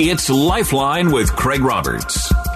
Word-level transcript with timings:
It's 0.00 0.28
Lifeline 0.28 1.12
with 1.12 1.36
Craig 1.36 1.62
Roberts. 1.62 2.32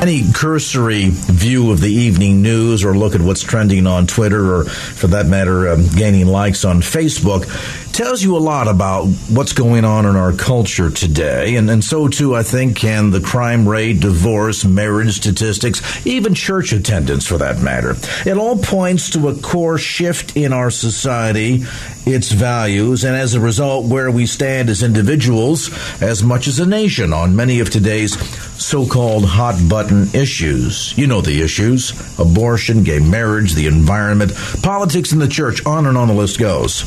Any 0.00 0.32
cursory 0.32 1.10
view 1.10 1.70
of 1.72 1.82
the 1.82 1.92
evening 1.92 2.40
news 2.40 2.84
or 2.84 2.96
look 2.96 3.14
at 3.14 3.20
what's 3.20 3.42
trending 3.42 3.86
on 3.86 4.06
Twitter 4.06 4.54
or, 4.54 4.64
for 4.64 5.08
that 5.08 5.26
matter, 5.26 5.68
um, 5.68 5.86
gaining 5.88 6.26
likes 6.26 6.64
on 6.64 6.80
Facebook 6.80 7.44
tells 7.92 8.22
you 8.22 8.34
a 8.34 8.38
lot 8.38 8.66
about 8.66 9.08
what's 9.28 9.52
going 9.52 9.84
on 9.84 10.06
in 10.06 10.16
our 10.16 10.32
culture 10.32 10.90
today. 10.90 11.56
And, 11.56 11.68
and 11.68 11.84
so, 11.84 12.08
too, 12.08 12.34
I 12.34 12.42
think, 12.42 12.76
can 12.76 13.10
the 13.10 13.20
crime 13.20 13.68
rate, 13.68 14.00
divorce, 14.00 14.64
marriage 14.64 15.16
statistics, 15.16 16.06
even 16.06 16.34
church 16.34 16.72
attendance 16.72 17.26
for 17.26 17.36
that 17.36 17.60
matter. 17.60 17.94
It 18.24 18.38
all 18.38 18.56
points 18.56 19.10
to 19.10 19.28
a 19.28 19.34
core 19.34 19.76
shift 19.76 20.34
in 20.34 20.54
our 20.54 20.70
society, 20.70 21.64
its 22.06 22.32
values, 22.32 23.04
and 23.04 23.16
as 23.16 23.34
a 23.34 23.40
result, 23.40 23.86
where 23.86 24.10
we 24.10 24.26
stand 24.26 24.68
as 24.70 24.82
individuals 24.82 25.70
as 26.02 26.22
much 26.22 26.46
as 26.46 26.58
a 26.58 26.66
nation 26.66 27.12
on 27.12 27.36
many 27.36 27.60
of 27.60 27.70
today's 27.70 28.18
so 28.60 28.86
called 28.86 29.24
hot 29.24 29.58
button 29.68 30.08
issues. 30.14 30.96
You 30.96 31.06
know 31.06 31.20
the 31.20 31.42
issues 31.42 31.92
abortion, 32.18 32.84
gay 32.84 32.98
marriage, 32.98 33.54
the 33.54 33.66
environment, 33.66 34.32
politics, 34.62 35.12
and 35.12 35.20
the 35.20 35.28
church, 35.28 35.64
on 35.66 35.86
and 35.86 35.96
on 35.96 36.08
the 36.08 36.14
list 36.14 36.38
goes. 36.38 36.84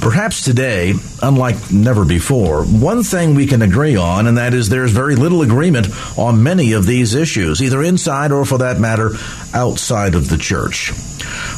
Perhaps 0.00 0.42
today, 0.42 0.94
unlike 1.22 1.72
never 1.72 2.04
before, 2.04 2.64
one 2.64 3.02
thing 3.02 3.34
we 3.34 3.46
can 3.46 3.62
agree 3.62 3.96
on, 3.96 4.26
and 4.26 4.38
that 4.38 4.54
is 4.54 4.68
there's 4.68 4.92
very 4.92 5.16
little 5.16 5.42
agreement 5.42 5.88
on 6.18 6.42
many 6.42 6.72
of 6.72 6.86
these 6.86 7.14
issues, 7.14 7.62
either 7.62 7.82
inside 7.82 8.32
or, 8.32 8.44
for 8.44 8.58
that 8.58 8.78
matter, 8.78 9.12
outside 9.54 10.14
of 10.14 10.28
the 10.28 10.38
church. 10.38 10.92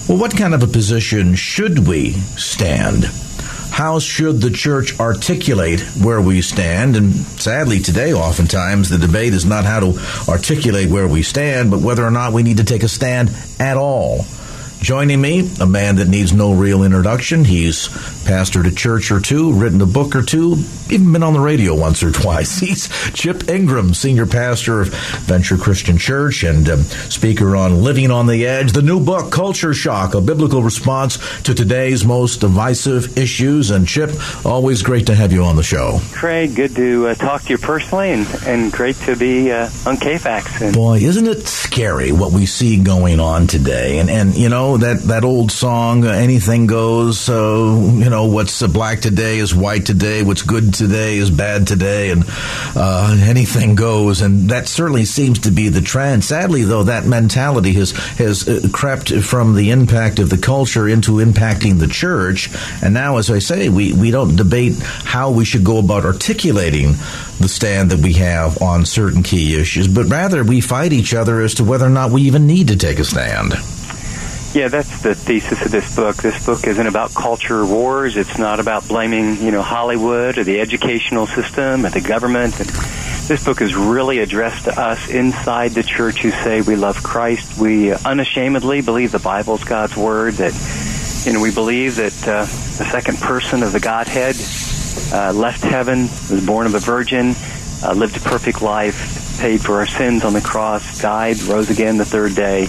Well, 0.09 0.17
what 0.17 0.35
kind 0.35 0.55
of 0.55 0.63
a 0.63 0.67
position 0.67 1.35
should 1.35 1.87
we 1.87 2.13
stand? 2.13 3.05
How 3.71 3.99
should 3.99 4.41
the 4.41 4.51
church 4.51 4.99
articulate 4.99 5.83
where 6.03 6.23
we 6.23 6.41
stand? 6.41 6.97
And 6.97 7.13
sadly, 7.13 7.81
today, 7.81 8.15
oftentimes, 8.15 8.89
the 8.89 8.97
debate 8.97 9.35
is 9.35 9.45
not 9.45 9.67
how 9.67 9.81
to 9.81 10.01
articulate 10.27 10.89
where 10.89 11.07
we 11.07 11.23
stand, 11.23 11.71
but 11.71 11.81
whether 11.81 12.03
or 12.03 12.11
not 12.11 12.33
we 12.33 12.43
need 12.43 12.57
to 12.57 12.65
take 12.65 12.85
a 12.85 12.89
stand 12.89 13.31
at 13.61 13.77
all. 13.77 14.25
Joining 14.81 15.21
me, 15.21 15.51
a 15.61 15.67
man 15.67 15.97
that 15.97 16.07
needs 16.09 16.33
no 16.33 16.53
real 16.53 16.85
introduction. 16.85 17.45
He's 17.45 17.89
pastored 17.89 18.67
a 18.67 18.75
church 18.75 19.11
or 19.11 19.19
two, 19.21 19.53
written 19.53 19.81
a 19.83 19.87
book 19.87 20.15
or 20.15 20.23
two, 20.23 20.57
even 20.89 21.13
been 21.13 21.23
on 21.25 21.33
the 21.33 21.41
radio 21.41 21.75
once 21.75 22.03
or 22.03 22.13
twice. 22.23 22.59
He's 22.61 22.89
Chip 23.13 23.49
Ingram, 23.51 23.93
senior 23.93 24.25
pastor 24.25 24.81
of 24.83 24.89
Venture 25.27 25.57
Christian 25.59 25.99
Church 25.99 26.45
and 26.45 26.69
um, 26.71 26.83
speaker 26.83 27.57
on 27.57 27.83
Living 27.83 28.11
on 28.13 28.27
the 28.29 28.47
Edge, 28.47 28.73
the 28.73 28.81
new 28.83 29.01
book, 29.05 29.33
Culture 29.33 29.75
Shock, 29.75 30.15
a 30.15 30.21
biblical 30.21 30.63
response 30.63 31.19
to 31.43 31.55
today's 31.55 32.05
most 32.05 32.41
divisive 32.41 33.19
issues. 33.19 33.71
And 33.71 33.87
Chip, 33.87 34.11
always 34.47 34.83
great 34.83 35.07
to 35.09 35.15
have 35.15 35.33
you 35.33 35.43
on 35.45 35.57
the 35.57 35.63
show. 35.65 35.99
Craig, 36.13 36.55
good 36.55 36.77
to 36.77 37.09
uh, 37.09 37.15
talk 37.15 37.43
to 37.43 37.51
you 37.51 37.59
personally 37.59 38.11
and, 38.13 38.27
and 38.47 38.73
great 38.73 38.97
to 39.01 39.17
be 39.17 39.51
uh, 39.51 39.65
on 39.87 39.97
KFAX. 39.97 40.61
And- 40.63 40.75
Boy, 40.75 40.99
isn't 40.99 41.27
it 41.27 41.47
scary 41.49 42.13
what 42.13 42.31
we 42.33 42.47
see 42.47 42.83
going 42.83 43.19
on 43.19 43.49
today? 43.49 43.99
And, 43.99 44.09
and 44.09 44.35
you 44.37 44.49
know, 44.49 44.68
that, 44.77 45.01
that 45.05 45.25
old 45.25 45.51
song, 45.51 46.05
uh, 46.05 46.11
anything 46.11 46.67
goes, 46.67 47.19
so, 47.19 47.81
you 47.81 48.11
know, 48.11 48.27
what's 48.27 48.63
black 48.67 49.01
today 49.01 49.39
is 49.39 49.55
white 49.55 49.87
today, 49.87 50.23
what's 50.23 50.43
good 50.43 50.75
today 50.75 51.17
is 51.17 51.31
bad 51.31 51.67
today, 51.67 52.11
and 52.11 52.25
uh, 52.77 53.17
anything 53.21 53.75
goes. 53.75 54.21
And 54.21 54.51
that 54.51 54.69
certainly 54.69 55.05
seems 55.05 55.41
to 55.41 55.51
be 55.51 55.69
the 55.69 55.81
trend. 55.81 56.25
Sadly, 56.25 56.63
though, 56.63 56.85
that 56.85 57.07
mentality 57.07 57.73
has, 57.73 57.93
has 58.19 58.47
uh, 58.49 58.69
crept 58.73 59.13
from 59.23 59.55
the 59.55 59.71
impact 59.71 60.19
of 60.19 60.31
the 60.31 60.39
culture 60.39 60.89
into 60.89 61.13
impacting 61.13 61.79
the 61.79 61.89
church. 61.89 62.51
And 62.83 62.95
now, 62.95 63.17
as 63.17 63.31
I 63.31 63.39
say, 63.39 63.69
we, 63.69 63.93
we 63.93 64.11
don't 64.11 64.37
debate 64.37 64.79
how 64.79 65.31
we 65.31 65.45
should 65.45 65.65
go 65.65 65.79
about 65.79 66.05
articulating 66.05 66.93
the 67.41 67.49
stand 67.49 67.91
that 67.91 68.01
we 68.01 68.15
have 68.15 68.61
on 68.61 68.85
certain 68.85 69.23
key 69.23 69.59
issues, 69.59 69.89
but 69.89 70.07
rather 70.07 70.45
we 70.45 70.61
fight 70.61 70.93
each 70.93 71.15
other 71.15 71.41
as 71.41 71.55
to 71.55 71.65
whether 71.65 71.87
or 71.87 71.91
not 71.91 72.11
we 72.11 72.23
even 72.23 72.47
need 72.47 72.69
to 72.69 72.77
take 72.77 72.99
a 72.99 73.05
stand. 73.05 73.55
Yeah, 74.55 74.69
that's 74.69 75.03
the 75.03 75.15
thesis 75.15 75.61
of 75.61 75.71
this 75.71 75.95
book. 75.95 76.17
This 76.17 76.47
book 76.47 76.67
isn't 76.67 76.87
about 76.87 77.13
culture 77.13 77.67
wars. 77.67 78.17
It's 78.17 78.39
not 78.39 78.61
about 78.61 78.89
blaming, 78.89 79.37
you 79.43 79.51
know, 79.51 79.61
Hollywood 79.61 80.39
or 80.39 80.45
the 80.45 80.61
educational 80.61 81.27
system 81.27 81.85
or 81.85 81.91
the 81.91 82.01
government. 82.01 82.59
And 82.59 82.69
this 83.29 83.45
book 83.45 83.61
is 83.61 83.75
really 83.75 84.21
addressed 84.21 84.65
to 84.65 84.81
us 84.81 85.07
inside 85.11 85.73
the 85.73 85.83
church 85.83 86.23
who 86.23 86.31
say 86.31 86.63
we 86.63 86.77
love 86.77 87.03
Christ. 87.03 87.59
We 87.59 87.93
unashamedly 87.93 88.81
believe 88.81 89.13
the 89.13 89.19
Bible's 89.19 89.65
God's 89.65 89.99
word. 89.99 90.35
That 90.35 90.55
you 91.27 91.35
know, 91.35 91.41
we 91.41 91.53
believe 91.53 91.97
that 91.97 92.27
uh, 92.27 92.41
the 92.41 92.89
second 92.91 93.19
person 93.19 93.63
of 93.63 93.73
the 93.73 93.81
Godhead 93.81 94.35
uh, 95.13 95.39
left 95.39 95.63
heaven, 95.63 96.05
was 96.31 96.45
born 96.45 96.67
of 96.67 96.75
a 96.75 96.79
virgin, 96.79 97.35
uh, 97.85 97.93
lived 97.93 98.17
a 98.17 98.21
perfect 98.21 98.63
life, 98.63 99.39
paid 99.41 99.61
for 99.61 99.77
our 99.77 99.87
sins 99.87 100.25
on 100.25 100.33
the 100.33 100.41
cross, 100.41 101.03
died, 101.03 101.39
rose 101.43 101.69
again 101.69 101.99
the 101.99 102.07
third 102.07 102.35
day 102.35 102.67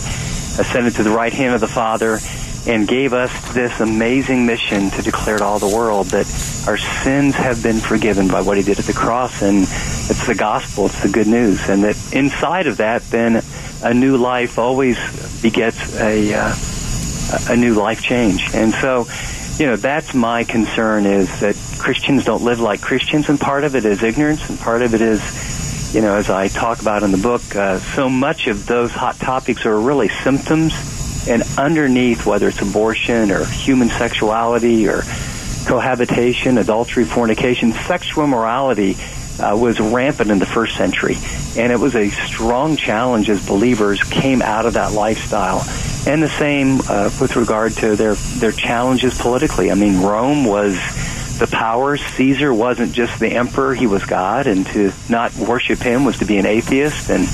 ascended 0.59 0.95
to 0.95 1.03
the 1.03 1.09
right 1.09 1.33
hand 1.33 1.55
of 1.55 1.61
the 1.61 1.67
Father, 1.67 2.19
and 2.67 2.87
gave 2.87 3.13
us 3.13 3.31
this 3.53 3.79
amazing 3.79 4.45
mission 4.45 4.91
to 4.91 5.01
declare 5.01 5.37
to 5.37 5.43
all 5.43 5.59
the 5.59 5.73
world 5.73 6.07
that 6.07 6.27
our 6.67 6.77
sins 6.77 7.33
have 7.35 7.63
been 7.63 7.79
forgiven 7.79 8.27
by 8.27 8.41
what 8.41 8.57
he 8.57 8.63
did 8.63 8.77
at 8.77 8.85
the 8.85 8.93
cross. 8.93 9.41
And 9.41 9.59
it's 9.63 10.27
the 10.27 10.35
gospel, 10.35 10.87
it's 10.87 11.01
the 11.01 11.09
good 11.09 11.27
news. 11.27 11.69
And 11.69 11.83
that 11.83 11.97
inside 12.13 12.67
of 12.67 12.77
that, 12.77 13.01
then 13.03 13.41
a 13.81 13.93
new 13.93 14.17
life 14.17 14.59
always 14.59 14.97
begets 15.41 15.97
a, 15.99 16.33
uh, 16.33 16.55
a 17.49 17.55
new 17.55 17.73
life 17.73 18.01
change. 18.01 18.53
And 18.53 18.73
so, 18.73 19.07
you 19.57 19.65
know, 19.65 19.77
that's 19.77 20.13
my 20.13 20.43
concern 20.43 21.05
is 21.05 21.39
that 21.39 21.55
Christians 21.79 22.25
don't 22.25 22.43
live 22.43 22.59
like 22.59 22.81
Christians, 22.81 23.29
and 23.29 23.39
part 23.39 23.63
of 23.63 23.75
it 23.75 23.85
is 23.85 24.03
ignorance, 24.03 24.49
and 24.49 24.59
part 24.59 24.81
of 24.81 24.93
it 24.93 25.01
is 25.01 25.21
you 25.91 26.01
know, 26.01 26.15
as 26.15 26.29
I 26.29 26.47
talk 26.47 26.81
about 26.81 27.01
in 27.01 27.11
the 27.11 27.17
book, 27.17 27.55
uh, 27.55 27.79
so 27.79 28.09
much 28.09 28.47
of 28.47 28.67
those 28.67 28.91
hot 28.91 29.15
topics 29.15 29.65
are 29.65 29.79
really 29.79 30.09
symptoms, 30.09 30.73
and 31.27 31.43
underneath, 31.57 32.25
whether 32.25 32.47
it's 32.47 32.61
abortion 32.61 33.31
or 33.31 33.43
human 33.45 33.89
sexuality 33.89 34.87
or 34.87 35.01
cohabitation, 35.65 36.57
adultery, 36.57 37.05
fornication, 37.05 37.73
sexual 37.73 38.23
immorality 38.23 38.97
uh, 39.39 39.55
was 39.55 39.79
rampant 39.79 40.29
in 40.29 40.39
the 40.39 40.45
first 40.45 40.75
century, 40.75 41.17
and 41.57 41.71
it 41.71 41.79
was 41.79 41.95
a 41.95 42.09
strong 42.09 42.75
challenge 42.75 43.29
as 43.29 43.45
believers 43.45 44.03
came 44.03 44.41
out 44.41 44.65
of 44.65 44.73
that 44.73 44.91
lifestyle. 44.91 45.63
And 46.07 46.23
the 46.23 46.29
same 46.29 46.81
uh, 46.87 47.09
with 47.19 47.35
regard 47.35 47.73
to 47.77 47.95
their 47.95 48.15
their 48.15 48.51
challenges 48.51 49.19
politically. 49.19 49.69
I 49.69 49.75
mean, 49.75 50.01
Rome 50.01 50.45
was 50.45 50.77
the 51.39 51.47
powers. 51.47 52.01
Caesar 52.01 52.53
wasn't 52.53 52.93
just 52.93 53.19
the 53.19 53.29
emperor; 53.29 53.73
he 53.73 53.87
was 53.87 54.05
God, 54.05 54.47
and 54.47 54.65
to 54.67 54.91
not 55.09 55.35
worship 55.35 55.79
him 55.79 56.05
was 56.05 56.19
to 56.19 56.25
be 56.25 56.37
an 56.37 56.45
atheist. 56.45 57.09
And 57.09 57.27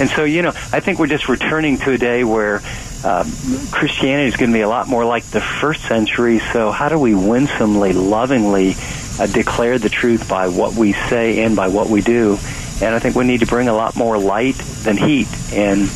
and 0.00 0.08
so, 0.10 0.24
you 0.24 0.42
know, 0.42 0.50
I 0.72 0.80
think 0.80 0.98
we're 0.98 1.08
just 1.08 1.28
returning 1.28 1.78
to 1.78 1.92
a 1.92 1.98
day 1.98 2.22
where 2.22 2.62
uh, 3.02 3.24
Christianity 3.72 4.28
is 4.28 4.36
going 4.36 4.50
to 4.50 4.56
be 4.56 4.60
a 4.60 4.68
lot 4.68 4.88
more 4.88 5.04
like 5.04 5.24
the 5.24 5.40
first 5.40 5.82
century. 5.82 6.38
So, 6.38 6.70
how 6.70 6.88
do 6.88 6.98
we 6.98 7.14
winsomely, 7.14 7.92
lovingly 7.92 8.76
uh, 9.18 9.26
declare 9.26 9.78
the 9.78 9.88
truth 9.88 10.28
by 10.28 10.48
what 10.48 10.74
we 10.74 10.92
say 10.92 11.42
and 11.42 11.56
by 11.56 11.68
what 11.68 11.88
we 11.88 12.00
do? 12.00 12.38
And 12.80 12.94
I 12.94 13.00
think 13.00 13.16
we 13.16 13.24
need 13.24 13.40
to 13.40 13.46
bring 13.46 13.66
a 13.66 13.74
lot 13.74 13.96
more 13.96 14.18
light 14.18 14.54
than 14.54 14.96
heat. 14.96 15.26
And 15.52 15.88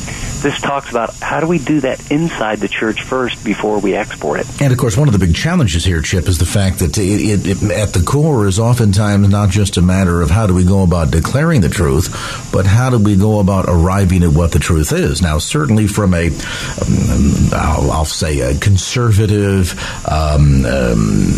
this 0.43 0.59
talks 0.61 0.91
about 0.91 1.15
how 1.15 1.39
do 1.39 1.47
we 1.47 1.57
do 1.57 1.79
that 1.79 2.11
inside 2.11 2.59
the 2.59 2.67
church 2.67 3.01
first 3.01 3.43
before 3.43 3.79
we 3.79 3.95
export 3.95 4.41
it. 4.41 4.61
And 4.61 4.71
of 4.71 4.77
course, 4.77 4.95
one 4.97 5.07
of 5.07 5.13
the 5.13 5.25
big 5.25 5.35
challenges 5.35 5.85
here, 5.85 6.01
Chip, 6.01 6.27
is 6.27 6.37
the 6.37 6.45
fact 6.45 6.79
that 6.79 6.97
it, 6.97 7.01
it, 7.01 7.47
it, 7.47 7.71
at 7.71 7.93
the 7.93 8.03
core 8.03 8.45
is 8.45 8.59
oftentimes 8.59 9.29
not 9.29 9.49
just 9.49 9.77
a 9.77 9.81
matter 9.81 10.21
of 10.21 10.29
how 10.29 10.45
do 10.45 10.53
we 10.53 10.65
go 10.65 10.83
about 10.83 11.11
declaring 11.11 11.61
the 11.61 11.69
truth, 11.69 12.09
but 12.51 12.65
how 12.65 12.89
do 12.89 12.99
we 12.99 13.15
go 13.15 13.39
about 13.39 13.65
arriving 13.67 14.21
at 14.23 14.29
what 14.29 14.51
the 14.51 14.59
truth 14.59 14.91
is. 14.91 15.21
Now, 15.21 15.37
certainly 15.37 15.87
from 15.87 16.13
a, 16.13 16.27
um, 16.27 17.49
I'll, 17.53 17.91
I'll, 17.91 18.03
say 18.03 18.41
a 18.41 18.59
conservative 18.59 19.73
um, 20.05 20.65
um, 20.65 21.31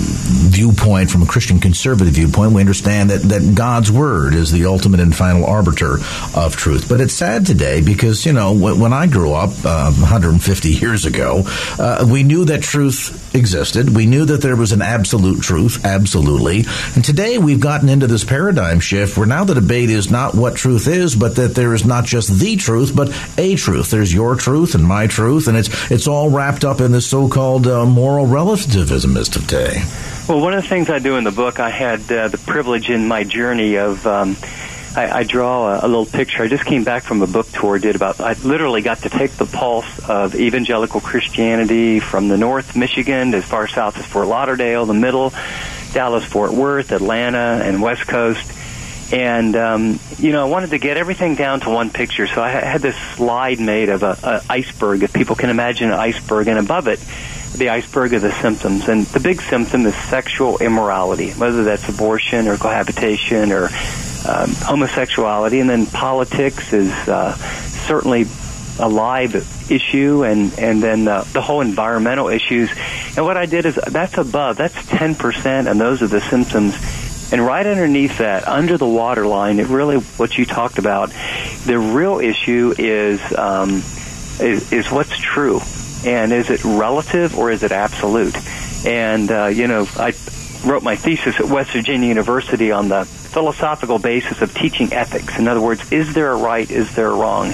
viewpoint, 0.49 1.11
from 1.11 1.21
a 1.21 1.27
Christian 1.27 1.59
conservative 1.59 2.15
viewpoint, 2.15 2.53
we 2.53 2.59
understand 2.59 3.11
that, 3.11 3.21
that 3.29 3.53
God's 3.55 3.91
word 3.91 4.33
is 4.33 4.51
the 4.51 4.65
ultimate 4.65 4.99
and 4.99 5.15
final 5.15 5.45
arbiter 5.45 5.97
of 6.35 6.55
truth. 6.57 6.89
But 6.89 7.01
it's 7.01 7.13
sad 7.13 7.45
today 7.45 7.81
because, 7.81 8.25
you 8.25 8.33
know, 8.33 8.53
when 8.53 8.93
I 8.95 9.07
grew 9.07 9.33
up 9.33 9.49
uh, 9.65 9.91
150 9.91 10.69
years 10.69 11.05
ago, 11.05 11.43
uh, 11.77 12.07
we 12.09 12.23
knew 12.23 12.45
that 12.45 12.63
truth 12.63 13.35
existed. 13.35 13.93
We 13.93 14.05
knew 14.05 14.23
that 14.25 14.41
there 14.41 14.55
was 14.55 14.71
an 14.71 14.81
absolute 14.81 15.43
truth, 15.43 15.83
absolutely. 15.83 16.63
And 16.95 17.03
today 17.03 17.37
we've 17.37 17.59
gotten 17.59 17.89
into 17.89 18.07
this 18.07 18.23
paradigm 18.23 18.79
shift 18.79 19.17
where 19.17 19.27
now 19.27 19.43
the 19.43 19.53
debate 19.53 19.89
is 19.89 20.09
not 20.09 20.33
what 20.33 20.55
truth 20.55 20.87
is, 20.87 21.13
but 21.13 21.35
that 21.35 21.55
there 21.55 21.73
is 21.73 21.85
not 21.85 22.05
just 22.05 22.39
the 22.39 22.55
truth, 22.55 22.95
but 22.95 23.13
a 23.37 23.55
truth. 23.55 23.91
There's 23.91 24.13
your 24.13 24.35
truth 24.35 24.75
and 24.75 24.85
my 24.85 25.07
truth, 25.07 25.49
and 25.49 25.57
it's 25.57 25.91
it's 25.91 26.07
all 26.07 26.29
wrapped 26.29 26.63
up 26.63 26.79
in 26.79 26.93
this 26.93 27.05
so-called 27.05 27.67
uh, 27.67 27.85
moral 27.85 28.25
relativism 28.25 29.17
as 29.17 29.27
of 29.35 29.41
today. 29.41 29.83
Well, 30.29 30.39
one 30.39 30.53
of 30.53 30.63
the 30.63 30.69
things 30.69 30.89
I 30.89 30.99
do 30.99 31.17
in 31.17 31.25
the 31.25 31.31
book, 31.31 31.59
I 31.59 31.69
had 31.69 32.09
uh, 32.09 32.29
the 32.29 32.37
privilege 32.37 32.89
in 32.89 33.07
my 33.07 33.25
journey 33.25 33.75
of. 33.75 34.07
Um, 34.07 34.37
I, 34.95 35.19
I 35.19 35.23
draw 35.23 35.67
a, 35.67 35.85
a 35.85 35.87
little 35.87 36.05
picture. 36.05 36.43
I 36.43 36.47
just 36.47 36.65
came 36.65 36.83
back 36.83 37.03
from 37.03 37.21
a 37.21 37.27
book 37.27 37.51
tour. 37.51 37.77
Did 37.79 37.95
about 37.95 38.19
I 38.19 38.33
literally 38.33 38.81
got 38.81 38.99
to 38.99 39.09
take 39.09 39.31
the 39.31 39.45
pulse 39.45 40.09
of 40.09 40.35
evangelical 40.35 41.01
Christianity 41.01 41.99
from 41.99 42.27
the 42.29 42.37
North 42.37 42.75
Michigan 42.75 43.33
as 43.33 43.43
far 43.43 43.67
south 43.67 43.97
as 43.97 44.05
Fort 44.05 44.27
Lauderdale, 44.27 44.85
the 44.85 44.93
middle, 44.93 45.33
Dallas, 45.93 46.23
Fort 46.23 46.53
Worth, 46.53 46.91
Atlanta, 46.91 47.61
and 47.63 47.81
West 47.81 48.07
Coast. 48.07 48.51
And 49.11 49.55
um, 49.55 49.99
you 50.17 50.31
know, 50.31 50.45
I 50.45 50.49
wanted 50.49 50.71
to 50.71 50.79
get 50.79 50.97
everything 50.97 51.35
down 51.35 51.59
to 51.61 51.69
one 51.69 51.89
picture. 51.89 52.27
So 52.27 52.41
I 52.41 52.49
had 52.49 52.81
this 52.81 52.95
slide 53.15 53.59
made 53.59 53.89
of 53.89 54.03
a, 54.03 54.17
a 54.23 54.41
iceberg. 54.49 55.03
If 55.03 55.13
people 55.13 55.35
can 55.35 55.49
imagine 55.49 55.91
an 55.91 55.99
iceberg, 55.99 56.47
and 56.47 56.57
above 56.57 56.87
it 56.87 56.99
the 57.57 57.69
iceberg 57.69 58.13
of 58.13 58.21
the 58.21 58.31
symptoms. 58.41 58.87
And 58.87 59.05
the 59.07 59.19
big 59.19 59.41
symptom 59.41 59.85
is 59.85 59.95
sexual 59.95 60.57
immorality, 60.57 61.31
whether 61.31 61.63
that's 61.63 61.87
abortion 61.87 62.47
or 62.47 62.57
cohabitation 62.57 63.51
or 63.51 63.69
um, 64.27 64.49
homosexuality, 64.55 65.59
and 65.59 65.69
then 65.69 65.85
politics 65.85 66.73
is 66.73 66.91
uh, 67.07 67.35
certainly 67.35 68.25
a 68.79 68.89
live 68.89 69.35
issue, 69.71 70.23
and 70.23 70.57
and 70.59 70.81
then 70.81 71.07
uh, 71.07 71.23
the 71.33 71.41
whole 71.41 71.61
environmental 71.61 72.27
issues. 72.27 72.69
And 73.15 73.25
what 73.25 73.37
I 73.37 73.45
did 73.45 73.65
is 73.65 73.75
that's 73.75 74.17
above, 74.17 74.57
that's 74.57 74.85
ten 74.87 75.15
percent, 75.15 75.67
and 75.67 75.79
those 75.79 76.01
are 76.01 76.07
the 76.07 76.21
symptoms. 76.21 76.75
And 77.31 77.43
right 77.43 77.65
underneath 77.65 78.19
that, 78.19 78.47
under 78.47 78.77
the 78.77 78.87
waterline, 78.87 79.59
it 79.59 79.67
really 79.67 79.97
what 79.97 80.37
you 80.37 80.45
talked 80.45 80.77
about. 80.77 81.09
The 81.65 81.79
real 81.79 82.19
issue 82.19 82.73
is 82.77 83.19
um, 83.37 83.77
is, 84.39 84.71
is 84.71 84.91
what's 84.91 85.17
true, 85.17 85.61
and 86.05 86.31
is 86.31 86.49
it 86.49 86.63
relative 86.63 87.37
or 87.37 87.49
is 87.51 87.63
it 87.63 87.71
absolute? 87.71 88.35
And 88.85 89.31
uh, 89.31 89.47
you 89.47 89.67
know, 89.67 89.87
I 89.97 90.13
wrote 90.65 90.83
my 90.83 90.95
thesis 90.95 91.39
at 91.39 91.45
West 91.45 91.71
Virginia 91.71 92.07
University 92.07 92.71
on 92.71 92.89
the 92.89 93.05
philosophical 93.35 93.99
basis 93.99 94.41
of 94.41 94.53
teaching 94.55 94.93
ethics. 94.93 95.37
In 95.37 95.49
other 95.49 95.59
words, 95.59 95.91
is 95.91 96.13
there 96.13 96.31
a 96.31 96.37
right? 96.37 96.71
Is 96.71 96.95
there 96.95 97.07
a 97.07 97.13
wrong? 97.13 97.53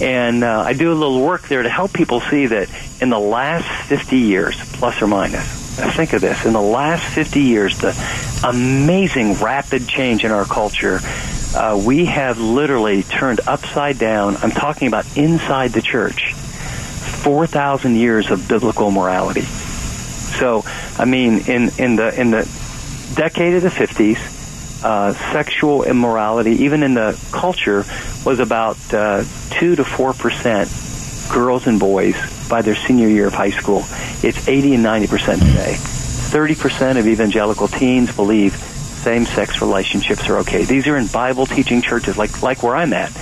And 0.00 0.42
uh, 0.42 0.62
I 0.62 0.72
do 0.72 0.90
a 0.90 0.94
little 0.94 1.20
work 1.20 1.48
there 1.48 1.62
to 1.62 1.68
help 1.68 1.92
people 1.92 2.22
see 2.22 2.46
that 2.46 2.70
in 2.98 3.10
the 3.10 3.18
last 3.18 3.68
50 3.88 4.16
years, 4.16 4.56
plus 4.72 5.02
or 5.02 5.06
minus, 5.06 5.46
think 5.94 6.14
of 6.14 6.22
this, 6.22 6.46
in 6.46 6.54
the 6.54 6.62
last 6.62 7.04
50 7.12 7.42
years, 7.42 7.78
the 7.78 7.94
amazing 8.42 9.34
rapid 9.34 9.86
change 9.86 10.24
in 10.24 10.30
our 10.30 10.46
culture, 10.46 11.00
uh, 11.54 11.78
we 11.86 12.06
have 12.06 12.40
literally 12.40 13.02
turned 13.02 13.40
upside 13.46 13.98
down. 13.98 14.38
I'm 14.38 14.50
talking 14.50 14.88
about 14.88 15.04
inside 15.14 15.72
the 15.72 15.82
church, 15.82 16.32
4,000 16.32 17.96
years 17.96 18.30
of 18.30 18.48
biblical 18.48 18.90
morality. 18.90 19.42
So, 19.42 20.64
I 20.98 21.04
mean, 21.04 21.40
in, 21.50 21.70
in 21.76 21.96
the 21.96 22.18
in 22.18 22.30
the 22.30 22.48
decade 23.14 23.52
of 23.52 23.62
the 23.62 23.68
50s, 23.68 24.41
uh, 24.84 25.12
sexual 25.32 25.84
immorality, 25.84 26.64
even 26.64 26.82
in 26.82 26.94
the 26.94 27.18
culture, 27.32 27.84
was 28.24 28.40
about 28.40 28.76
uh, 28.92 29.24
2 29.50 29.76
to 29.76 29.84
4 29.84 30.12
percent 30.14 30.70
girls 31.30 31.66
and 31.66 31.80
boys 31.80 32.16
by 32.48 32.62
their 32.62 32.74
senior 32.74 33.08
year 33.08 33.26
of 33.26 33.34
high 33.34 33.50
school. 33.50 33.84
It's 34.22 34.48
80 34.48 34.74
and 34.74 34.82
90 34.82 35.06
percent 35.06 35.42
today. 35.42 35.74
30 35.76 36.54
percent 36.54 36.98
of 36.98 37.06
evangelical 37.06 37.68
teens 37.68 38.14
believe 38.14 38.54
same-sex 38.54 39.60
relationships 39.60 40.28
are 40.28 40.38
okay. 40.38 40.64
These 40.64 40.86
are 40.86 40.96
in 40.96 41.08
Bible-teaching 41.08 41.82
churches 41.82 42.16
like 42.16 42.42
like 42.42 42.62
where 42.62 42.76
I'm 42.76 42.92
at, 42.92 43.12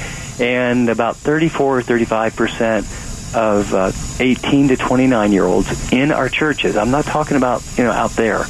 and 0.41 0.89
about 0.89 1.17
34 1.17 1.79
or 1.79 1.83
35 1.83 2.37
percent 2.37 2.87
of 3.35 3.73
uh, 3.75 3.93
18 4.19 4.69
to 4.69 4.77
29 4.77 5.33
year 5.33 5.45
olds 5.45 5.93
in 5.93 6.13
our 6.13 6.29
churches. 6.29 6.77
I'm 6.77 6.91
not 6.91 7.05
talking 7.05 7.37
about 7.37 7.63
you 7.77 7.85
know 7.85 7.93
out 7.93 8.11
there. 8.13 8.45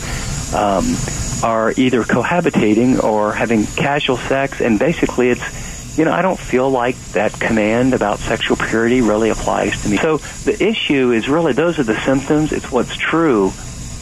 Um, 0.55 0.97
are 1.43 1.73
either 1.77 2.03
cohabitating 2.03 3.03
or 3.03 3.33
having 3.33 3.67
casual 3.67 4.17
sex, 4.17 4.61
and 4.61 4.79
basically 4.79 5.31
it's, 5.31 5.99
you 5.99 6.05
know, 6.05 6.13
I 6.13 6.23
don't 6.23 6.39
feel 6.39 6.71
like 6.71 6.97
that 7.13 7.33
command 7.33 7.95
about 7.95 8.19
sexual 8.19 8.57
purity 8.57 9.01
really 9.01 9.31
applies 9.31 9.81
to 9.83 9.89
me. 9.89 9.97
So 9.97 10.19
the 10.19 10.63
issue 10.63 11.13
is 11.13 11.29
really 11.29 11.53
those 11.53 11.79
are 11.79 11.85
the 11.85 11.99
symptoms, 12.01 12.53
it's 12.53 12.71
what's 12.71 12.97
true, 12.97 13.53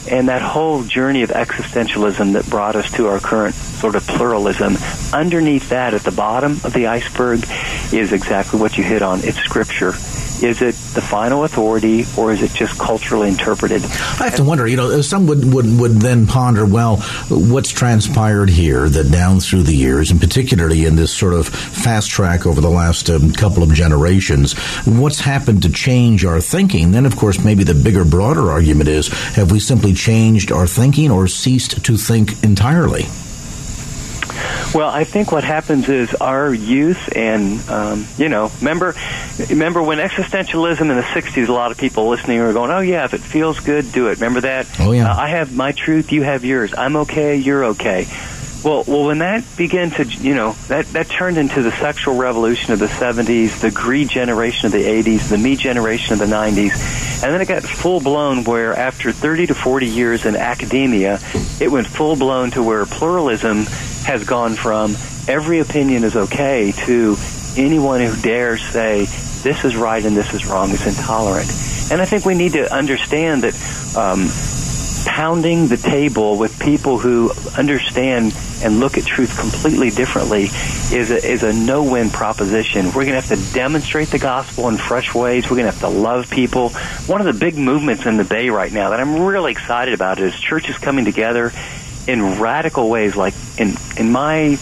and 0.09 0.29
that 0.29 0.41
whole 0.41 0.83
journey 0.83 1.23
of 1.23 1.29
existentialism 1.29 2.33
that 2.33 2.49
brought 2.49 2.75
us 2.75 2.91
to 2.93 3.07
our 3.07 3.19
current 3.19 3.55
sort 3.55 3.95
of 3.95 4.05
pluralism, 4.07 4.77
underneath 5.13 5.69
that 5.69 5.93
at 5.93 6.01
the 6.01 6.11
bottom 6.11 6.53
of 6.63 6.73
the 6.73 6.87
iceberg 6.87 7.45
is 7.93 8.11
exactly 8.11 8.59
what 8.59 8.77
you 8.77 8.83
hit 8.83 9.01
on. 9.01 9.19
It's 9.23 9.37
scripture 9.37 9.93
is 10.43 10.61
it 10.61 10.75
the 10.93 11.01
final 11.01 11.43
authority, 11.43 12.05
or 12.17 12.31
is 12.31 12.41
it 12.41 12.51
just 12.51 12.79
culturally 12.79 13.27
interpreted? 13.27 13.83
I 13.83 14.25
have 14.25 14.35
to 14.35 14.43
wonder. 14.43 14.67
You 14.67 14.77
know, 14.77 15.01
some 15.01 15.27
would, 15.27 15.53
would 15.53 15.79
would 15.79 15.91
then 15.93 16.27
ponder, 16.27 16.65
well, 16.65 16.97
what's 17.29 17.71
transpired 17.71 18.49
here 18.49 18.89
that 18.89 19.11
down 19.11 19.39
through 19.39 19.63
the 19.63 19.75
years, 19.75 20.11
and 20.11 20.19
particularly 20.19 20.85
in 20.85 20.95
this 20.95 21.13
sort 21.13 21.33
of 21.33 21.47
fast 21.47 22.09
track 22.09 22.45
over 22.45 22.61
the 22.61 22.69
last 22.69 23.09
um, 23.09 23.31
couple 23.31 23.63
of 23.63 23.73
generations, 23.73 24.53
what's 24.85 25.19
happened 25.19 25.63
to 25.63 25.69
change 25.71 26.25
our 26.25 26.41
thinking? 26.41 26.91
Then, 26.91 27.05
of 27.05 27.15
course, 27.15 27.43
maybe 27.43 27.63
the 27.63 27.75
bigger, 27.75 28.05
broader 28.05 28.51
argument 28.51 28.89
is: 28.89 29.07
have 29.35 29.51
we 29.51 29.59
simply 29.59 29.93
changed 29.93 30.51
our 30.51 30.67
thinking, 30.67 31.11
or 31.11 31.27
ceased 31.27 31.83
to 31.85 31.97
think 31.97 32.43
entirely? 32.43 33.05
Well, 34.73 34.89
I 34.89 35.03
think 35.03 35.31
what 35.31 35.43
happens 35.43 35.89
is 35.89 36.13
our 36.15 36.53
youth, 36.53 37.15
and 37.15 37.67
um, 37.69 38.07
you 38.17 38.29
know, 38.29 38.51
remember, 38.59 38.93
remember 39.49 39.81
when 39.81 39.97
existentialism 39.97 40.81
in 40.81 40.87
the 40.89 41.01
'60s, 41.01 41.47
a 41.47 41.51
lot 41.51 41.71
of 41.71 41.77
people 41.77 42.07
listening 42.07 42.39
were 42.39 42.53
going, 42.53 42.69
"Oh 42.69 42.79
yeah, 42.79 43.03
if 43.05 43.15
it 43.15 43.21
feels 43.21 43.59
good, 43.59 43.91
do 43.91 44.07
it." 44.09 44.17
Remember 44.19 44.41
that? 44.41 44.67
Oh 44.79 44.91
yeah. 44.91 45.09
Uh, 45.11 45.15
I 45.15 45.29
have 45.29 45.55
my 45.55 45.71
truth, 45.71 46.11
you 46.11 46.21
have 46.21 46.45
yours. 46.45 46.73
I'm 46.77 46.97
okay, 46.97 47.35
you're 47.35 47.65
okay. 47.65 48.07
Well, 48.63 48.83
well, 48.87 49.05
when 49.05 49.19
that 49.19 49.45
began 49.57 49.91
to, 49.91 50.03
you 50.03 50.35
know, 50.35 50.53
that 50.67 50.85
that 50.87 51.07
turned 51.07 51.37
into 51.37 51.61
the 51.61 51.71
sexual 51.71 52.15
revolution 52.15 52.73
of 52.73 52.79
the 52.79 52.87
'70s, 52.87 53.61
the 53.61 53.71
greed 53.71 54.09
generation 54.09 54.65
of 54.65 54.71
the 54.71 54.83
'80s, 54.83 55.29
the 55.29 55.37
me 55.37 55.55
generation 55.55 56.13
of 56.13 56.19
the 56.19 56.25
'90s, 56.25 57.23
and 57.23 57.33
then 57.33 57.39
it 57.41 57.47
got 57.47 57.63
full 57.63 58.01
blown. 58.01 58.43
Where 58.43 58.75
after 58.75 59.11
30 59.11 59.47
to 59.47 59.55
40 59.55 59.87
years 59.87 60.25
in 60.25 60.35
academia, 60.35 61.19
it 61.61 61.71
went 61.71 61.87
full 61.87 62.15
blown 62.15 62.51
to 62.51 62.63
where 62.63 62.85
pluralism 62.85 63.65
has 64.05 64.25
gone 64.25 64.55
from 64.55 64.95
every 65.29 65.59
opinion 65.59 66.03
is 66.03 66.15
okay 66.15 66.71
to 66.71 67.15
anyone 67.55 68.01
who 68.01 68.19
dares 68.21 68.63
say 68.63 69.05
this 69.43 69.63
is 69.63 69.75
right 69.75 70.03
and 70.03 70.17
this 70.17 70.33
is 70.33 70.47
wrong 70.47 70.71
is 70.71 70.85
intolerant. 70.87 71.47
And 71.91 72.01
I 72.01 72.05
think 72.05 72.25
we 72.25 72.33
need 72.33 72.53
to 72.53 72.73
understand 72.73 73.43
that 73.43 73.53
um, 73.95 74.27
pounding 75.05 75.67
the 75.67 75.77
table 75.77 76.37
with 76.37 76.59
people 76.59 76.99
who 76.99 77.31
understand 77.57 78.35
and 78.63 78.79
look 78.79 78.97
at 78.97 79.05
truth 79.05 79.37
completely 79.37 79.89
differently 79.89 80.43
is 80.93 81.11
a, 81.11 81.25
is 81.25 81.43
a 81.43 81.53
no-win 81.53 82.09
proposition. 82.09 82.87
We're 82.87 83.05
going 83.05 83.21
to 83.21 83.21
have 83.21 83.27
to 83.27 83.53
demonstrate 83.53 84.09
the 84.09 84.19
gospel 84.19 84.67
in 84.67 84.77
fresh 84.77 85.13
ways. 85.13 85.45
We're 85.45 85.57
going 85.57 85.71
to 85.71 85.71
have 85.71 85.81
to 85.81 85.89
love 85.89 86.29
people. 86.29 86.69
One 87.07 87.21
of 87.21 87.27
the 87.27 87.39
big 87.39 87.57
movements 87.57 88.05
in 88.05 88.17
the 88.17 88.23
Bay 88.23 88.49
right 88.49 88.71
now 88.71 88.89
that 88.89 88.99
I'm 88.99 89.21
really 89.21 89.51
excited 89.51 89.93
about 89.93 90.19
is 90.19 90.37
churches 90.39 90.77
coming 90.77 91.05
together 91.05 91.51
in 92.07 92.39
radical 92.39 92.89
ways. 92.89 93.15
Like 93.15 93.33
in 93.57 93.75
in 93.97 94.11
my 94.11 94.57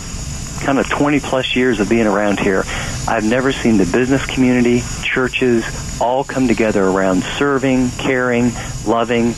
kind 0.59 0.79
of 0.79 0.89
20 0.89 1.19
plus 1.19 1.55
years 1.55 1.79
of 1.79 1.89
being 1.89 2.07
around 2.07 2.39
here, 2.39 2.63
I've 3.07 3.23
never 3.23 3.51
seen 3.51 3.77
the 3.77 3.85
business 3.85 4.25
community, 4.25 4.81
churches, 5.03 5.63
all 6.01 6.23
come 6.23 6.47
together 6.47 6.83
around 6.83 7.23
serving, 7.23 7.89
caring, 7.91 8.51
loving, 8.85 9.33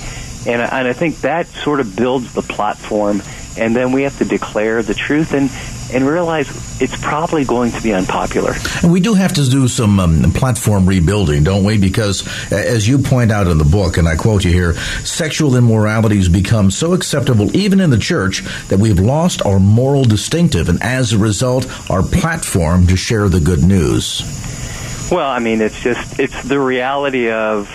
and 0.47 0.61
I, 0.61 0.79
and 0.79 0.87
I 0.87 0.93
think 0.93 1.21
that 1.21 1.47
sort 1.47 1.79
of 1.79 1.95
builds 1.95 2.33
the 2.33 2.41
platform 2.41 3.21
and 3.57 3.75
then 3.75 3.91
we 3.91 4.03
have 4.03 4.17
to 4.19 4.25
declare 4.25 4.81
the 4.81 4.93
truth 4.93 5.33
and 5.33 5.49
and 5.91 6.07
realize 6.07 6.47
it's 6.79 6.95
probably 7.01 7.43
going 7.43 7.71
to 7.71 7.81
be 7.81 7.93
unpopular. 7.93 8.53
And 8.83 8.91
we 8.91 8.99
do 8.99 9.15
have 9.15 9.33
to 9.33 9.49
do 9.49 9.67
some 9.67 9.99
um, 9.99 10.31
platform 10.33 10.85
rebuilding, 10.85 11.43
don't 11.43 11.63
we? 11.63 11.79
Because, 11.79 12.27
as 12.51 12.87
you 12.87 12.99
point 12.99 13.31
out 13.31 13.47
in 13.47 13.57
the 13.57 13.65
book, 13.65 13.97
and 13.97 14.07
I 14.07 14.15
quote 14.15 14.45
you 14.45 14.51
here, 14.51 14.75
sexual 15.03 15.55
immorality 15.55 16.17
has 16.17 16.29
become 16.29 16.69
so 16.69 16.93
acceptable, 16.93 17.55
even 17.57 17.79
in 17.79 17.89
the 17.89 17.97
church, 17.97 18.43
that 18.67 18.77
we've 18.77 18.99
lost 18.99 19.43
our 19.47 19.59
moral 19.59 20.03
distinctive, 20.03 20.69
and 20.69 20.81
as 20.83 21.11
a 21.11 21.17
result, 21.17 21.65
our 21.89 22.03
platform 22.03 22.85
to 22.85 22.95
share 22.95 23.27
the 23.27 23.39
good 23.39 23.63
news. 23.63 24.21
Well, 25.11 25.27
I 25.27 25.39
mean, 25.39 25.59
it's 25.59 25.81
just 25.81 26.19
it's 26.19 26.43
the 26.43 26.59
reality 26.59 27.31
of 27.31 27.67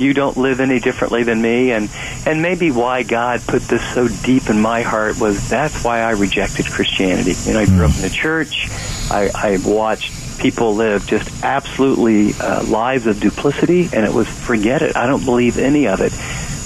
you 0.00 0.14
don't 0.14 0.36
live 0.36 0.60
any 0.60 0.80
differently 0.80 1.22
than 1.22 1.40
me 1.40 1.72
and 1.72 1.90
and 2.26 2.42
maybe 2.42 2.70
why 2.70 3.02
God 3.02 3.42
put 3.46 3.62
this 3.62 3.82
so 3.94 4.08
deep 4.24 4.48
in 4.48 4.60
my 4.60 4.82
heart 4.82 5.20
was 5.20 5.48
that's 5.48 5.84
why 5.84 6.00
I 6.00 6.12
rejected 6.12 6.66
Christianity. 6.66 7.34
You 7.44 7.54
know, 7.54 7.60
I 7.60 7.66
grew 7.66 7.84
up 7.84 7.94
in 7.94 8.02
the 8.02 8.10
church. 8.10 8.68
I, 9.10 9.30
I 9.34 9.58
watched 9.64 10.38
people 10.40 10.74
live 10.74 11.06
just 11.06 11.44
absolutely 11.44 12.32
uh, 12.40 12.64
lives 12.64 13.06
of 13.06 13.20
duplicity, 13.20 13.88
and 13.92 14.04
it 14.04 14.12
was 14.12 14.28
forget 14.28 14.82
it. 14.82 14.96
I 14.96 15.06
don't 15.06 15.24
believe 15.24 15.58
any 15.58 15.86
of 15.86 16.00
it. 16.00 16.12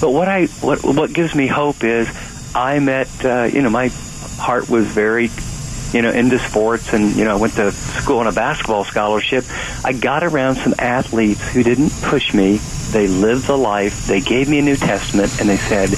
But 0.01 0.11
what 0.11 0.27
I 0.27 0.45
what 0.61 0.83
what 0.83 1.13
gives 1.13 1.35
me 1.35 1.47
hope 1.47 1.83
is 1.83 2.07
I 2.55 2.79
met 2.79 3.09
uh, 3.23 3.49
you 3.51 3.61
know 3.61 3.69
my 3.69 3.89
heart 4.37 4.69
was 4.69 4.87
very 4.87 5.29
you 5.95 6.01
know, 6.01 6.11
into 6.11 6.37
sports 6.37 6.91
and, 6.91 7.15
you 7.15 7.23
know, 7.23 7.31
I 7.31 7.39
went 7.39 7.53
to 7.53 7.71
school 7.71 8.19
on 8.19 8.27
a 8.27 8.33
basketball 8.33 8.83
scholarship, 8.83 9.45
I 9.81 9.93
got 9.93 10.25
around 10.25 10.57
some 10.57 10.75
athletes 10.77 11.41
who 11.53 11.63
didn't 11.63 11.89
push 12.01 12.33
me. 12.33 12.57
They 12.91 13.07
lived 13.07 13.47
the 13.47 13.57
life. 13.57 14.05
They 14.05 14.19
gave 14.19 14.49
me 14.49 14.59
a 14.59 14.61
New 14.61 14.75
Testament 14.75 15.39
and 15.39 15.47
they 15.47 15.55
said, 15.55 15.91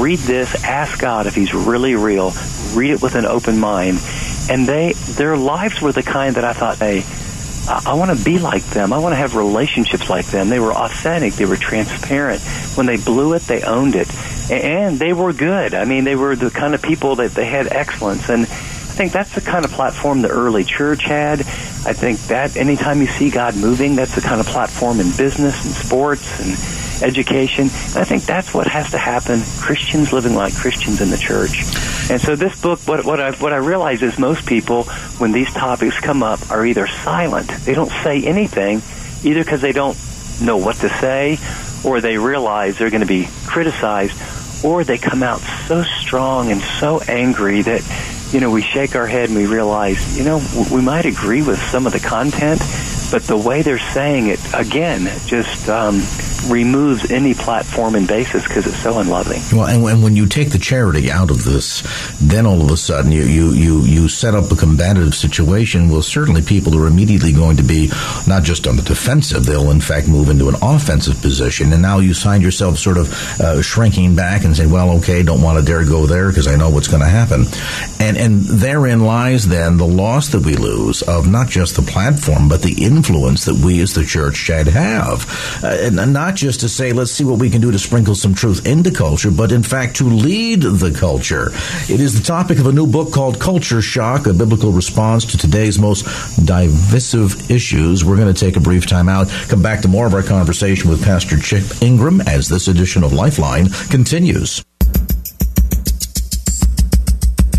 read 0.00 0.20
this, 0.20 0.64
ask 0.64 0.98
God 0.98 1.26
if 1.26 1.34
he's 1.34 1.52
really 1.52 1.94
real, 1.94 2.32
read 2.72 2.92
it 2.92 3.02
with 3.02 3.16
an 3.16 3.26
open 3.26 3.58
mind. 3.58 4.00
And 4.48 4.66
they, 4.66 4.94
their 4.94 5.36
lives 5.36 5.78
were 5.82 5.92
the 5.92 6.02
kind 6.02 6.36
that 6.36 6.44
I 6.44 6.54
thought, 6.54 6.78
hey, 6.78 7.04
I, 7.68 7.94
want 7.94 8.16
to 8.18 8.24
be 8.24 8.38
like 8.38 8.64
them. 8.70 8.94
I 8.94 8.98
want 8.98 9.12
to 9.12 9.16
have 9.16 9.36
relationships 9.36 10.08
like 10.08 10.26
them. 10.26 10.48
They 10.48 10.60
were 10.60 10.72
authentic. 10.72 11.34
They 11.34 11.44
were 11.44 11.56
transparent. 11.56 12.40
When 12.76 12.86
they 12.86 12.96
blew 12.96 13.34
it, 13.34 13.42
they 13.42 13.62
owned 13.62 13.94
it. 13.94 14.08
And 14.50 14.98
they 14.98 15.12
were 15.12 15.32
good. 15.32 15.74
I 15.74 15.84
mean, 15.84 16.04
they 16.04 16.16
were 16.16 16.34
the 16.34 16.50
kind 16.50 16.74
of 16.74 16.82
people 16.82 17.16
that 17.16 17.32
they 17.32 17.46
had 17.46 17.66
excellence. 17.68 18.28
And 18.28 18.46
think 18.94 19.12
that's 19.12 19.34
the 19.34 19.40
kind 19.40 19.64
of 19.64 19.72
platform 19.72 20.22
the 20.22 20.28
early 20.28 20.64
church 20.64 21.04
had. 21.04 21.40
I 21.40 21.92
think 21.92 22.18
that 22.28 22.56
anytime 22.56 23.00
you 23.00 23.08
see 23.08 23.28
God 23.28 23.56
moving, 23.56 23.96
that's 23.96 24.14
the 24.14 24.20
kind 24.20 24.40
of 24.40 24.46
platform 24.46 25.00
in 25.00 25.10
business 25.16 25.64
and 25.64 25.74
sports 25.74 26.40
and 26.40 26.56
education. 27.02 27.64
And 27.64 27.96
I 27.96 28.04
think 28.04 28.22
that's 28.24 28.54
what 28.54 28.66
has 28.68 28.92
to 28.92 28.98
happen. 28.98 29.42
Christians 29.60 30.12
living 30.12 30.34
like 30.34 30.54
Christians 30.54 31.00
in 31.00 31.10
the 31.10 31.18
church. 31.18 31.64
And 32.10 32.20
so 32.20 32.36
this 32.36 32.60
book, 32.60 32.80
what, 32.86 33.04
what 33.04 33.20
I 33.20 33.32
what 33.32 33.52
I 33.52 33.56
realize 33.56 34.02
is 34.02 34.18
most 34.18 34.46
people, 34.46 34.84
when 35.18 35.32
these 35.32 35.52
topics 35.52 35.98
come 36.00 36.22
up, 36.22 36.50
are 36.50 36.64
either 36.64 36.86
silent. 36.86 37.48
They 37.48 37.74
don't 37.74 37.90
say 38.02 38.22
anything, 38.22 38.80
either 39.24 39.42
because 39.42 39.60
they 39.60 39.72
don't 39.72 39.98
know 40.40 40.56
what 40.56 40.76
to 40.76 40.88
say, 40.88 41.38
or 41.84 42.00
they 42.00 42.16
realize 42.16 42.78
they're 42.78 42.90
going 42.90 43.00
to 43.00 43.06
be 43.06 43.28
criticized, 43.46 44.16
or 44.64 44.84
they 44.84 44.98
come 44.98 45.22
out 45.22 45.40
so 45.66 45.82
strong 45.82 46.52
and 46.52 46.60
so 46.60 47.00
angry 47.00 47.62
that 47.62 47.82
you 48.34 48.40
know, 48.40 48.50
we 48.50 48.62
shake 48.62 48.96
our 48.96 49.06
head 49.06 49.28
and 49.28 49.38
we 49.38 49.46
realize, 49.46 50.18
you 50.18 50.24
know, 50.24 50.42
we 50.72 50.82
might 50.82 51.06
agree 51.06 51.40
with 51.40 51.62
some 51.70 51.86
of 51.86 51.92
the 51.92 52.00
content, 52.00 52.60
but 53.12 53.22
the 53.22 53.36
way 53.36 53.62
they're 53.62 53.78
saying 53.78 54.26
it, 54.26 54.40
again, 54.52 55.04
just 55.24 55.68
um, 55.68 56.02
removes 56.48 57.10
any 57.10 57.34
platform 57.34 57.94
and 57.94 58.06
basis 58.06 58.46
because 58.46 58.66
it's 58.66 58.78
so 58.78 58.98
unloving. 58.98 59.40
Well, 59.52 59.66
and, 59.66 59.84
and, 59.84 60.02
when 60.02 60.16
you 60.16 60.26
take 60.26 60.50
the 60.50 60.58
charity 60.58 61.10
out 61.10 61.30
of 61.30 61.44
this, 61.44 61.82
then 62.20 62.46
all 62.46 62.60
of 62.60 62.70
a 62.70 62.76
sudden 62.76 63.12
you, 63.12 63.22
you, 63.22 63.52
you, 63.52 63.80
you 63.82 64.08
set 64.08 64.34
up 64.34 64.50
a 64.50 64.56
combative 64.56 65.14
situation. 65.14 65.88
Well, 65.88 66.02
certainly 66.02 66.42
people 66.42 66.78
are 66.78 66.86
immediately 66.86 67.32
going 67.32 67.56
to 67.56 67.62
be 67.62 67.90
not 68.26 68.42
just 68.42 68.66
on 68.66 68.76
the 68.76 68.82
defensive, 68.82 69.44
they'll 69.44 69.70
in 69.70 69.80
fact 69.80 70.08
move 70.08 70.28
into 70.28 70.48
an 70.48 70.56
offensive 70.62 71.20
position. 71.20 71.72
And 71.72 71.82
now 71.82 71.98
you 71.98 72.14
find 72.14 72.42
yourself 72.42 72.78
sort 72.78 72.98
of 72.98 73.12
uh, 73.40 73.62
shrinking 73.62 74.14
back 74.14 74.44
and 74.44 74.56
saying, 74.56 74.70
well, 74.70 74.98
okay, 74.98 75.22
don't 75.22 75.42
want 75.42 75.58
to 75.58 75.64
dare 75.64 75.84
go 75.84 76.06
there 76.06 76.28
because 76.28 76.46
I 76.46 76.56
know 76.56 76.70
what's 76.70 76.88
going 76.88 77.02
to 77.02 77.08
happen. 77.08 77.44
And, 78.00 78.16
and 78.16 78.40
therein 78.42 79.00
lies 79.00 79.46
then 79.48 79.76
the 79.76 79.86
loss 79.86 80.28
that 80.28 80.44
we 80.44 80.54
lose 80.56 81.02
of 81.02 81.30
not 81.30 81.48
just 81.48 81.76
the 81.76 81.82
platform, 81.82 82.48
but 82.48 82.62
the 82.62 82.84
influence 82.84 83.44
that 83.46 83.54
we 83.54 83.80
as 83.80 83.94
the 83.94 84.04
church 84.04 84.36
should 84.36 84.68
have. 84.68 85.60
Uh, 85.62 85.68
and 85.68 86.12
not 86.12 86.33
not 86.34 86.38
just 86.40 86.60
to 86.60 86.68
say, 86.68 86.92
let's 86.92 87.12
see 87.12 87.22
what 87.22 87.38
we 87.38 87.48
can 87.48 87.60
do 87.60 87.70
to 87.70 87.78
sprinkle 87.78 88.16
some 88.16 88.34
truth 88.34 88.66
into 88.66 88.90
culture, 88.90 89.30
but 89.30 89.52
in 89.52 89.62
fact 89.62 89.94
to 89.94 90.02
lead 90.02 90.62
the 90.62 90.90
culture. 90.90 91.52
It 91.88 92.00
is 92.00 92.18
the 92.18 92.24
topic 92.26 92.58
of 92.58 92.66
a 92.66 92.72
new 92.72 92.88
book 92.88 93.12
called 93.12 93.38
Culture 93.38 93.80
Shock, 93.80 94.26
a 94.26 94.32
biblical 94.32 94.72
response 94.72 95.24
to 95.26 95.38
today's 95.38 95.78
most 95.78 96.02
divisive 96.44 97.52
issues. 97.52 98.04
We're 98.04 98.16
going 98.16 98.34
to 98.34 98.38
take 98.38 98.56
a 98.56 98.60
brief 98.60 98.84
time 98.84 99.08
out, 99.08 99.28
come 99.48 99.62
back 99.62 99.82
to 99.82 99.88
more 99.88 100.08
of 100.08 100.14
our 100.14 100.24
conversation 100.24 100.90
with 100.90 101.04
Pastor 101.04 101.38
Chip 101.38 101.62
Ingram 101.80 102.20
as 102.22 102.48
this 102.48 102.66
edition 102.66 103.04
of 103.04 103.12
Lifeline 103.12 103.68
continues. 103.90 104.64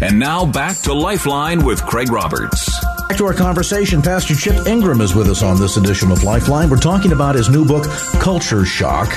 And 0.01 0.20
now 0.20 0.46
back 0.46 0.77
to 0.79 0.94
Lifeline 0.94 1.63
with 1.63 1.82
Craig 1.86 2.12
Roberts. 2.12 2.64
Back 3.08 3.18
to 3.18 3.28
our 3.28 3.36
conversation. 3.36 4.02
Pastor 4.02 4.34
Chip 4.34 4.66
Ingram 4.66 5.00
is 5.00 5.14
with 5.14 5.30
us 5.30 5.44
on 5.44 5.60
this 5.60 5.78
edition 5.78 6.12
of 6.12 6.24
Lifeline. 6.24 6.72
We're 6.72 6.78
talking 6.78 7.12
about 7.12 7.36
his 7.36 7.50
new 7.50 7.64
book, 7.64 7.86
Culture 8.20 8.66
Shock. 8.66 9.14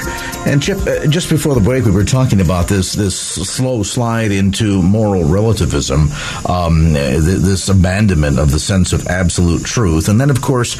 And 0.46 0.62
Chip, 0.62 0.78
uh, 0.86 1.06
just 1.06 1.30
before 1.30 1.54
the 1.54 1.62
break, 1.62 1.86
we 1.86 1.90
were 1.90 2.04
talking 2.04 2.42
about 2.42 2.68
this 2.68 2.92
this 2.92 3.18
slow 3.18 3.82
slide 3.82 4.30
into 4.30 4.82
moral 4.82 5.24
relativism, 5.24 6.10
um, 6.46 6.92
this 6.92 7.70
abandonment 7.70 8.38
of 8.38 8.50
the 8.50 8.60
sense 8.60 8.92
of 8.92 9.06
absolute 9.06 9.64
truth, 9.64 10.10
and 10.10 10.20
then 10.20 10.28
of 10.28 10.42
course 10.42 10.76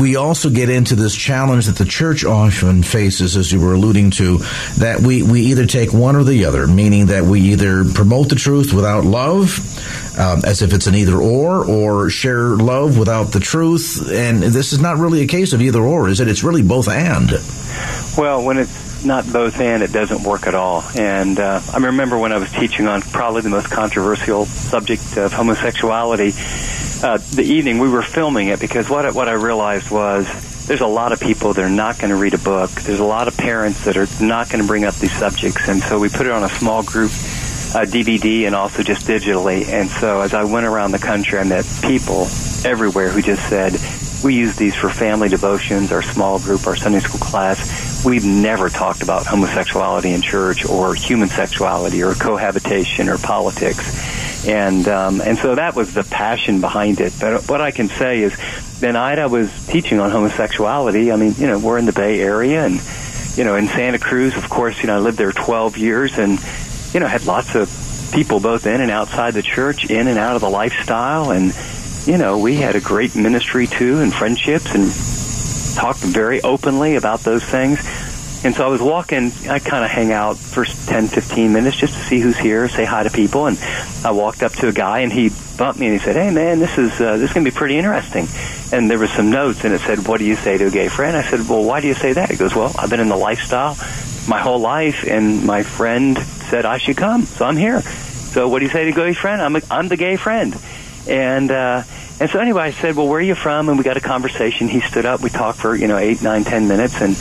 we 0.00 0.16
also 0.16 0.48
get 0.48 0.70
into 0.70 0.96
this 0.96 1.14
challenge 1.14 1.66
that 1.66 1.76
the 1.76 1.84
church 1.84 2.24
often 2.24 2.82
faces, 2.82 3.36
as 3.36 3.52
you 3.52 3.60
were 3.60 3.74
alluding 3.74 4.12
to, 4.12 4.38
that 4.78 5.00
we 5.00 5.22
we 5.22 5.42
either 5.42 5.66
take 5.66 5.92
one 5.92 6.16
or 6.16 6.24
the 6.24 6.46
other, 6.46 6.66
meaning 6.66 7.06
that 7.06 7.24
we 7.24 7.40
either 7.52 7.84
promote 7.84 8.30
the 8.30 8.34
truth 8.34 8.72
without 8.72 9.04
love 9.04 9.58
um, 10.20 10.42
as 10.44 10.60
if 10.60 10.74
it's 10.74 10.86
an 10.86 10.94
either 10.94 11.16
or, 11.16 11.64
or 11.64 12.10
share 12.10 12.50
love 12.56 12.98
without 12.98 13.32
the 13.32 13.40
truth. 13.40 14.10
And 14.10 14.42
this 14.42 14.72
is 14.72 14.78
not 14.78 14.98
really 14.98 15.22
a 15.22 15.26
case 15.26 15.52
of 15.52 15.62
either 15.62 15.80
or, 15.80 16.08
is 16.08 16.20
it? 16.20 16.28
It's 16.28 16.44
really 16.44 16.62
both 16.62 16.88
and. 16.88 17.30
Well, 18.18 18.44
when 18.44 18.58
it's 18.58 19.04
not 19.04 19.30
both 19.32 19.58
and, 19.60 19.82
it 19.82 19.92
doesn't 19.92 20.22
work 20.22 20.46
at 20.46 20.54
all. 20.54 20.84
And 20.94 21.38
uh, 21.40 21.62
I 21.72 21.78
remember 21.78 22.18
when 22.18 22.32
I 22.32 22.38
was 22.38 22.50
teaching 22.50 22.86
on 22.86 23.00
probably 23.00 23.40
the 23.40 23.48
most 23.48 23.70
controversial 23.70 24.44
subject 24.44 25.16
of 25.16 25.32
homosexuality. 25.32 26.34
Uh, 27.02 27.16
the 27.16 27.44
evening 27.44 27.78
we 27.78 27.88
were 27.88 28.02
filming 28.02 28.48
it 28.48 28.60
because 28.60 28.90
what 28.90 29.14
what 29.14 29.26
I 29.26 29.32
realized 29.32 29.90
was 29.90 30.26
there's 30.66 30.82
a 30.82 30.86
lot 30.86 31.12
of 31.12 31.20
people 31.20 31.54
that 31.54 31.64
are 31.64 31.70
not 31.70 31.98
going 31.98 32.10
to 32.10 32.16
read 32.16 32.34
a 32.34 32.38
book. 32.38 32.70
There's 32.72 33.00
a 33.00 33.04
lot 33.04 33.26
of 33.26 33.38
parents 33.38 33.86
that 33.86 33.96
are 33.96 34.06
not 34.22 34.50
going 34.50 34.60
to 34.60 34.66
bring 34.66 34.84
up 34.84 34.94
these 34.96 35.12
subjects, 35.12 35.66
and 35.66 35.82
so 35.82 35.98
we 35.98 36.10
put 36.10 36.26
it 36.26 36.32
on 36.32 36.44
a 36.44 36.50
small 36.50 36.82
group 36.82 37.10
uh, 37.74 37.84
DVD 37.84 38.46
and 38.46 38.54
also 38.54 38.82
just 38.82 39.06
digitally. 39.06 39.68
And 39.68 39.88
so 39.90 40.20
as 40.20 40.34
I 40.34 40.44
went 40.44 40.66
around 40.66 40.92
the 40.92 40.98
country, 40.98 41.38
I 41.38 41.44
met 41.44 41.64
people 41.82 42.26
everywhere 42.64 43.10
who 43.10 43.22
just 43.22 43.48
said, 43.48 43.78
we 44.24 44.34
use 44.34 44.56
these 44.56 44.74
for 44.74 44.90
family 44.90 45.28
devotions, 45.28 45.92
our 45.92 46.02
small 46.02 46.38
group, 46.38 46.66
our 46.66 46.76
Sunday 46.76 47.00
school 47.00 47.20
class. 47.20 48.04
We've 48.04 48.24
never 48.24 48.68
talked 48.68 49.02
about 49.02 49.26
homosexuality 49.26 50.10
in 50.10 50.20
church 50.20 50.66
or 50.66 50.94
human 50.94 51.28
sexuality 51.28 52.02
or 52.02 52.14
cohabitation 52.14 53.08
or 53.08 53.18
politics. 53.18 54.46
And, 54.46 54.88
um, 54.88 55.20
and 55.20 55.38
so 55.38 55.54
that 55.54 55.74
was 55.74 55.94
the 55.94 56.04
passion 56.04 56.60
behind 56.60 57.00
it. 57.00 57.14
But 57.20 57.48
what 57.48 57.60
I 57.60 57.70
can 57.70 57.88
say 57.88 58.22
is, 58.22 58.36
the 58.80 58.92
night 58.92 59.18
I 59.18 59.26
was 59.26 59.50
teaching 59.66 60.00
on 60.00 60.10
homosexuality, 60.10 61.12
I 61.12 61.16
mean, 61.16 61.34
you 61.36 61.46
know, 61.46 61.58
we're 61.58 61.76
in 61.76 61.84
the 61.84 61.92
Bay 61.92 62.20
Area 62.20 62.64
and, 62.64 62.80
you 63.36 63.44
know, 63.44 63.54
in 63.56 63.68
Santa 63.68 63.98
Cruz, 63.98 64.36
of 64.36 64.48
course, 64.48 64.80
you 64.80 64.86
know, 64.86 64.96
I 64.96 64.98
lived 65.00 65.18
there 65.18 65.32
12 65.32 65.76
years 65.76 66.18
and, 66.18 66.38
you 66.92 67.00
know, 67.00 67.06
had 67.06 67.24
lots 67.26 67.54
of 67.54 67.70
people 68.12 68.40
both 68.40 68.66
in 68.66 68.80
and 68.80 68.90
outside 68.90 69.34
the 69.34 69.42
church, 69.42 69.88
in 69.90 70.08
and 70.08 70.18
out 70.18 70.34
of 70.34 70.40
the 70.40 70.50
lifestyle, 70.50 71.30
and 71.30 71.54
you 72.06 72.18
know, 72.18 72.38
we 72.38 72.56
had 72.56 72.76
a 72.76 72.80
great 72.80 73.14
ministry 73.14 73.66
too, 73.66 74.00
and 74.00 74.12
friendships, 74.12 74.74
and 74.74 74.90
talked 75.76 76.00
very 76.00 76.40
openly 76.42 76.96
about 76.96 77.20
those 77.20 77.44
things. 77.44 77.78
And 78.42 78.54
so 78.54 78.64
I 78.64 78.68
was 78.68 78.80
walking, 78.80 79.32
I 79.48 79.58
kind 79.58 79.84
of 79.84 79.90
hang 79.90 80.12
out 80.12 80.38
for 80.38 80.64
10, 80.64 81.08
15 81.08 81.52
minutes 81.52 81.76
just 81.76 81.92
to 81.92 82.00
see 82.00 82.20
who's 82.20 82.38
here, 82.38 82.68
say 82.70 82.86
hi 82.86 83.02
to 83.02 83.10
people. 83.10 83.46
And 83.46 83.58
I 84.02 84.12
walked 84.12 84.42
up 84.42 84.52
to 84.52 84.68
a 84.68 84.72
guy 84.72 85.00
and 85.00 85.12
he 85.12 85.30
bumped 85.58 85.78
me 85.78 85.86
and 85.86 85.92
he 85.92 86.02
said, 86.02 86.16
hey 86.16 86.30
man, 86.30 86.58
this 86.58 86.78
is, 86.78 86.98
uh, 87.02 87.18
this 87.18 87.28
is 87.28 87.34
going 87.34 87.44
to 87.44 87.50
be 87.50 87.54
pretty 87.54 87.76
interesting. 87.76 88.28
And 88.72 88.90
there 88.90 88.98
were 88.98 89.08
some 89.08 89.30
notes 89.30 89.62
and 89.64 89.74
it 89.74 89.82
said, 89.82 90.08
what 90.08 90.18
do 90.18 90.24
you 90.24 90.36
say 90.36 90.56
to 90.56 90.68
a 90.68 90.70
gay 90.70 90.88
friend? 90.88 91.18
I 91.18 91.22
said, 91.22 91.46
well, 91.50 91.62
why 91.62 91.82
do 91.82 91.88
you 91.88 91.94
say 91.94 92.14
that? 92.14 92.30
He 92.30 92.36
goes, 92.36 92.54
well, 92.54 92.74
I've 92.78 92.88
been 92.88 93.00
in 93.00 93.10
the 93.10 93.16
lifestyle 93.16 93.76
my 94.28 94.40
whole 94.40 94.60
life 94.60 95.04
and 95.04 95.44
my 95.44 95.62
friend 95.62 96.18
said 96.18 96.64
I 96.64 96.78
should 96.78 96.96
come, 96.96 97.24
so 97.24 97.44
I'm 97.44 97.56
here. 97.56 97.80
So 97.80 98.48
what 98.48 98.60
do 98.60 98.64
you 98.64 98.70
say 98.70 98.84
to 98.84 98.92
gay 98.92 99.12
friend? 99.12 99.40
I'm 99.40 99.56
a, 99.56 99.60
I'm 99.70 99.88
the 99.88 99.96
gay 99.96 100.16
friend, 100.16 100.56
and 101.08 101.50
uh, 101.50 101.82
and 102.20 102.30
so 102.30 102.38
anyway, 102.38 102.62
I 102.62 102.70
said, 102.70 102.96
well, 102.96 103.08
where 103.08 103.18
are 103.18 103.22
you 103.22 103.34
from? 103.34 103.68
And 103.68 103.78
we 103.78 103.84
got 103.84 103.96
a 103.96 104.00
conversation. 104.00 104.68
He 104.68 104.80
stood 104.80 105.06
up. 105.06 105.20
We 105.20 105.30
talked 105.30 105.58
for 105.58 105.74
you 105.74 105.88
know 105.88 105.96
eight, 105.96 106.22
nine, 106.22 106.44
ten 106.44 106.68
minutes, 106.68 107.00
and 107.00 107.16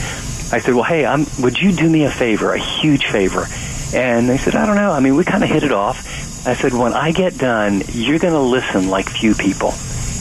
I 0.52 0.60
said, 0.60 0.74
well, 0.74 0.84
hey, 0.84 1.06
I'm, 1.06 1.26
would 1.42 1.60
you 1.60 1.72
do 1.72 1.88
me 1.88 2.06
a 2.06 2.12
favor, 2.12 2.54
a 2.54 2.60
huge 2.60 3.06
favor? 3.06 3.46
And 3.94 4.28
they 4.28 4.38
said, 4.38 4.56
I 4.56 4.66
don't 4.66 4.76
know. 4.76 4.92
I 4.92 5.00
mean, 5.00 5.16
we 5.16 5.24
kind 5.24 5.44
of 5.44 5.50
hit 5.50 5.64
it 5.64 5.72
off. 5.72 6.48
I 6.48 6.56
said, 6.56 6.74
when 6.74 6.94
I 6.94 7.12
get 7.12 7.38
done, 7.38 7.84
you're 7.92 8.18
going 8.18 8.34
to 8.34 8.40
listen 8.40 8.90
like 8.90 9.10
few 9.10 9.36
people. 9.36 9.74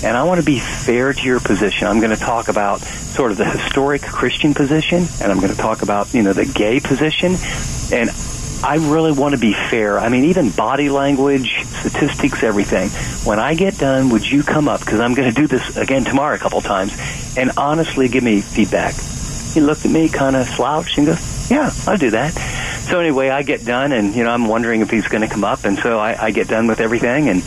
And 0.05 0.17
I 0.17 0.23
want 0.23 0.41
to 0.41 0.47
be 0.47 0.61
fair 0.61 1.13
to 1.13 1.23
your 1.23 1.41
position. 1.41 1.89
I'm 1.89 1.99
going 1.99 2.17
to 2.17 2.23
talk 2.23 2.49
about 2.49 2.81
sort 2.81 3.33
of 3.33 3.37
the 3.37 3.45
historic 3.45 4.03
Christian 4.03 4.55
position, 4.55 5.07
and 5.21 5.33
I'm 5.33 5.41
going 5.41 5.53
to 5.53 5.59
talk 5.59 5.83
about, 5.83 6.15
you 6.15 6.23
know, 6.23 6.33
the 6.33 6.47
gay 6.47 6.79
position. 6.79 7.37
And 7.93 8.11
I 8.63 8.77
really 8.77 9.13
want 9.13 9.35
to 9.35 9.41
be 9.41 9.53
fair. 9.53 9.99
I 9.99 10.09
mean, 10.09 10.25
even 10.25 10.51
body 10.51 10.89
language, 10.89 11.65
statistics, 11.81 12.43
everything. 12.43 12.91
When 13.25 13.39
I 13.39 13.55
get 13.55 13.79
done, 13.79 14.11
would 14.11 14.29
you 14.29 14.43
come 14.43 14.69
up? 14.69 14.81
Because 14.81 15.01
I'm 15.01 15.15
going 15.15 15.33
to 15.33 15.35
do 15.35 15.47
this 15.47 15.77
again 15.77 16.05
tomorrow 16.05 16.35
a 16.35 16.39
couple 16.39 16.61
times, 16.61 16.93
and 17.37 17.53
honestly 17.57 18.09
give 18.09 18.25
me 18.25 18.41
feedback. 18.41 18.95
He 19.55 19.61
looked 19.61 19.85
at 19.85 19.91
me, 19.91 20.09
kind 20.09 20.37
of 20.37 20.47
slouched, 20.49 20.99
and 20.99 21.07
goes, 21.07 21.51
"Yeah, 21.51 21.73
I'll 21.87 21.97
do 21.97 22.11
that." 22.11 22.35
So 22.89 23.01
anyway, 23.01 23.29
I 23.29 23.43
get 23.43 23.67
done, 23.67 23.93
and 23.93 24.15
you 24.15 24.25
know, 24.25 24.31
I'm 24.31 24.47
wondering 24.47 24.81
if 24.81 24.91
he's 24.91 25.07
going 25.09 25.21
to 25.21 25.29
come 25.29 25.45
up, 25.45 25.65
and 25.65 25.79
so 25.79 25.99
I, 25.99 26.27
I 26.27 26.31
get 26.31 26.49
done 26.49 26.69
with 26.69 26.81
everything, 26.81 27.29
and 27.29 27.43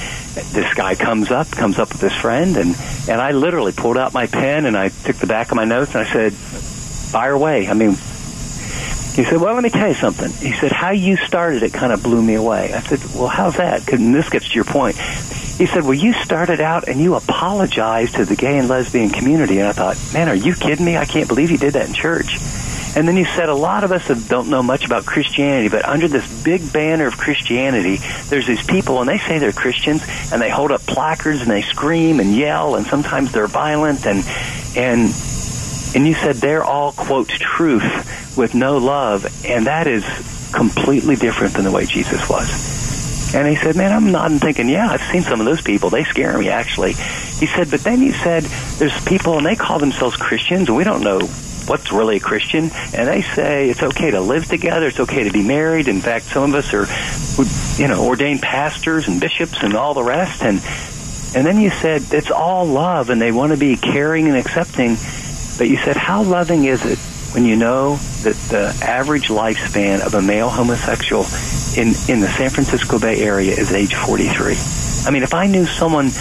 this 0.54 0.72
guy 0.76 0.94
comes 0.94 1.32
up, 1.32 1.50
comes 1.50 1.80
up 1.80 1.92
with 1.92 2.02
his 2.02 2.14
friend, 2.14 2.58
and 2.58 2.76
and 3.10 3.20
I 3.20 3.32
literally 3.32 3.72
pulled 3.72 3.98
out 3.98 4.14
my 4.14 4.28
pen 4.28 4.66
and 4.66 4.78
I 4.78 4.90
took 4.90 5.16
the 5.16 5.28
back 5.28 5.50
of 5.50 5.56
my 5.56 5.66
notes 5.66 5.96
and 5.96 6.06
I 6.06 6.12
said, 6.12 6.34
"Fire 6.34 7.34
away." 7.34 7.68
I 7.68 7.74
mean, 7.74 7.92
he 7.92 9.24
said, 9.24 9.42
"Well, 9.42 9.56
let 9.56 9.64
me 9.64 9.70
tell 9.70 9.88
you 9.88 9.96
something." 9.96 10.32
He 10.32 10.54
said, 10.54 10.72
"How 10.72 10.92
you 10.92 11.18
started 11.18 11.64
it 11.64 11.74
kind 11.74 11.92
of 11.92 12.04
blew 12.04 12.22
me 12.22 12.36
away." 12.36 12.74
I 12.74 12.82
said, 12.82 13.00
"Well, 13.16 13.28
how's 13.28 13.58
that?" 13.58 13.92
And 13.92 14.14
this 14.14 14.30
gets 14.30 14.48
to 14.50 14.56
your 14.56 14.64
point. 14.64 14.96
He 14.98 15.66
said, 15.66 15.84
"Well, 15.84 15.96
you 15.96 16.14
started 16.14 16.62
out 16.62 16.88
and 16.88 17.02
you 17.02 17.16
apologized 17.16 18.16
to 18.16 18.26
the 18.26 18.36
gay 18.36 18.60
and 18.60 18.68
lesbian 18.68 19.10
community." 19.10 19.58
And 19.58 19.68
I 19.68 19.74
thought, 19.74 19.98
"Man, 20.14 20.30
are 20.30 20.36
you 20.36 20.54
kidding 20.54 20.86
me? 20.86 20.98
I 20.98 21.06
can't 21.06 21.28
believe 21.28 21.50
you 21.50 21.58
did 21.58 21.74
that 21.74 21.88
in 21.88 21.94
church." 21.96 22.38
And 22.96 23.08
then 23.08 23.16
he 23.16 23.24
said, 23.24 23.50
"A 23.50 23.56
lot 23.56 23.84
of 23.84 23.92
us 23.92 24.08
don't 24.28 24.50
know 24.50 24.62
much 24.62 24.86
about 24.86 25.06
Christianity, 25.06 25.70
but 25.70 25.86
under 25.86 26.08
this 26.08 26.44
big 26.44 26.74
banner 26.74 27.08
of 27.08 27.18
Christianity, 27.18 28.00
there's 28.30 28.48
these 28.48 28.64
people, 28.66 29.00
and 29.00 29.08
they 29.08 29.18
say 29.18 29.40
they're 29.40 29.52
Christians, 29.52 30.04
and 30.32 30.42
they 30.42 30.50
hold 30.50 30.72
up 30.72 30.82
placards 30.82 31.42
and 31.42 31.50
they 31.50 31.62
scream 31.62 32.20
and 32.20 32.36
yell, 32.36 32.76
and 32.76 32.86
sometimes 32.86 33.32
they're 33.32 33.48
violent, 33.48 34.06
and 34.06 34.24
and." 34.76 35.14
And 35.94 36.08
you 36.08 36.14
said 36.14 36.38
they're 36.38 36.64
all, 36.64 36.94
quote, 36.94 37.28
truth 37.28 38.38
with 38.38 38.56
no 38.56 38.78
love, 38.78 39.28
and 39.46 39.68
that 39.68 39.88
is 39.88 40.06
completely 40.54 41.18
different 41.18 41.54
than 41.54 41.66
the 41.66 41.72
way 41.72 41.86
Jesus 41.86 42.30
was. 42.30 43.36
And 43.36 43.46
he 43.46 43.58
said, 43.58 43.76
man, 43.76 43.92
I'm 43.92 44.10
nodding 44.10 44.40
thinking, 44.40 44.70
yeah, 44.70 44.90
I've 44.90 45.02
seen 45.12 45.22
some 45.22 45.42
of 45.42 45.46
those 45.46 45.62
people. 45.62 45.90
They 45.90 46.06
scare 46.06 46.38
me, 46.38 46.48
actually. 46.48 46.94
He 46.94 47.46
said, 47.46 47.70
but 47.70 47.82
then 47.82 48.02
you 48.02 48.14
said 48.14 48.44
there's 48.78 48.98
people, 49.04 49.38
and 49.38 49.46
they 49.46 49.58
call 49.58 49.80
themselves 49.80 50.16
Christians, 50.16 50.70
and 50.70 50.78
we 50.78 50.86
don't 50.86 51.04
know 51.04 51.20
what's 51.68 51.92
really 51.92 52.18
a 52.18 52.20
Christian, 52.20 52.72
and 52.94 53.08
they 53.08 53.22
say 53.22 53.70
it's 53.70 53.84
okay 53.84 54.12
to 54.12 54.22
live 54.22 54.46
together, 54.46 54.88
it's 54.88 55.00
okay 55.00 55.24
to 55.24 55.32
be 55.32 55.44
married. 55.44 55.88
In 55.88 56.02
fact, 56.02 56.26
some 56.26 56.54
of 56.54 56.56
us 56.56 56.74
are, 56.74 56.88
you 57.82 57.88
know, 57.88 58.06
ordained 58.06 58.42
pastors 58.42 59.08
and 59.08 59.20
bishops 59.20 59.62
and 59.62 59.76
all 59.76 59.94
the 59.94 60.04
rest, 60.04 60.44
and 60.44 60.62
and 61.34 61.46
then 61.48 61.62
you 61.62 61.70
said 61.70 62.04
it's 62.12 62.32
all 62.32 62.66
love, 62.66 63.10
and 63.10 63.22
they 63.22 63.32
want 63.32 63.52
to 63.52 63.58
be 63.58 63.78
caring 63.78 64.28
and 64.28 64.36
accepting. 64.36 64.98
But 65.58 65.70
you 65.70 65.78
said, 65.78 65.96
how 65.96 66.24
loving 66.24 66.66
is 66.66 66.84
it 66.86 66.98
when 67.34 67.46
you 67.46 67.56
know 67.56 67.96
that 68.24 68.36
the 68.50 68.78
average 68.84 69.30
lifespan 69.30 70.02
of 70.02 70.14
a 70.14 70.22
male 70.22 70.50
homosexual 70.50 71.24
in, 71.78 71.94
in 72.10 72.20
the 72.20 72.34
San 72.38 72.50
Francisco 72.50 73.00
Bay 73.00 73.22
Area 73.22 73.54
is 73.54 73.72
age 73.72 73.96
43? 73.96 74.56
I 75.06 75.12
mean, 75.12 75.24
if 75.24 75.34
I 75.34 75.48
knew 75.48 75.66
someone 75.66 76.12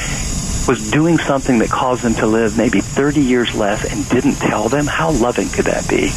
was 0.69 0.91
doing 0.91 1.19
something 1.19 1.59
that 1.59 1.69
caused 1.71 2.03
them 2.03 2.15
to 2.15 2.27
live 2.27 2.57
maybe 2.57 2.80
30 2.91 3.21
years 3.21 3.55
less 3.55 3.85
and 3.85 4.09
didn't 4.09 4.37
tell 4.37 4.69
them, 4.69 4.87
how 4.87 5.11
loving 5.11 5.49
could 5.49 5.67
that 5.67 5.89
be? 5.89 6.11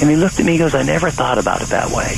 And 0.00 0.10
he 0.10 0.16
looked 0.16 0.40
at 0.40 0.46
me 0.46 0.52
and 0.52 0.58
goes, 0.60 0.74
I 0.74 0.82
never 0.82 1.10
thought 1.10 1.38
about 1.38 1.62
it 1.62 1.68
that 1.68 1.90
way. 1.90 2.14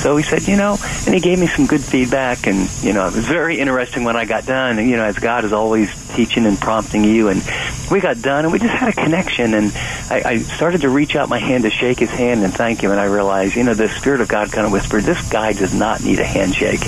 So 0.00 0.16
he 0.16 0.22
said, 0.22 0.48
you 0.48 0.56
know, 0.56 0.78
and 1.04 1.14
he 1.14 1.20
gave 1.20 1.38
me 1.38 1.46
some 1.46 1.66
good 1.66 1.82
feedback, 1.82 2.46
and 2.46 2.70
you 2.82 2.94
know, 2.94 3.06
it 3.06 3.14
was 3.14 3.26
very 3.26 3.60
interesting 3.60 4.02
when 4.02 4.16
I 4.16 4.24
got 4.24 4.46
done. 4.46 4.78
And 4.78 4.88
you 4.88 4.96
know, 4.96 5.04
as 5.04 5.18
God 5.18 5.44
is 5.44 5.52
always 5.52 5.90
teaching 6.14 6.46
and 6.46 6.58
prompting 6.58 7.04
you, 7.04 7.28
and 7.28 7.42
we 7.90 8.00
got 8.00 8.22
done, 8.22 8.46
and 8.46 8.52
we 8.52 8.58
just 8.58 8.72
had 8.72 8.88
a 8.88 8.92
connection. 8.94 9.52
And 9.52 9.72
I, 10.08 10.22
I 10.24 10.38
started 10.38 10.80
to 10.82 10.88
reach 10.88 11.16
out 11.16 11.28
my 11.28 11.38
hand 11.38 11.64
to 11.64 11.70
shake 11.70 11.98
his 11.98 12.08
hand 12.08 12.42
and 12.42 12.54
thank 12.54 12.80
him, 12.80 12.90
and 12.92 12.98
I 12.98 13.04
realized, 13.04 13.56
you 13.56 13.64
know, 13.64 13.74
the 13.74 13.90
Spirit 13.90 14.22
of 14.22 14.28
God 14.28 14.50
kind 14.50 14.64
of 14.64 14.72
whispered, 14.72 15.02
"This 15.02 15.28
guy 15.28 15.52
does 15.52 15.74
not 15.74 16.02
need 16.02 16.18
a 16.18 16.24
handshake." 16.24 16.80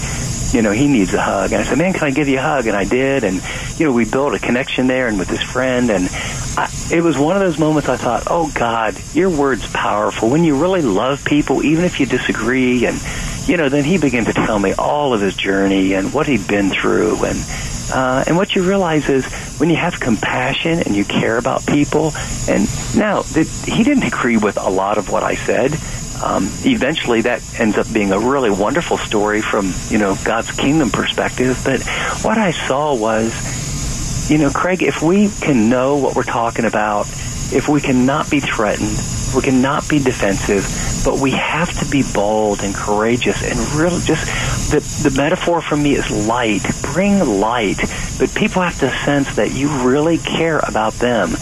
You 0.53 0.63
know, 0.63 0.71
he 0.71 0.87
needs 0.87 1.15
a 1.15 1.21
hug. 1.21 1.53
And 1.53 1.63
I 1.63 1.65
said, 1.65 1.79
man, 1.79 1.93
can 1.93 2.05
I 2.05 2.11
give 2.11 2.29
you 2.29 2.39
a 2.39 2.43
hug? 2.43 2.67
And 2.67 2.77
I 2.77 2.85
did. 2.85 3.25
And, 3.25 3.43
you 3.79 3.87
know, 3.87 3.93
we 3.93 4.05
built 4.05 4.35
a 4.35 4.39
connection 4.39 4.87
there 4.87 5.09
and 5.09 5.19
with 5.19 5.29
his 5.29 5.43
friend. 5.43 5.91
And 5.91 6.09
I, 6.57 6.71
it 6.93 7.03
was 7.03 7.19
one 7.19 7.37
of 7.37 7.43
those 7.43 7.59
moments 7.59 7.89
I 7.89 7.97
thought, 7.97 8.25
oh, 8.27 8.53
God, 8.55 8.97
your 9.15 9.31
word's 9.31 9.67
powerful. 9.73 10.29
When 10.29 10.45
you 10.45 10.61
really 10.61 10.83
love 10.83 11.25
people, 11.25 11.63
even 11.63 11.85
if 11.85 12.01
you 12.01 12.07
disagree. 12.07 12.85
And, 12.87 13.01
you 13.47 13.57
know, 13.57 13.69
then 13.69 13.85
he 13.85 13.99
began 13.99 14.27
to 14.27 14.33
tell 14.33 14.59
me 14.59 14.75
all 14.75 15.15
of 15.15 15.21
his 15.21 15.35
journey 15.35 15.95
and 15.95 16.13
what 16.13 16.27
he'd 16.27 16.47
been 16.47 16.71
through. 16.71 17.25
And, 17.25 17.39
uh, 17.93 18.25
and 18.27 18.37
what 18.37 18.55
you 18.55 18.63
realize 18.63 19.09
is 19.09 19.27
when 19.59 19.71
you 19.71 19.77
have 19.77 19.99
compassion 20.01 20.81
and 20.81 20.95
you 20.95 21.05
care 21.05 21.39
about 21.39 21.67
people, 21.67 22.13
and 22.49 22.69
now 22.97 23.23
he 23.23 23.85
didn't 23.85 24.05
agree 24.05 24.37
with 24.37 24.59
a 24.59 24.69
lot 24.69 24.99
of 24.99 25.11
what 25.11 25.23
I 25.23 25.35
said, 25.35 25.73
um, 26.23 26.45
eventually 26.65 27.23
that 27.23 27.43
ends 27.59 27.77
up 27.77 27.93
being 27.93 28.13
a 28.13 28.19
really 28.19 28.51
wonderful 28.51 28.97
story 28.97 29.43
from 29.43 29.73
you 29.89 29.99
know 29.99 30.17
God's 30.25 30.53
kingdom 30.53 30.91
perspective. 30.91 31.61
But 31.65 31.83
what 32.23 32.39
I 32.39 32.53
saw 32.53 32.95
was, 32.95 34.31
you 34.31 34.39
know, 34.39 34.51
Craig, 34.51 34.83
if 34.83 35.03
we 35.03 35.29
can 35.29 35.69
know 35.69 35.97
what 35.97 36.15
we're 36.15 36.23
talking 36.23 36.65
about, 36.65 37.09
if 37.53 37.69
we 37.69 37.81
cannot 37.81 38.31
be 38.31 38.39
threatened, 38.39 38.97
we 39.35 39.43
cannot 39.43 39.89
be 39.89 39.99
defensive, 39.99 40.65
but 41.05 41.19
we 41.21 41.33
have 41.33 41.77
to 41.81 41.91
be 41.91 42.05
bold 42.15 42.63
and 42.63 42.73
courageous 42.73 43.43
and 43.43 43.59
really 43.75 44.01
just 44.03 44.25
the 44.71 45.09
the 45.09 45.17
metaphor 45.17 45.61
for 45.61 45.77
me 45.77 45.95
is 45.95 46.09
light. 46.29 46.63
Bring 46.83 47.19
light, 47.41 47.79
but 48.19 48.33
people 48.35 48.63
have 48.63 48.79
to 48.79 48.91
sense 49.05 49.35
that 49.37 49.51
you 49.53 49.69
really 49.83 50.19
care 50.19 50.61
about 50.61 50.93
them. 50.95 51.35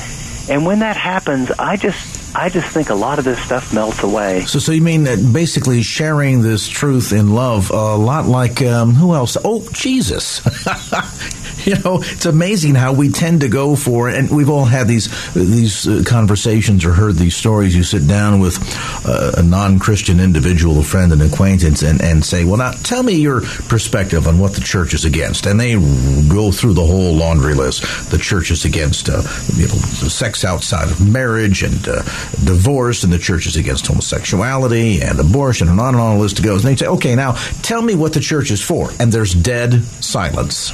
And 0.48 0.64
when 0.64 0.78
that 0.78 0.96
happens, 0.96 1.50
I 1.50 1.76
just 1.76 2.19
I 2.34 2.48
just 2.48 2.68
think 2.68 2.90
a 2.90 2.94
lot 2.94 3.18
of 3.18 3.24
this 3.24 3.40
stuff 3.40 3.74
melts 3.74 4.02
away. 4.02 4.44
So, 4.46 4.58
so 4.58 4.72
you 4.72 4.82
mean 4.82 5.04
that 5.04 5.18
basically 5.32 5.82
sharing 5.82 6.42
this 6.42 6.68
truth 6.68 7.12
in 7.12 7.34
love, 7.34 7.70
a 7.70 7.96
lot 7.96 8.26
like 8.26 8.62
um, 8.62 8.94
who 8.94 9.14
else? 9.14 9.36
Oh, 9.44 9.66
Jesus. 9.72 10.40
you 11.64 11.76
know, 11.76 11.98
it's 12.02 12.26
amazing 12.26 12.74
how 12.74 12.92
we 12.92 13.10
tend 13.10 13.42
to 13.42 13.48
go 13.48 13.76
for, 13.76 14.08
and 14.08 14.30
we've 14.30 14.48
all 14.48 14.64
had 14.64 14.88
these 14.88 15.08
these 15.34 15.86
uh, 15.86 16.02
conversations 16.06 16.84
or 16.84 16.92
heard 16.92 17.16
these 17.16 17.34
stories. 17.34 17.74
You 17.74 17.82
sit 17.82 18.06
down 18.06 18.40
with 18.40 18.58
uh, 19.06 19.32
a 19.36 19.42
non-Christian 19.42 20.20
individual, 20.20 20.78
a 20.78 20.82
friend, 20.82 21.12
an 21.12 21.20
acquaintance, 21.20 21.82
and, 21.82 22.00
and 22.00 22.24
say, 22.24 22.44
"Well, 22.44 22.56
now 22.56 22.72
tell 22.72 23.02
me 23.02 23.14
your 23.14 23.40
perspective 23.40 24.26
on 24.26 24.38
what 24.38 24.54
the 24.54 24.60
church 24.60 24.94
is 24.94 25.04
against." 25.04 25.46
And 25.46 25.60
they 25.60 25.74
go 25.74 26.50
through 26.52 26.74
the 26.74 26.86
whole 26.86 27.14
laundry 27.14 27.54
list. 27.54 28.10
The 28.10 28.18
church 28.18 28.50
is 28.50 28.64
against, 28.64 29.08
uh, 29.08 29.22
you 29.56 29.68
know, 29.68 29.74
sex 30.08 30.44
outside 30.44 30.90
of 30.90 31.06
marriage 31.06 31.62
and 31.62 31.88
uh, 31.88 32.02
divorce, 32.44 33.04
and 33.04 33.12
the 33.12 33.18
church 33.18 33.46
is 33.46 33.56
against 33.56 33.86
homosexuality 33.86 35.02
and 35.02 35.18
abortion, 35.18 35.68
and 35.68 35.80
on 35.80 35.94
and 35.94 36.02
on 36.02 36.16
the 36.16 36.22
list 36.22 36.42
goes. 36.42 36.64
And 36.64 36.72
they 36.72 36.76
say, 36.76 36.86
"Okay, 36.86 37.14
now 37.14 37.32
tell 37.62 37.82
me 37.82 37.94
what 37.94 38.14
the 38.14 38.20
church 38.20 38.50
is 38.50 38.62
for." 38.62 38.90
And 38.98 39.12
there's 39.12 39.34
dead 39.34 39.84
silence 39.84 40.72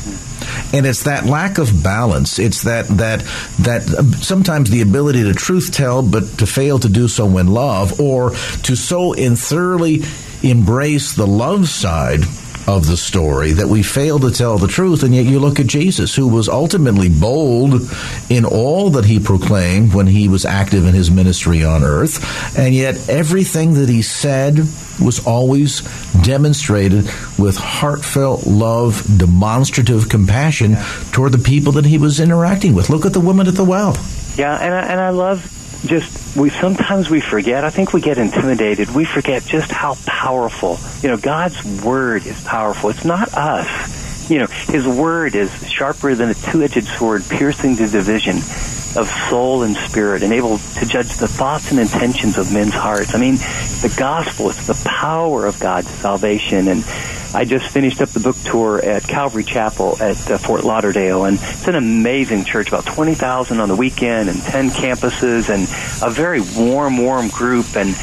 and 0.72 0.86
it's 0.86 1.04
that 1.04 1.24
lack 1.24 1.58
of 1.58 1.82
balance. 1.82 2.38
It's 2.38 2.62
that 2.62 2.86
that 2.88 3.20
that 3.60 3.88
uh, 3.88 4.02
sometimes 4.20 4.70
the 4.70 4.82
ability 4.82 5.24
to 5.24 5.34
truth 5.34 5.72
tell, 5.72 6.02
but 6.02 6.38
to 6.38 6.46
fail 6.46 6.78
to 6.78 6.88
do 6.88 7.08
so 7.08 7.38
in 7.38 7.48
love, 7.48 8.00
or 8.00 8.30
to 8.30 8.76
so 8.76 9.12
in 9.12 9.36
thoroughly 9.36 10.02
embrace 10.42 11.14
the 11.14 11.26
love 11.26 11.68
side 11.68 12.20
of 12.66 12.86
the 12.86 12.96
story 12.96 13.52
that 13.52 13.68
we 13.68 13.82
fail 13.82 14.18
to 14.18 14.30
tell 14.30 14.58
the 14.58 14.66
truth. 14.66 15.02
And 15.02 15.14
yet 15.14 15.24
you 15.24 15.38
look 15.38 15.60
at 15.60 15.66
Jesus, 15.66 16.14
who 16.14 16.28
was 16.28 16.48
ultimately 16.48 17.08
bold 17.08 17.82
in 18.28 18.44
all 18.44 18.90
that 18.90 19.04
he 19.04 19.20
proclaimed 19.20 19.94
when 19.94 20.06
he 20.06 20.28
was 20.28 20.44
active 20.44 20.86
in 20.86 20.94
his 20.94 21.10
ministry 21.10 21.64
on 21.64 21.84
earth. 21.84 22.58
And 22.58 22.74
yet 22.74 23.08
everything 23.08 23.74
that 23.74 23.88
he 23.88 24.02
said 24.02 24.58
was 25.00 25.24
always 25.26 25.80
demonstrated 26.22 27.04
with 27.38 27.56
heartfelt 27.56 28.46
love, 28.46 29.06
demonstrative 29.18 30.08
compassion 30.08 30.76
toward 31.12 31.32
the 31.32 31.38
people 31.38 31.72
that 31.72 31.84
he 31.84 31.98
was 31.98 32.18
interacting 32.20 32.74
with. 32.74 32.90
Look 32.90 33.06
at 33.06 33.12
the 33.12 33.20
woman 33.20 33.46
at 33.46 33.54
the 33.54 33.64
well. 33.64 33.96
Yeah, 34.36 34.56
and 34.56 34.74
I, 34.74 34.80
and 34.82 35.00
I 35.00 35.10
love 35.10 35.55
just 35.84 36.36
we 36.36 36.50
sometimes 36.50 37.10
we 37.10 37.20
forget. 37.20 37.64
I 37.64 37.70
think 37.70 37.92
we 37.92 38.00
get 38.00 38.18
intimidated. 38.18 38.90
We 38.94 39.04
forget 39.04 39.44
just 39.44 39.70
how 39.70 39.96
powerful. 40.06 40.78
You 41.02 41.10
know, 41.10 41.16
God's 41.16 41.62
word 41.82 42.26
is 42.26 42.42
powerful. 42.44 42.90
It's 42.90 43.04
not 43.04 43.34
us. 43.34 44.30
You 44.30 44.40
know, 44.40 44.46
His 44.46 44.86
word 44.86 45.34
is 45.34 45.50
sharper 45.70 46.14
than 46.14 46.30
a 46.30 46.34
two-edged 46.34 46.84
sword, 46.84 47.24
piercing 47.28 47.76
the 47.76 47.86
division 47.86 48.36
of 48.96 49.08
soul 49.28 49.62
and 49.62 49.76
spirit, 49.76 50.22
and 50.22 50.32
able 50.32 50.58
to 50.58 50.86
judge 50.86 51.16
the 51.16 51.28
thoughts 51.28 51.70
and 51.70 51.78
intentions 51.78 52.38
of 52.38 52.52
men's 52.52 52.74
hearts. 52.74 53.14
I 53.14 53.18
mean, 53.18 53.36
the 53.36 53.94
gospel 53.96 54.50
is 54.50 54.66
the 54.66 54.88
power 54.88 55.46
of 55.46 55.60
God's 55.60 55.88
salvation 55.88 56.68
and 56.68 56.82
I 57.36 57.44
just 57.44 57.68
finished 57.68 58.00
up 58.00 58.08
the 58.08 58.20
book 58.20 58.36
tour 58.46 58.82
at 58.82 59.02
Calvary 59.02 59.44
Chapel 59.44 60.00
at 60.00 60.30
uh, 60.30 60.38
Fort 60.38 60.64
Lauderdale, 60.64 61.26
and 61.26 61.38
it's 61.38 61.68
an 61.68 61.74
amazing 61.74 62.44
church, 62.46 62.68
about 62.68 62.86
20,000 62.86 63.60
on 63.60 63.68
the 63.68 63.76
weekend 63.76 64.30
and 64.30 64.40
10 64.40 64.70
campuses, 64.70 65.50
and 65.50 65.64
a 66.02 66.10
very 66.10 66.40
warm, 66.40 66.96
warm 66.96 67.28
group. 67.28 67.76
And 67.76 67.94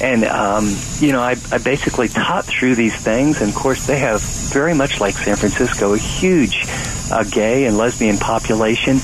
And, 0.00 0.24
um, 0.24 0.74
you 1.00 1.12
know, 1.12 1.20
I, 1.20 1.36
I 1.50 1.58
basically 1.58 2.08
taught 2.08 2.46
through 2.46 2.76
these 2.76 2.96
things. 2.96 3.40
And, 3.40 3.50
of 3.50 3.56
course, 3.56 3.86
they 3.86 3.98
have 3.98 4.22
very 4.22 4.72
much 4.72 5.00
like 5.00 5.16
San 5.16 5.36
Francisco, 5.36 5.92
a 5.92 5.98
huge 5.98 6.64
uh, 7.10 7.24
gay 7.24 7.66
and 7.66 7.76
lesbian 7.76 8.16
population. 8.16 9.00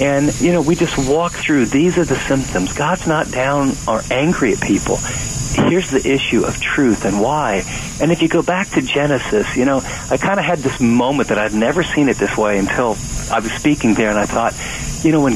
And, 0.00 0.34
you 0.40 0.52
know, 0.52 0.62
we 0.62 0.74
just 0.74 0.96
walk 0.96 1.32
through 1.32 1.66
these 1.66 1.98
are 1.98 2.04
the 2.04 2.16
symptoms. 2.16 2.72
God's 2.72 3.06
not 3.06 3.30
down 3.30 3.72
or 3.86 4.00
angry 4.10 4.54
at 4.54 4.60
people. 4.60 4.98
Here's 5.68 5.90
the 5.90 6.06
issue 6.06 6.44
of 6.44 6.60
truth 6.60 7.04
and 7.04 7.20
why. 7.20 7.64
And 8.00 8.12
if 8.12 8.22
you 8.22 8.28
go 8.28 8.42
back 8.42 8.68
to 8.70 8.82
Genesis, 8.82 9.56
you 9.56 9.64
know, 9.64 9.82
I 10.10 10.16
kind 10.16 10.38
of 10.38 10.46
had 10.46 10.58
this 10.58 10.80
moment 10.80 11.28
that 11.28 11.38
I'd 11.38 11.54
never 11.54 11.82
seen 11.82 12.08
it 12.08 12.16
this 12.16 12.36
way 12.36 12.58
until 12.58 12.96
I 13.30 13.40
was 13.40 13.52
speaking 13.52 13.94
there 13.94 14.10
and 14.10 14.18
I 14.18 14.26
thought, 14.26 14.54
you 15.04 15.12
know, 15.12 15.22
when 15.22 15.34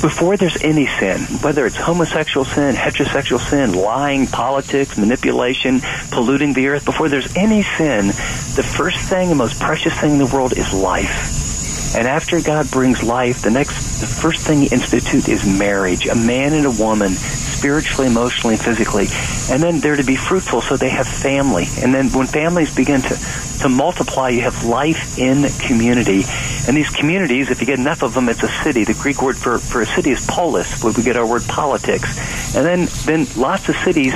before 0.00 0.36
there's 0.36 0.62
any 0.62 0.86
sin, 0.86 1.20
whether 1.42 1.66
it's 1.66 1.76
homosexual 1.76 2.46
sin, 2.46 2.74
heterosexual 2.74 3.38
sin, 3.38 3.74
lying, 3.74 4.26
politics, 4.26 4.96
manipulation, 4.96 5.80
polluting 6.10 6.54
the 6.54 6.68
earth, 6.68 6.84
before 6.86 7.08
there's 7.08 7.36
any 7.36 7.62
sin, 7.62 8.06
the 8.06 8.62
first 8.76 8.98
thing, 9.10 9.28
the 9.28 9.34
most 9.34 9.60
precious 9.60 9.94
thing 10.00 10.12
in 10.12 10.18
the 10.18 10.26
world 10.26 10.56
is 10.56 10.72
life. 10.72 11.94
And 11.94 12.06
after 12.06 12.40
God 12.40 12.70
brings 12.70 13.02
life, 13.02 13.42
the 13.42 13.50
next, 13.50 14.00
the 14.00 14.06
first 14.06 14.46
thing 14.46 14.60
He 14.60 14.68
institutes 14.68 15.28
is 15.28 15.44
marriage, 15.44 16.06
a 16.06 16.14
man 16.14 16.54
and 16.54 16.64
a 16.64 16.70
woman, 16.70 17.12
spiritually, 17.60 18.06
emotionally, 18.06 18.56
physically. 18.56 19.06
And 19.52 19.62
then 19.62 19.80
they're 19.80 19.96
to 19.96 20.02
be 20.02 20.16
fruitful, 20.16 20.62
so 20.62 20.78
they 20.78 20.88
have 20.88 21.06
family. 21.06 21.66
And 21.82 21.94
then 21.94 22.08
when 22.08 22.26
families 22.26 22.74
begin 22.74 23.02
to, 23.02 23.18
to 23.60 23.68
multiply, 23.68 24.30
you 24.30 24.40
have 24.40 24.64
life 24.64 25.18
in 25.18 25.46
community. 25.66 26.24
And 26.66 26.74
these 26.74 26.88
communities, 26.88 27.50
if 27.50 27.60
you 27.60 27.66
get 27.66 27.78
enough 27.78 28.02
of 28.02 28.14
them, 28.14 28.30
it's 28.30 28.42
a 28.42 28.48
city. 28.48 28.84
The 28.84 28.94
Greek 28.94 29.20
word 29.20 29.36
for, 29.36 29.58
for 29.58 29.82
a 29.82 29.86
city 29.86 30.10
is 30.10 30.26
polis, 30.26 30.82
where 30.82 30.94
we 30.94 31.02
get 31.02 31.16
our 31.16 31.26
word 31.26 31.42
politics. 31.48 32.56
And 32.56 32.64
then, 32.64 32.88
then 33.04 33.26
lots 33.36 33.68
of 33.68 33.76
cities 33.84 34.14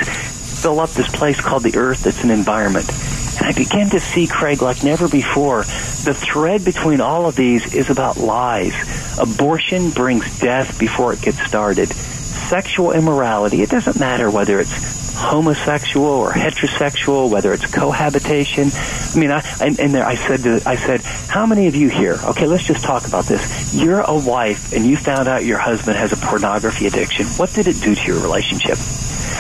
fill 0.63 0.81
up 0.81 0.91
this 0.91 1.09
place 1.09 1.39
called 1.39 1.65
the 1.65 1.77
earth 1.77 2.05
that's 2.05 2.25
an 2.25 2.31
environment. 2.31 2.89
And 3.37 3.47
I 3.47 3.53
began 3.53 3.91
to 3.91 4.01
see, 4.01 4.27
Craig, 4.27 4.63
like 4.63 4.83
never 4.83 5.07
before, 5.07 5.65
the 5.65 6.15
thread 6.15 6.65
between 6.65 7.03
all 7.03 7.27
of 7.27 7.37
these 7.37 7.75
is 7.75 7.91
about 7.91 8.17
lies. 8.17 8.73
Abortion 9.19 9.91
brings 9.91 10.39
death 10.39 10.79
before 10.79 11.13
it 11.13 11.21
gets 11.21 11.45
started. 11.45 11.93
Sexual 12.49 12.93
immorality, 12.93 13.63
it 13.63 13.71
doesn't 13.71 13.99
matter 13.99 14.31
whether 14.31 14.61
it's 14.61 14.73
homosexual 15.15 16.07
or 16.07 16.33
heterosexual, 16.33 17.31
whether 17.31 17.53
it's 17.53 17.67
cohabitation. 17.73 18.71
I 18.73 19.19
mean, 19.19 19.31
I, 19.31 19.43
and, 19.61 19.79
and 19.79 19.95
there 19.95 20.05
I 20.05 20.17
said, 20.17 20.43
to, 20.43 20.61
I 20.67 20.77
said, 20.77 21.01
how 21.03 21.47
many 21.47 21.69
of 21.69 21.75
you 21.75 21.89
here? 21.89 22.19
Okay, 22.25 22.47
let's 22.47 22.65
just 22.65 22.85
talk 22.85 23.07
about 23.07 23.25
this. 23.25 23.75
You're 23.75 24.01
a 24.01 24.17
wife, 24.17 24.73
and 24.73 24.85
you 24.85 24.97
found 24.97 25.29
out 25.29 25.45
your 25.45 25.59
husband 25.59 25.97
has 25.97 26.13
a 26.13 26.17
pornography 26.17 26.87
addiction. 26.87 27.27
What 27.27 27.53
did 27.53 27.69
it 27.69 27.81
do 27.81 27.95
to 27.95 28.07
your 28.07 28.21
relationship? 28.21 28.79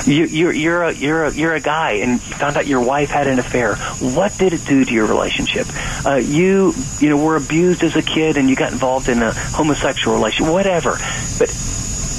You, 0.06 0.26
you're 0.26 0.52
you're 0.52 0.82
a 0.82 0.92
you're 0.92 1.24
a 1.24 1.32
you're 1.32 1.54
a 1.54 1.60
guy, 1.60 1.92
and 1.92 2.12
you 2.12 2.18
found 2.18 2.56
out 2.56 2.66
your 2.66 2.82
wife 2.82 3.08
had 3.08 3.26
an 3.26 3.38
affair. 3.38 3.76
What 3.76 4.36
did 4.36 4.52
it 4.52 4.64
do 4.66 4.84
to 4.84 4.92
your 4.92 5.06
relationship? 5.06 5.66
Uh, 6.04 6.16
you 6.16 6.74
you 7.00 7.08
know 7.08 7.16
were 7.16 7.36
abused 7.36 7.82
as 7.82 7.96
a 7.96 8.02
kid, 8.02 8.36
and 8.36 8.50
you 8.50 8.56
got 8.56 8.72
involved 8.72 9.08
in 9.08 9.22
a 9.22 9.32
homosexual 9.32 10.16
relation. 10.16 10.46
Whatever, 10.48 10.98
but 11.38 11.48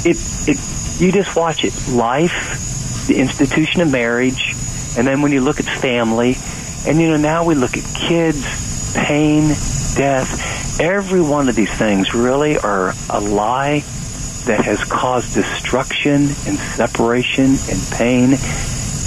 it 0.05 0.17
it 0.47 1.01
you 1.01 1.11
just 1.11 1.35
watch 1.35 1.65
it. 1.65 1.73
Life, 1.89 3.07
the 3.07 3.17
institution 3.17 3.81
of 3.81 3.91
marriage, 3.91 4.55
and 4.97 5.05
then 5.05 5.21
when 5.21 5.31
you 5.31 5.41
look 5.41 5.59
at 5.59 5.65
family, 5.65 6.37
and 6.87 7.01
you 7.01 7.09
know 7.09 7.17
now 7.17 7.43
we 7.43 7.55
look 7.55 7.75
at 7.77 7.83
kids, 7.95 8.93
pain, 8.95 9.49
death. 9.95 10.79
Every 10.79 11.21
one 11.21 11.49
of 11.49 11.55
these 11.55 11.71
things 11.71 12.13
really 12.13 12.57
are 12.57 12.93
a 13.09 13.19
lie 13.19 13.79
that 14.45 14.63
has 14.63 14.83
caused 14.83 15.33
destruction 15.33 16.29
and 16.45 16.59
separation 16.59 17.55
and 17.69 17.81
pain. 17.91 18.37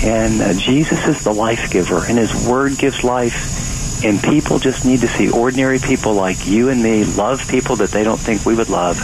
And 0.03 0.41
uh, 0.41 0.55
Jesus 0.55 1.07
is 1.07 1.25
the 1.25 1.33
life 1.33 1.71
giver, 1.71 2.05
and 2.05 2.19
His 2.19 2.49
Word 2.49 2.77
gives 2.79 3.05
life. 3.05 4.05
And 4.05 4.23
people 4.23 4.61
just 4.61 4.85
need 4.85 5.01
to 5.01 5.09
see 5.09 5.29
ordinary 5.29 5.81
people 5.81 6.15
like 6.15 6.47
you 6.47 6.69
and 6.69 6.81
me 6.81 7.05
love 7.05 7.49
people 7.49 7.77
that 7.77 7.91
they 7.91 8.05
don't 8.05 8.19
think 8.21 8.47
we 8.47 8.55
would 8.55 8.69
love. 8.69 8.97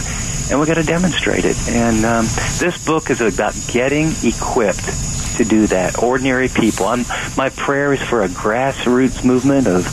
And 0.49 0.59
we've 0.59 0.67
got 0.67 0.75
to 0.75 0.83
demonstrate 0.83 1.45
it. 1.45 1.57
And 1.69 2.05
um, 2.05 2.25
this 2.59 2.83
book 2.85 3.09
is 3.09 3.21
about 3.21 3.55
getting 3.67 4.11
equipped 4.23 5.37
to 5.37 5.43
do 5.43 5.67
that. 5.67 6.01
Ordinary 6.01 6.47
people. 6.47 6.85
I'm, 6.85 7.05
my 7.35 7.49
prayer 7.49 7.93
is 7.93 8.01
for 8.01 8.23
a 8.23 8.27
grassroots 8.27 9.25
movement 9.25 9.67
of 9.67 9.85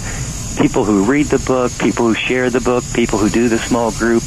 people 0.58 0.84
who 0.84 1.04
read 1.04 1.26
the 1.26 1.38
book, 1.38 1.72
people 1.78 2.06
who 2.06 2.14
share 2.14 2.50
the 2.50 2.60
book, 2.60 2.84
people 2.94 3.18
who 3.18 3.28
do 3.28 3.48
the 3.48 3.58
small 3.58 3.90
group, 3.92 4.22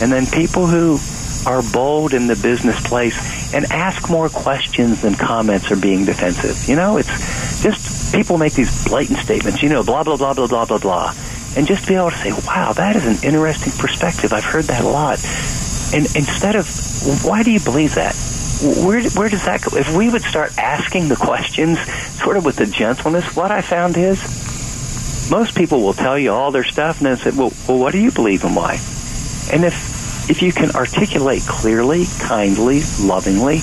and 0.00 0.12
then 0.12 0.26
people 0.26 0.66
who 0.66 0.98
are 1.46 1.62
bold 1.72 2.14
in 2.14 2.26
the 2.26 2.36
business 2.36 2.80
place 2.86 3.52
and 3.52 3.66
ask 3.66 4.08
more 4.08 4.28
questions 4.28 5.02
than 5.02 5.14
comments 5.14 5.70
are 5.70 5.76
being 5.76 6.04
defensive. 6.04 6.68
You 6.68 6.76
know, 6.76 6.96
it's 6.96 7.62
just 7.62 8.14
people 8.14 8.38
make 8.38 8.54
these 8.54 8.84
blatant 8.86 9.18
statements, 9.18 9.62
you 9.62 9.68
know, 9.68 9.82
blah, 9.82 10.02
blah, 10.02 10.16
blah, 10.16 10.34
blah, 10.34 10.46
blah, 10.46 10.64
blah, 10.64 10.78
blah. 10.78 11.14
And 11.56 11.66
just 11.66 11.86
be 11.86 11.94
able 11.94 12.10
to 12.10 12.16
say, 12.16 12.32
wow, 12.32 12.72
that 12.72 12.96
is 12.96 13.06
an 13.06 13.28
interesting 13.28 13.72
perspective. 13.74 14.32
I've 14.32 14.44
heard 14.44 14.64
that 14.64 14.82
a 14.82 14.88
lot. 14.88 15.18
And 15.92 16.06
instead 16.16 16.56
of, 16.56 16.66
why 17.24 17.42
do 17.42 17.50
you 17.50 17.60
believe 17.60 17.94
that? 17.96 18.14
Where, 18.62 19.02
where 19.10 19.28
does 19.28 19.44
that 19.44 19.62
go? 19.62 19.76
If 19.76 19.94
we 19.94 20.08
would 20.08 20.22
start 20.22 20.56
asking 20.58 21.08
the 21.08 21.16
questions 21.16 21.78
sort 22.22 22.36
of 22.36 22.44
with 22.44 22.56
the 22.56 22.66
gentleness, 22.66 23.36
what 23.36 23.50
I 23.50 23.60
found 23.60 23.96
is 23.96 24.22
most 25.30 25.56
people 25.56 25.82
will 25.82 25.92
tell 25.92 26.18
you 26.18 26.32
all 26.32 26.50
their 26.50 26.64
stuff 26.64 26.98
and 26.98 27.06
then 27.06 27.16
say, 27.16 27.30
well, 27.30 27.52
well 27.68 27.78
what 27.78 27.92
do 27.92 27.98
you 27.98 28.10
believe 28.10 28.44
and 28.44 28.54
why? 28.54 28.74
And 29.52 29.64
if 29.64 29.94
if 30.30 30.40
you 30.40 30.52
can 30.52 30.70
articulate 30.70 31.42
clearly, 31.42 32.06
kindly, 32.18 32.82
lovingly, 33.00 33.60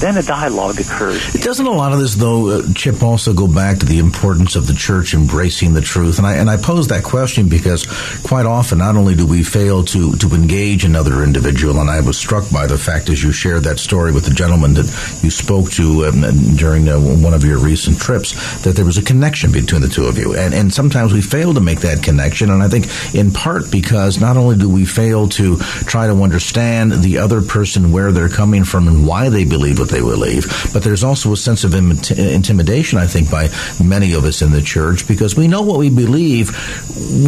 then 0.00 0.16
a 0.16 0.22
dialogue 0.22 0.80
occurs. 0.80 1.34
It 1.34 1.42
doesn't 1.42 1.66
a 1.66 1.70
lot 1.70 1.92
of 1.92 1.98
this, 1.98 2.14
though, 2.14 2.48
uh, 2.48 2.62
Chip, 2.74 3.02
also 3.02 3.32
go 3.34 3.46
back 3.46 3.78
to 3.78 3.86
the 3.86 3.98
importance 3.98 4.56
of 4.56 4.66
the 4.66 4.74
church 4.74 5.14
embracing 5.14 5.74
the 5.74 5.80
truth? 5.80 6.18
And 6.18 6.26
I 6.26 6.36
and 6.36 6.48
I 6.48 6.56
pose 6.56 6.88
that 6.88 7.04
question 7.04 7.48
because 7.48 7.86
quite 8.22 8.46
often, 8.46 8.78
not 8.78 8.96
only 8.96 9.14
do 9.14 9.26
we 9.26 9.42
fail 9.42 9.84
to 9.84 10.12
to 10.16 10.34
engage 10.34 10.84
another 10.84 11.22
individual, 11.22 11.80
and 11.80 11.90
I 11.90 12.00
was 12.00 12.16
struck 12.16 12.50
by 12.50 12.66
the 12.66 12.78
fact 12.78 13.10
as 13.10 13.22
you 13.22 13.32
shared 13.32 13.64
that 13.64 13.78
story 13.78 14.12
with 14.12 14.24
the 14.24 14.34
gentleman 14.34 14.74
that 14.74 14.86
you 15.22 15.30
spoke 15.30 15.70
to 15.72 16.06
um, 16.06 16.22
during 16.56 16.88
uh, 16.88 16.98
one 16.98 17.34
of 17.34 17.44
your 17.44 17.58
recent 17.58 18.00
trips, 18.00 18.32
that 18.62 18.76
there 18.76 18.84
was 18.84 18.98
a 18.98 19.02
connection 19.02 19.52
between 19.52 19.82
the 19.82 19.88
two 19.88 20.06
of 20.06 20.16
you, 20.18 20.34
and 20.34 20.54
and 20.54 20.72
sometimes 20.72 21.12
we 21.12 21.20
fail 21.20 21.52
to 21.54 21.60
make 21.60 21.80
that 21.80 22.02
connection, 22.02 22.50
and 22.50 22.62
I 22.62 22.68
think 22.68 22.88
in 23.14 23.30
part 23.30 23.70
because 23.70 24.20
not 24.20 24.36
only 24.36 24.56
do 24.56 24.68
we 24.68 24.84
fail 24.86 25.28
to 25.28 25.58
try 25.86 26.06
to 26.06 26.22
understand 26.22 26.92
the 26.92 27.18
other 27.18 27.42
person 27.42 27.92
where 27.92 28.12
they're 28.12 28.28
coming 28.28 28.64
from 28.64 28.88
and 28.88 29.06
why 29.06 29.28
they 29.28 29.44
believe 29.44 29.78
what 29.78 29.89
they 29.90 30.00
believe. 30.00 30.70
But 30.72 30.82
there's 30.82 31.04
also 31.04 31.32
a 31.32 31.36
sense 31.36 31.64
of 31.64 31.74
intimidation, 31.74 32.98
I 32.98 33.06
think, 33.06 33.30
by 33.30 33.48
many 33.82 34.14
of 34.14 34.24
us 34.24 34.42
in 34.42 34.52
the 34.52 34.62
church 34.62 35.06
because 35.06 35.36
we 35.36 35.48
know 35.48 35.62
what 35.62 35.78
we 35.78 35.90
believe. 35.90 36.50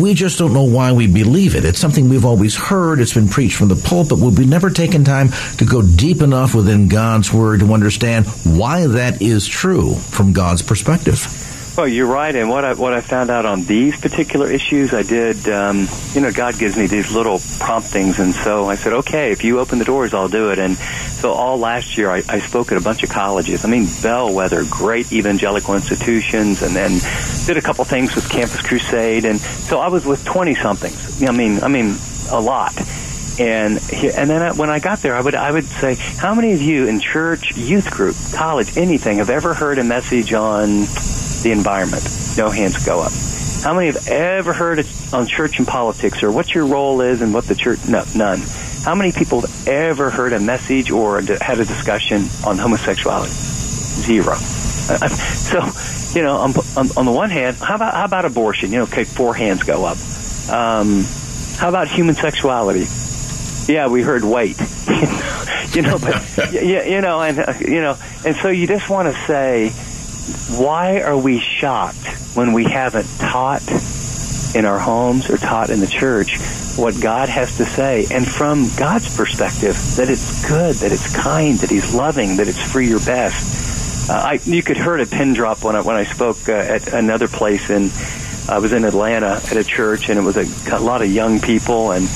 We 0.01 0.15
just 0.15 0.39
don't 0.39 0.53
know 0.53 0.65
why 0.65 0.93
we 0.93 1.07
believe 1.07 1.55
it. 1.55 1.65
It's 1.65 1.81
something 1.81 2.09
we've 2.09 2.25
always 2.25 2.57
heard. 2.57 3.01
It's 3.01 3.15
been 3.15 3.29
preached 3.29 3.57
from 3.57 3.69
the 3.69 3.77
pulpit. 3.77 4.19
We've 4.19 4.49
never 4.49 4.71
taken 4.71 5.05
time 5.05 5.29
to 5.59 5.65
go 5.65 5.83
deep 5.83 6.23
enough 6.23 6.55
within 6.55 6.89
God's 6.89 7.33
word 7.33 7.61
to 7.61 7.75
understand 7.75 8.27
why 8.45 8.87
that 8.87 9.21
is 9.21 9.47
true 9.47 9.95
from 9.95 10.33
God's 10.33 10.63
perspective. 10.63 11.27
Well, 11.77 11.89
you're 11.89 12.07
right, 12.07 12.37
and 12.37 12.51
what 12.51 12.67
I 12.67 12.75
what 12.75 12.93
I 12.93 13.01
found 13.01 13.31
out 13.31 13.47
on 13.47 13.65
these 13.65 13.99
particular 13.99 14.51
issues, 14.51 14.93
I 14.93 15.03
did. 15.03 15.49
Um, 15.49 15.89
you 16.13 16.21
know, 16.21 16.31
God 16.31 16.59
gives 16.59 16.77
me 16.77 16.87
these 16.87 17.15
little 17.15 17.41
promptings, 17.61 18.19
and 18.19 18.35
so 18.35 18.69
I 18.69 18.75
said, 18.75 18.93
okay, 18.93 19.33
if 19.33 19.43
you 19.43 19.59
open 19.59 19.79
the 19.79 19.87
doors, 19.87 20.13
I'll 20.13 20.29
do 20.29 20.51
it. 20.51 20.59
And 20.59 20.77
so 21.23 21.33
all 21.33 21.57
last 21.57 21.97
year, 21.97 22.11
I, 22.11 22.23
I 22.29 22.41
spoke 22.41 22.73
at 22.73 22.79
a 22.79 22.81
bunch 22.81 23.05
of 23.05 23.09
colleges. 23.11 23.65
I 23.65 23.69
mean, 23.69 23.87
bellwether, 24.03 24.65
great 24.65 25.13
evangelical 25.13 25.75
institutions, 25.75 26.63
and 26.63 26.75
then 26.75 27.01
did 27.47 27.57
a 27.57 27.63
couple 27.63 27.85
things 27.85 28.15
with 28.15 28.29
Campus 28.29 28.61
Crusade, 28.61 29.25
and 29.25 29.41
so 29.41 29.79
I 29.79 29.89
was 29.89 30.05
with 30.05 30.25
twenty 30.25 30.57
somethings. 30.57 31.23
I 31.23 31.31
mean, 31.31 31.63
I 31.63 31.69
mean, 31.69 31.97
a 32.31 32.41
lot 32.41 32.75
and 33.39 33.79
and 33.93 34.29
then 34.29 34.43
I, 34.43 34.53
when 34.53 34.69
I 34.69 34.79
got 34.79 34.99
there, 34.99 35.15
I 35.15 35.21
would 35.21 35.35
I 35.35 35.51
would 35.51 35.65
say, 35.65 35.95
how 35.95 36.35
many 36.35 36.53
of 36.53 36.61
you 36.61 36.87
in 36.87 37.01
church, 37.01 37.57
youth 37.57 37.91
group, 37.91 38.17
college, 38.35 38.77
anything, 38.77 39.19
have 39.19 39.31
ever 39.31 39.55
heard 39.55 39.79
a 39.79 39.85
message 39.85 40.33
on 40.33 40.81
the 41.43 41.51
environment? 41.51 42.05
No 42.37 42.51
hands 42.51 42.85
go 42.85 43.01
up. 43.01 43.13
How 43.63 43.75
many 43.75 43.87
have 43.87 44.09
ever 44.09 44.53
heard 44.53 44.81
it 44.81 44.87
on 45.13 45.27
church 45.27 45.59
and 45.59 45.67
politics, 45.67 46.23
or 46.23 46.31
what 46.31 46.55
your 46.55 46.67
role 46.67 47.01
is 47.01 47.23
and 47.23 47.33
what 47.33 47.45
the 47.45 47.55
church? 47.55 47.79
No, 47.89 48.05
none. 48.15 48.43
How 48.85 48.97
many 48.97 49.13
people 49.13 49.43
have 49.43 49.69
ever 49.69 50.11
heard 50.11 50.33
a 50.33 50.41
message 50.41 50.91
or 50.91 51.21
had 51.21 51.61
a 51.61 51.65
discussion 51.65 52.29
on 52.45 52.59
homosexuality? 52.59 53.33
Zero. 53.33 54.37
So, 54.83 55.61
you 56.19 56.25
know, 56.25 56.37
on, 56.39 56.55
on, 56.77 56.89
on 56.97 57.07
the 57.07 57.13
one 57.13 57.31
hand, 57.31 57.57
how 57.59 57.77
about 57.77 57.95
how 57.95 58.05
about 58.05 58.25
abortion? 58.25 58.73
You 58.73 58.79
know, 58.79 58.85
okay, 58.85 59.05
four 59.05 59.35
hands 59.35 59.63
go 59.63 59.85
up. 59.85 59.99
Um, 60.51 61.05
how 61.57 61.69
about 61.69 61.89
human 61.89 62.15
sexuality? 62.15 62.87
Yeah, 63.73 63.89
we 63.89 64.03
heard 64.03 64.25
wait. 64.25 64.59
you 65.75 65.83
know, 65.83 65.99
but 65.99 66.25
yeah, 66.53 66.85
you 66.85 67.01
know, 67.01 67.21
and 67.21 67.39
uh, 67.39 67.55
you 67.61 67.81
know, 67.81 67.97
and 68.25 68.35
so 68.37 68.49
you 68.49 68.67
just 68.67 68.89
want 68.89 69.15
to 69.15 69.21
say, 69.27 69.69
why 70.59 71.03
are 71.03 71.17
we 71.17 71.39
shocked 71.39 72.07
when 72.35 72.55
we 72.55 72.65
haven't 72.65 73.07
taught 73.19 73.63
in 74.55 74.65
our 74.65 74.79
homes 74.79 75.31
or 75.31 75.37
taught 75.37 75.71
in 75.71 75.81
the 75.81 75.87
church 75.87 76.39
what 76.77 77.01
God 77.01 77.29
has 77.29 77.57
to 77.59 77.65
say, 77.67 78.07
and 78.11 78.27
from 78.27 78.69
God's 78.77 79.15
perspective, 79.17 79.77
that 79.97 80.09
it's 80.09 80.49
good, 80.49 80.75
that 80.77 80.93
it's 80.93 81.15
kind, 81.15 81.59
that 81.59 81.71
He's 81.71 81.95
loving, 81.95 82.37
that 82.37 82.49
it's 82.49 82.63
for 82.73 82.81
your 82.81 82.99
best. 83.01 84.11
uh, 84.11 84.15
I, 84.15 84.41
you 84.45 84.63
could 84.63 84.77
hear 84.77 84.97
a 84.97 85.07
pin 85.07 85.35
drop 85.35 85.63
when 85.63 85.77
I, 85.77 85.81
when 85.83 85.97
I 85.97 86.05
spoke 86.05 86.49
uh, 86.49 86.53
at 86.53 86.93
another 86.93 87.29
place 87.29 87.71
in, 87.71 87.91
I 88.49 88.59
was 88.59 88.73
in 88.73 88.85
Atlanta 88.85 89.41
at 89.45 89.57
a 89.57 89.65
church 89.65 90.09
and 90.09 90.19
it 90.19 90.23
was 90.23 90.37
a, 90.37 90.47
a 90.75 90.81
lot 90.81 91.03
of 91.03 91.11
young 91.13 91.41
people 91.41 91.93
and, 91.93 92.09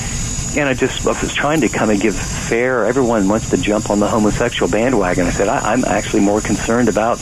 and 0.57 0.67
I 0.67 0.73
just 0.73 1.05
I 1.05 1.11
was 1.11 1.33
trying 1.33 1.61
to 1.61 1.69
kind 1.69 1.91
of 1.91 2.01
give 2.01 2.15
fair. 2.15 2.85
Everyone 2.85 3.27
wants 3.29 3.51
to 3.51 3.57
jump 3.57 3.89
on 3.89 3.99
the 3.99 4.07
homosexual 4.07 4.71
bandwagon. 4.71 5.27
I 5.27 5.29
said 5.29 5.47
I, 5.47 5.71
I'm 5.71 5.85
actually 5.85 6.21
more 6.21 6.41
concerned 6.41 6.89
about 6.89 7.17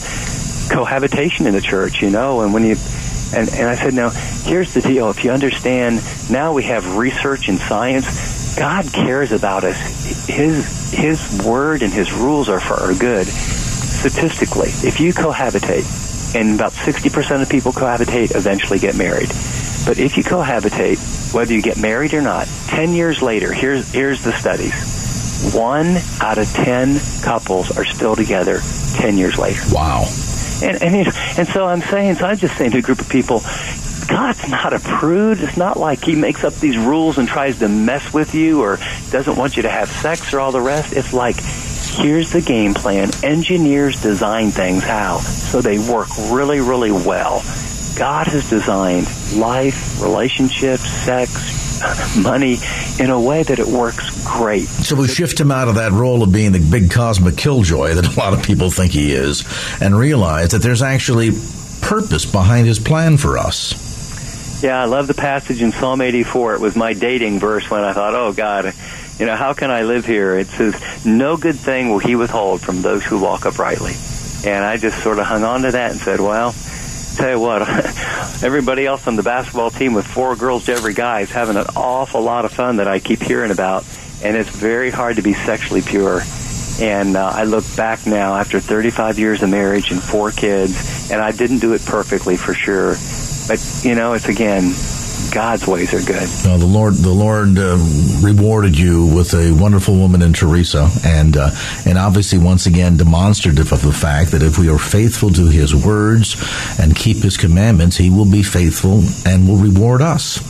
cohabitation 0.70 1.46
in 1.46 1.52
the 1.52 1.60
church, 1.60 2.02
you 2.02 2.10
know. 2.10 2.40
And 2.40 2.52
when 2.54 2.64
you 2.64 2.76
and 3.34 3.48
and 3.50 3.68
I 3.68 3.76
said, 3.76 3.94
now 3.94 4.10
here's 4.10 4.74
the 4.74 4.80
deal. 4.80 5.10
If 5.10 5.24
you 5.24 5.30
understand, 5.30 6.02
now 6.30 6.52
we 6.52 6.64
have 6.64 6.96
research 6.96 7.48
and 7.48 7.58
science. 7.58 8.56
God 8.56 8.90
cares 8.92 9.32
about 9.32 9.64
us. 9.64 9.76
His 10.26 10.92
His 10.92 11.42
word 11.44 11.82
and 11.82 11.92
His 11.92 12.12
rules 12.12 12.48
are 12.48 12.60
for 12.60 12.74
our 12.74 12.94
good. 12.94 13.26
Statistically, 13.26 14.68
if 14.86 15.00
you 15.00 15.12
cohabitate, 15.12 16.04
and 16.34 16.54
about 16.54 16.72
60% 16.72 17.42
of 17.42 17.48
people 17.48 17.72
cohabitate 17.72 18.34
eventually 18.34 18.78
get 18.78 18.96
married. 18.96 19.28
But 19.86 19.98
if 19.98 20.16
you 20.16 20.24
cohabitate, 20.24 21.32
whether 21.32 21.52
you 21.52 21.62
get 21.62 21.78
married 21.78 22.12
or 22.12 22.20
not, 22.20 22.46
10 22.68 22.92
years 22.92 23.22
later, 23.22 23.52
here's, 23.52 23.90
here's 23.92 24.22
the 24.22 24.32
studies. 24.32 24.74
One 25.54 25.98
out 26.20 26.38
of 26.38 26.48
10 26.52 27.00
couples 27.22 27.76
are 27.76 27.84
still 27.84 28.16
together 28.16 28.60
10 28.94 29.16
years 29.16 29.38
later. 29.38 29.60
Wow. 29.70 30.04
And, 30.62 30.82
and, 30.82 31.06
and 31.38 31.48
so 31.48 31.66
I'm 31.66 31.80
saying, 31.82 32.16
so 32.16 32.26
I'm 32.26 32.36
just 32.36 32.56
saying 32.56 32.72
to 32.72 32.78
a 32.78 32.82
group 32.82 33.00
of 33.00 33.08
people, 33.08 33.42
God's 34.08 34.48
not 34.48 34.72
a 34.72 34.78
prude. 34.78 35.40
It's 35.40 35.56
not 35.56 35.76
like 35.76 36.04
he 36.04 36.14
makes 36.14 36.44
up 36.44 36.54
these 36.54 36.78
rules 36.78 37.18
and 37.18 37.26
tries 37.26 37.58
to 37.58 37.68
mess 37.68 38.12
with 38.12 38.34
you 38.34 38.62
or 38.62 38.78
doesn't 39.10 39.36
want 39.36 39.56
you 39.56 39.62
to 39.64 39.70
have 39.70 39.88
sex 39.88 40.32
or 40.32 40.40
all 40.40 40.52
the 40.52 40.60
rest. 40.60 40.92
It's 40.92 41.12
like, 41.12 41.36
here's 41.40 42.30
the 42.32 42.40
game 42.40 42.74
plan. 42.74 43.10
Engineers 43.24 44.00
design 44.00 44.50
things 44.50 44.84
how? 44.84 45.18
So 45.18 45.60
they 45.60 45.78
work 45.78 46.08
really, 46.30 46.60
really 46.60 46.92
well. 46.92 47.42
God 47.98 48.26
has 48.28 48.48
designed 48.48 49.08
life, 49.34 50.00
relationships, 50.00 50.84
sex, 50.84 51.65
money 52.22 52.58
in 52.98 53.10
a 53.10 53.20
way 53.20 53.42
that 53.42 53.58
it 53.58 53.66
works 53.66 54.24
great. 54.24 54.64
So 54.64 54.96
we 54.96 55.08
shift 55.08 55.40
him 55.40 55.50
out 55.50 55.68
of 55.68 55.76
that 55.76 55.92
role 55.92 56.22
of 56.22 56.32
being 56.32 56.52
the 56.52 56.60
big 56.60 56.90
cosmic 56.90 57.36
killjoy 57.36 57.94
that 57.94 58.16
a 58.16 58.18
lot 58.18 58.32
of 58.32 58.42
people 58.42 58.70
think 58.70 58.92
he 58.92 59.12
is 59.12 59.44
and 59.80 59.96
realize 59.96 60.50
that 60.50 60.62
there's 60.62 60.82
actually 60.82 61.30
purpose 61.82 62.24
behind 62.24 62.66
his 62.66 62.78
plan 62.78 63.16
for 63.16 63.38
us. 63.38 64.62
Yeah, 64.62 64.80
I 64.80 64.86
love 64.86 65.06
the 65.06 65.14
passage 65.14 65.60
in 65.60 65.70
Psalm 65.70 66.00
84. 66.00 66.54
It 66.54 66.60
was 66.60 66.76
my 66.76 66.94
dating 66.94 67.38
verse 67.38 67.70
when 67.70 67.84
I 67.84 67.92
thought, 67.92 68.14
oh, 68.14 68.32
God, 68.32 68.72
you 69.18 69.26
know, 69.26 69.36
how 69.36 69.52
can 69.52 69.70
I 69.70 69.82
live 69.82 70.06
here? 70.06 70.38
It 70.38 70.46
says, 70.46 71.06
no 71.06 71.36
good 71.36 71.56
thing 71.56 71.90
will 71.90 71.98
he 71.98 72.16
withhold 72.16 72.62
from 72.62 72.82
those 72.82 73.04
who 73.04 73.20
walk 73.20 73.44
uprightly. 73.44 73.92
And 74.46 74.64
I 74.64 74.78
just 74.78 75.02
sort 75.02 75.18
of 75.18 75.26
hung 75.26 75.44
on 75.44 75.62
to 75.62 75.72
that 75.72 75.90
and 75.90 76.00
said, 76.00 76.20
well, 76.20 76.54
tell 77.16 77.30
you 77.30 77.40
what, 77.40 77.62
everybody 78.42 78.86
else 78.86 79.06
on 79.06 79.16
the 79.16 79.22
basketball 79.22 79.70
team 79.70 79.94
with 79.94 80.06
four 80.06 80.36
girls 80.36 80.66
to 80.66 80.72
every 80.72 80.94
guy 80.94 81.20
is 81.20 81.30
having 81.30 81.56
an 81.56 81.66
awful 81.74 82.22
lot 82.22 82.44
of 82.44 82.52
fun 82.52 82.76
that 82.76 82.88
I 82.88 82.98
keep 82.98 83.22
hearing 83.22 83.50
about, 83.50 83.84
and 84.22 84.36
it's 84.36 84.50
very 84.50 84.90
hard 84.90 85.16
to 85.16 85.22
be 85.22 85.34
sexually 85.34 85.82
pure. 85.82 86.22
And 86.80 87.16
uh, 87.16 87.32
I 87.34 87.44
look 87.44 87.64
back 87.74 88.06
now 88.06 88.36
after 88.36 88.60
35 88.60 89.18
years 89.18 89.42
of 89.42 89.48
marriage 89.48 89.90
and 89.90 90.02
four 90.02 90.30
kids, 90.30 91.10
and 91.10 91.22
I 91.22 91.32
didn't 91.32 91.60
do 91.60 91.72
it 91.72 91.84
perfectly 91.84 92.36
for 92.36 92.52
sure. 92.52 92.96
But, 93.48 93.64
you 93.82 93.94
know, 93.94 94.12
it's 94.12 94.28
again, 94.28 94.74
God's 95.32 95.66
ways 95.66 95.92
are 95.92 96.04
good. 96.04 96.28
Uh, 96.46 96.56
the 96.56 96.66
Lord, 96.66 96.94
the 96.94 97.10
Lord 97.10 97.58
uh, 97.58 97.76
rewarded 98.22 98.78
you 98.78 99.06
with 99.06 99.34
a 99.34 99.52
wonderful 99.52 99.96
woman 99.96 100.22
in 100.22 100.32
Theresa, 100.32 100.88
and 101.04 101.36
uh, 101.36 101.50
and 101.84 101.98
obviously 101.98 102.38
once 102.38 102.66
again 102.66 102.96
demonstrative 102.96 103.72
of 103.72 103.82
the 103.82 103.92
fact 103.92 104.32
that 104.32 104.42
if 104.42 104.58
we 104.58 104.68
are 104.68 104.78
faithful 104.78 105.30
to 105.30 105.46
His 105.46 105.74
words 105.74 106.36
and 106.78 106.94
keep 106.94 107.18
His 107.18 107.36
commandments, 107.36 107.96
He 107.96 108.10
will 108.10 108.30
be 108.30 108.42
faithful 108.42 109.02
and 109.26 109.48
will 109.48 109.56
reward 109.56 110.02
us. 110.02 110.40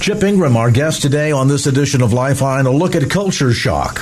Chip 0.00 0.22
Ingram, 0.22 0.56
our 0.56 0.70
guest 0.70 1.02
today 1.02 1.32
on 1.32 1.48
this 1.48 1.66
edition 1.66 2.02
of 2.02 2.12
Lifeline, 2.12 2.66
a 2.66 2.70
look 2.70 2.94
at 2.94 3.08
culture 3.10 3.52
shock. 3.52 4.00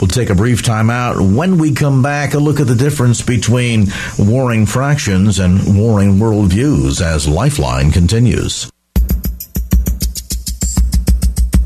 We'll 0.00 0.08
take 0.08 0.30
a 0.30 0.34
brief 0.34 0.62
time 0.62 0.90
out. 0.90 1.20
When 1.20 1.58
we 1.58 1.72
come 1.72 2.02
back, 2.02 2.34
a 2.34 2.38
look 2.38 2.60
at 2.60 2.66
the 2.66 2.74
difference 2.74 3.22
between 3.22 3.86
warring 4.18 4.66
fractions 4.66 5.38
and 5.38 5.78
warring 5.78 6.16
worldviews 6.16 7.02
as 7.02 7.28
Lifeline 7.28 7.90
continues. 7.90 8.70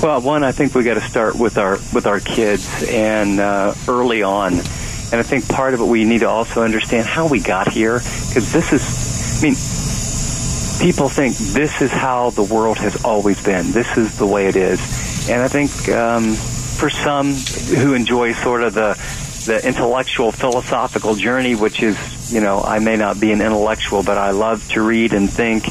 Well, 0.01 0.21
one, 0.21 0.43
I 0.43 0.51
think 0.51 0.75
we 0.75 0.84
got 0.84 0.95
to 0.95 1.01
start 1.01 1.36
with 1.36 1.58
our 1.58 1.73
with 1.93 2.06
our 2.06 2.19
kids 2.19 2.86
and 2.88 3.39
uh, 3.39 3.73
early 3.88 4.21
on, 4.21 4.53
and 4.53 5.15
I 5.15 5.23
think 5.23 5.47
part 5.47 5.73
of 5.73 5.82
it 5.82 5.86
we 5.86 6.06
need 6.06 6.19
to 6.19 6.30
also 6.30 6.62
understand 6.62 7.08
how 7.08 7.27
we 7.27 7.39
got 7.39 7.67
here 7.67 7.99
because 7.99 8.53
this 8.53 8.73
is, 8.73 9.41
I 9.41 9.47
mean, 9.47 10.88
people 10.88 11.10
think 11.10 11.36
this 11.36 11.82
is 11.82 11.91
how 11.91 12.30
the 12.30 12.43
world 12.43 12.77
has 12.77 13.03
always 13.03 13.43
been. 13.43 13.71
This 13.71 13.97
is 13.97 14.17
the 14.17 14.27
way 14.27 14.47
it 14.47 14.56
is, 14.56 14.80
and 15.30 15.41
I 15.41 15.47
think 15.47 15.89
um, 15.89 16.36
for 16.36 16.91
some 16.91 17.34
who 17.34 17.95
enjoy 17.95 18.34
sort 18.34 18.62
of 18.62 18.75
the 18.75 18.93
the 19.47 19.65
intellectual 19.65 20.32
philosophical 20.32 21.15
journey, 21.15 21.56
which 21.56 21.82
is, 21.82 21.97
you 22.32 22.41
know, 22.41 22.62
I 22.62 22.80
may 22.80 22.97
not 22.97 23.19
be 23.19 23.32
an 23.32 23.41
intellectual, 23.41 24.03
but 24.03 24.17
I 24.17 24.32
love 24.32 24.67
to 24.73 24.82
read 24.82 25.13
and 25.13 25.32
think 25.32 25.65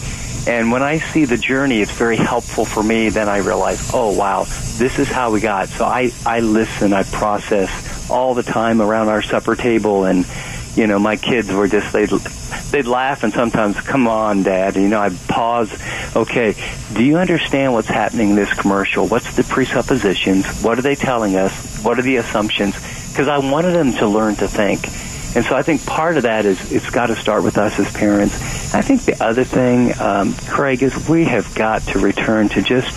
and 0.46 0.70
when 0.70 0.82
I 0.82 0.98
see 0.98 1.24
the 1.24 1.36
journey, 1.36 1.80
it's 1.80 1.92
very 1.92 2.16
helpful 2.16 2.64
for 2.64 2.82
me. 2.82 3.08
Then 3.08 3.28
I 3.28 3.38
realize, 3.38 3.90
oh 3.92 4.16
wow, 4.16 4.44
this 4.44 4.98
is 4.98 5.08
how 5.08 5.32
we 5.32 5.40
got. 5.40 5.68
So 5.68 5.84
I, 5.84 6.12
I 6.24 6.40
listen, 6.40 6.92
I 6.92 7.02
process 7.02 8.08
all 8.08 8.34
the 8.34 8.44
time 8.44 8.80
around 8.80 9.08
our 9.08 9.22
supper 9.22 9.56
table 9.56 10.04
and, 10.04 10.24
you 10.76 10.86
know, 10.86 10.98
my 10.98 11.16
kids 11.16 11.50
were 11.50 11.66
just, 11.66 11.92
they'd, 11.92 12.10
they'd 12.70 12.86
laugh 12.86 13.24
and 13.24 13.32
sometimes, 13.32 13.80
come 13.80 14.06
on, 14.06 14.44
dad. 14.44 14.76
You 14.76 14.86
know, 14.86 15.00
I'd 15.00 15.18
pause. 15.26 15.72
Okay, 16.14 16.54
do 16.94 17.02
you 17.02 17.16
understand 17.16 17.72
what's 17.72 17.88
happening 17.88 18.30
in 18.30 18.36
this 18.36 18.52
commercial? 18.54 19.08
What's 19.08 19.34
the 19.34 19.42
presuppositions? 19.42 20.62
What 20.62 20.78
are 20.78 20.82
they 20.82 20.94
telling 20.94 21.34
us? 21.34 21.82
What 21.82 21.98
are 21.98 22.02
the 22.02 22.16
assumptions? 22.16 22.74
Because 23.08 23.26
I 23.26 23.38
wanted 23.38 23.72
them 23.72 23.94
to 23.94 24.06
learn 24.06 24.36
to 24.36 24.46
think. 24.46 24.86
And 25.36 25.44
so 25.44 25.54
I 25.54 25.62
think 25.62 25.84
part 25.84 26.16
of 26.16 26.22
that 26.22 26.46
is 26.46 26.72
it's 26.72 26.88
got 26.88 27.08
to 27.08 27.16
start 27.16 27.42
with 27.44 27.58
us 27.58 27.78
as 27.78 27.92
parents. 27.92 28.34
I 28.74 28.80
think 28.80 29.02
the 29.02 29.22
other 29.22 29.44
thing, 29.44 29.92
um, 30.00 30.32
Craig, 30.48 30.82
is 30.82 31.08
we 31.10 31.26
have 31.26 31.54
got 31.54 31.82
to 31.88 31.98
return 31.98 32.48
to 32.48 32.62
just 32.62 32.96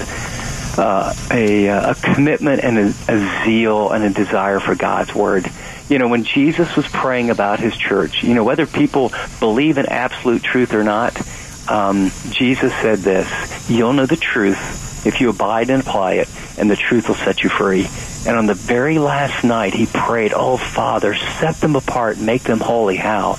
uh, 0.80 1.14
a, 1.30 1.68
a 1.68 1.96
commitment 1.96 2.64
and 2.64 2.80
a, 2.80 2.94
a 3.10 3.44
zeal 3.44 3.92
and 3.92 4.06
a 4.06 4.10
desire 4.10 4.62
for 4.62 4.74
God's 4.74 5.14
word. 5.14 5.52
You 5.90 6.00
know, 6.00 6.08
when 6.08 6.24
Jesus 6.24 6.74
was 6.78 6.88
praying 6.88 7.30
about 7.30 7.60
his 7.60 7.76
church, 7.76 8.24
you 8.24 8.34
know, 8.34 8.46
whether 8.46 8.66
people 8.66 9.12
believe 9.42 9.78
in 9.78 9.88
absolute 9.88 10.42
truth 10.42 10.74
or 10.74 10.86
not, 10.86 11.20
um, 11.70 12.10
Jesus 12.30 12.72
said 12.76 13.00
this, 13.00 13.70
you'll 13.70 13.92
know 13.92 14.06
the 14.06 14.16
truth 14.16 14.89
if 15.06 15.22
you 15.22 15.30
abide 15.30 15.70
and 15.70 15.82
apply 15.82 16.14
it, 16.14 16.30
and 16.58 16.70
the 16.70 16.76
truth 16.76 17.08
will 17.08 17.16
set 17.16 17.44
you 17.44 17.50
free. 17.50 17.88
And 18.28 18.38
on 18.38 18.46
the 18.46 18.54
very 18.54 19.00
last 19.00 19.44
night, 19.44 19.74
he 19.74 19.86
prayed, 19.86 20.34
Oh, 20.34 20.58
Father, 20.58 21.16
set 21.16 21.56
them 21.56 21.76
apart, 21.76 22.18
make 22.18 22.44
them 22.44 22.60
holy. 22.60 22.98
How? 22.98 23.38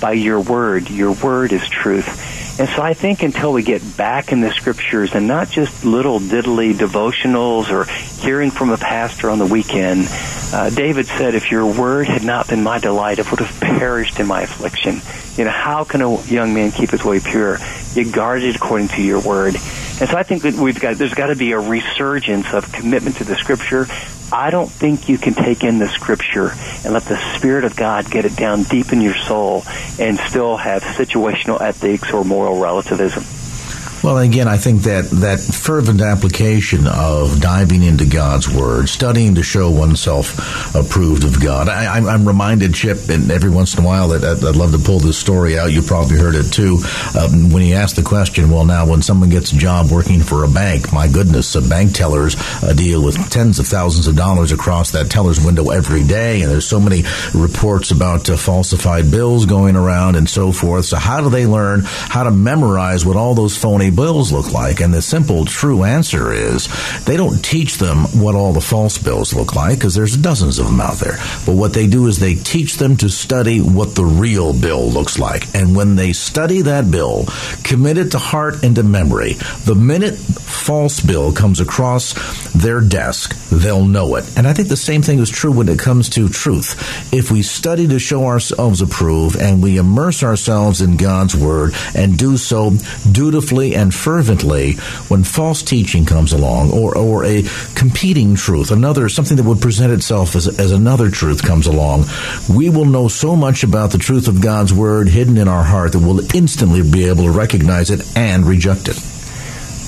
By 0.00 0.12
your 0.12 0.40
word. 0.40 0.90
Your 0.90 1.12
word 1.12 1.52
is 1.52 1.66
truth. 1.68 2.45
And 2.58 2.68
so 2.70 2.80
I 2.80 2.94
think 2.94 3.22
until 3.22 3.52
we 3.52 3.62
get 3.62 3.82
back 3.98 4.32
in 4.32 4.40
the 4.40 4.50
scriptures 4.50 5.14
and 5.14 5.28
not 5.28 5.50
just 5.50 5.84
little 5.84 6.18
diddly 6.18 6.72
devotionals 6.72 7.70
or 7.70 7.84
hearing 8.24 8.50
from 8.50 8.70
a 8.70 8.78
pastor 8.78 9.28
on 9.28 9.38
the 9.38 9.44
weekend. 9.44 10.08
Uh, 10.52 10.70
David 10.70 11.06
said, 11.06 11.34
if 11.34 11.50
your 11.50 11.66
word 11.66 12.08
had 12.08 12.24
not 12.24 12.48
been 12.48 12.62
my 12.62 12.78
delight, 12.78 13.18
it 13.18 13.30
would 13.30 13.40
have 13.40 13.60
perished 13.60 14.20
in 14.20 14.26
my 14.26 14.42
affliction. 14.42 15.02
You 15.36 15.44
know, 15.44 15.50
how 15.50 15.84
can 15.84 16.00
a 16.00 16.22
young 16.22 16.54
man 16.54 16.72
keep 16.72 16.92
his 16.92 17.04
way 17.04 17.20
pure? 17.20 17.58
You 17.92 18.10
guard 18.10 18.42
it 18.42 18.56
according 18.56 18.88
to 18.88 19.02
your 19.02 19.20
word. 19.20 19.56
And 19.98 20.08
so 20.08 20.16
I 20.16 20.22
think 20.22 20.42
that 20.42 20.54
we've 20.54 20.80
got, 20.80 20.96
there's 20.96 21.14
got 21.14 21.26
to 21.26 21.36
be 21.36 21.52
a 21.52 21.60
resurgence 21.60 22.52
of 22.54 22.72
commitment 22.72 23.16
to 23.16 23.24
the 23.24 23.36
scripture. 23.36 23.86
I 24.32 24.50
don't 24.50 24.70
think 24.70 25.08
you 25.08 25.18
can 25.18 25.34
take 25.34 25.62
in 25.62 25.78
the 25.78 25.88
scripture 25.88 26.52
and 26.84 26.92
let 26.92 27.04
the 27.04 27.16
Spirit 27.36 27.64
of 27.64 27.76
God 27.76 28.10
get 28.10 28.24
it 28.24 28.34
down 28.36 28.64
deep 28.64 28.92
in 28.92 29.00
your 29.00 29.14
soul 29.14 29.64
and 29.98 30.18
still 30.18 30.56
have 30.56 30.82
situational 30.82 31.60
ethics 31.60 32.10
or 32.10 32.24
moral 32.24 32.60
relativism. 32.60 33.24
Well, 34.06 34.18
again, 34.18 34.46
I 34.46 34.56
think 34.56 34.82
that 34.82 35.10
that 35.10 35.40
fervent 35.40 36.00
application 36.00 36.86
of 36.86 37.40
diving 37.40 37.82
into 37.82 38.06
God's 38.06 38.48
Word, 38.48 38.88
studying 38.88 39.34
to 39.34 39.42
show 39.42 39.68
oneself 39.68 40.76
approved 40.76 41.24
of 41.24 41.42
God. 41.42 41.68
I, 41.68 42.14
am 42.14 42.24
reminded, 42.24 42.72
Chip, 42.72 43.08
and 43.08 43.32
every 43.32 43.50
once 43.50 43.76
in 43.76 43.82
a 43.82 43.84
while 43.84 44.06
that 44.10 44.22
I'd, 44.22 44.54
love 44.54 44.70
to 44.70 44.78
pull 44.78 45.00
this 45.00 45.18
story 45.18 45.58
out. 45.58 45.72
You 45.72 45.82
probably 45.82 46.18
heard 46.18 46.36
it 46.36 46.52
too. 46.52 46.78
Um, 47.18 47.50
when 47.50 47.62
he 47.62 47.74
asked 47.74 47.96
the 47.96 48.04
question, 48.04 48.48
well, 48.48 48.64
now 48.64 48.86
when 48.86 49.02
someone 49.02 49.28
gets 49.28 49.50
a 49.50 49.56
job 49.56 49.90
working 49.90 50.20
for 50.20 50.44
a 50.44 50.48
bank, 50.48 50.92
my 50.92 51.08
goodness, 51.08 51.56
uh, 51.56 51.68
bank 51.68 51.92
tellers 51.92 52.36
uh, 52.62 52.74
deal 52.74 53.02
with 53.02 53.16
tens 53.28 53.58
of 53.58 53.66
thousands 53.66 54.06
of 54.06 54.14
dollars 54.14 54.52
across 54.52 54.92
that 54.92 55.10
teller's 55.10 55.44
window 55.44 55.70
every 55.70 56.04
day, 56.04 56.42
and 56.42 56.50
there's 56.52 56.68
so 56.68 56.78
many 56.78 57.02
reports 57.34 57.90
about 57.90 58.30
uh, 58.30 58.36
falsified 58.36 59.10
bills 59.10 59.46
going 59.46 59.74
around 59.74 60.14
and 60.14 60.30
so 60.30 60.52
forth. 60.52 60.84
So, 60.84 60.96
how 60.96 61.22
do 61.22 61.28
they 61.28 61.44
learn 61.44 61.80
how 61.84 62.22
to 62.22 62.30
memorize 62.30 63.04
what 63.04 63.16
all 63.16 63.34
those 63.34 63.56
phony 63.56 63.90
bills 63.96 64.32
look 64.32 64.52
like? 64.52 64.80
And 64.80 64.92
the 64.92 65.02
simple, 65.02 65.44
true 65.44 65.84
answer 65.84 66.32
is 66.32 66.68
they 67.04 67.16
don't 67.16 67.44
teach 67.44 67.78
them 67.78 68.04
what 68.20 68.34
all 68.34 68.52
the 68.52 68.60
false 68.60 68.98
bills 68.98 69.34
look 69.34 69.54
like 69.54 69.78
because 69.78 69.94
there's 69.94 70.16
dozens 70.16 70.58
of 70.58 70.66
them 70.66 70.80
out 70.80 70.98
there. 70.98 71.18
But 71.44 71.56
what 71.56 71.72
they 71.72 71.86
do 71.86 72.06
is 72.06 72.18
they 72.18 72.34
teach 72.34 72.76
them 72.76 72.96
to 72.98 73.08
study 73.08 73.60
what 73.60 73.94
the 73.94 74.04
real 74.04 74.52
bill 74.52 74.88
looks 74.88 75.18
like. 75.18 75.54
And 75.54 75.74
when 75.74 75.96
they 75.96 76.12
study 76.12 76.62
that 76.62 76.90
bill, 76.90 77.26
commit 77.64 77.98
it 77.98 78.10
to 78.12 78.18
heart 78.18 78.62
and 78.62 78.76
to 78.76 78.82
memory, 78.82 79.34
the 79.64 79.74
minute 79.74 80.16
false 80.16 81.00
bill 81.00 81.32
comes 81.32 81.60
across 81.60 82.14
their 82.52 82.80
desk, 82.80 83.36
they'll 83.50 83.84
know 83.84 84.16
it. 84.16 84.24
And 84.36 84.46
I 84.46 84.52
think 84.52 84.68
the 84.68 84.76
same 84.76 85.02
thing 85.02 85.18
is 85.18 85.30
true 85.30 85.52
when 85.52 85.68
it 85.68 85.78
comes 85.78 86.08
to 86.10 86.28
truth. 86.28 86.74
If 87.12 87.30
we 87.30 87.42
study 87.42 87.88
to 87.88 87.98
show 87.98 88.26
ourselves 88.26 88.82
approved 88.82 89.36
and 89.36 89.62
we 89.62 89.78
immerse 89.78 90.22
ourselves 90.22 90.80
in 90.80 90.96
God's 90.96 91.36
Word 91.36 91.74
and 91.94 92.18
do 92.18 92.36
so 92.36 92.72
dutifully 93.10 93.74
and 93.74 93.85
fervently 93.90 94.74
when 95.08 95.24
false 95.24 95.62
teaching 95.62 96.04
comes 96.04 96.32
along 96.32 96.70
or, 96.70 96.96
or 96.96 97.24
a 97.24 97.44
competing 97.74 98.34
truth, 98.34 98.70
another, 98.70 99.08
something 99.08 99.36
that 99.36 99.44
would 99.44 99.60
present 99.60 99.92
itself 99.92 100.36
as, 100.36 100.46
as 100.58 100.72
another 100.72 101.10
truth 101.10 101.42
comes 101.42 101.66
along, 101.66 102.04
we 102.48 102.70
will 102.70 102.84
know 102.84 103.08
so 103.08 103.36
much 103.36 103.62
about 103.62 103.90
the 103.90 103.98
truth 103.98 104.28
of 104.28 104.40
God's 104.40 104.72
Word 104.72 105.08
hidden 105.08 105.38
in 105.38 105.48
our 105.48 105.64
heart 105.64 105.92
that 105.92 105.98
we'll 105.98 106.34
instantly 106.34 106.82
be 106.82 107.08
able 107.08 107.24
to 107.24 107.30
recognize 107.30 107.90
it 107.90 108.16
and 108.16 108.44
reject 108.44 108.88
it. 108.88 109.15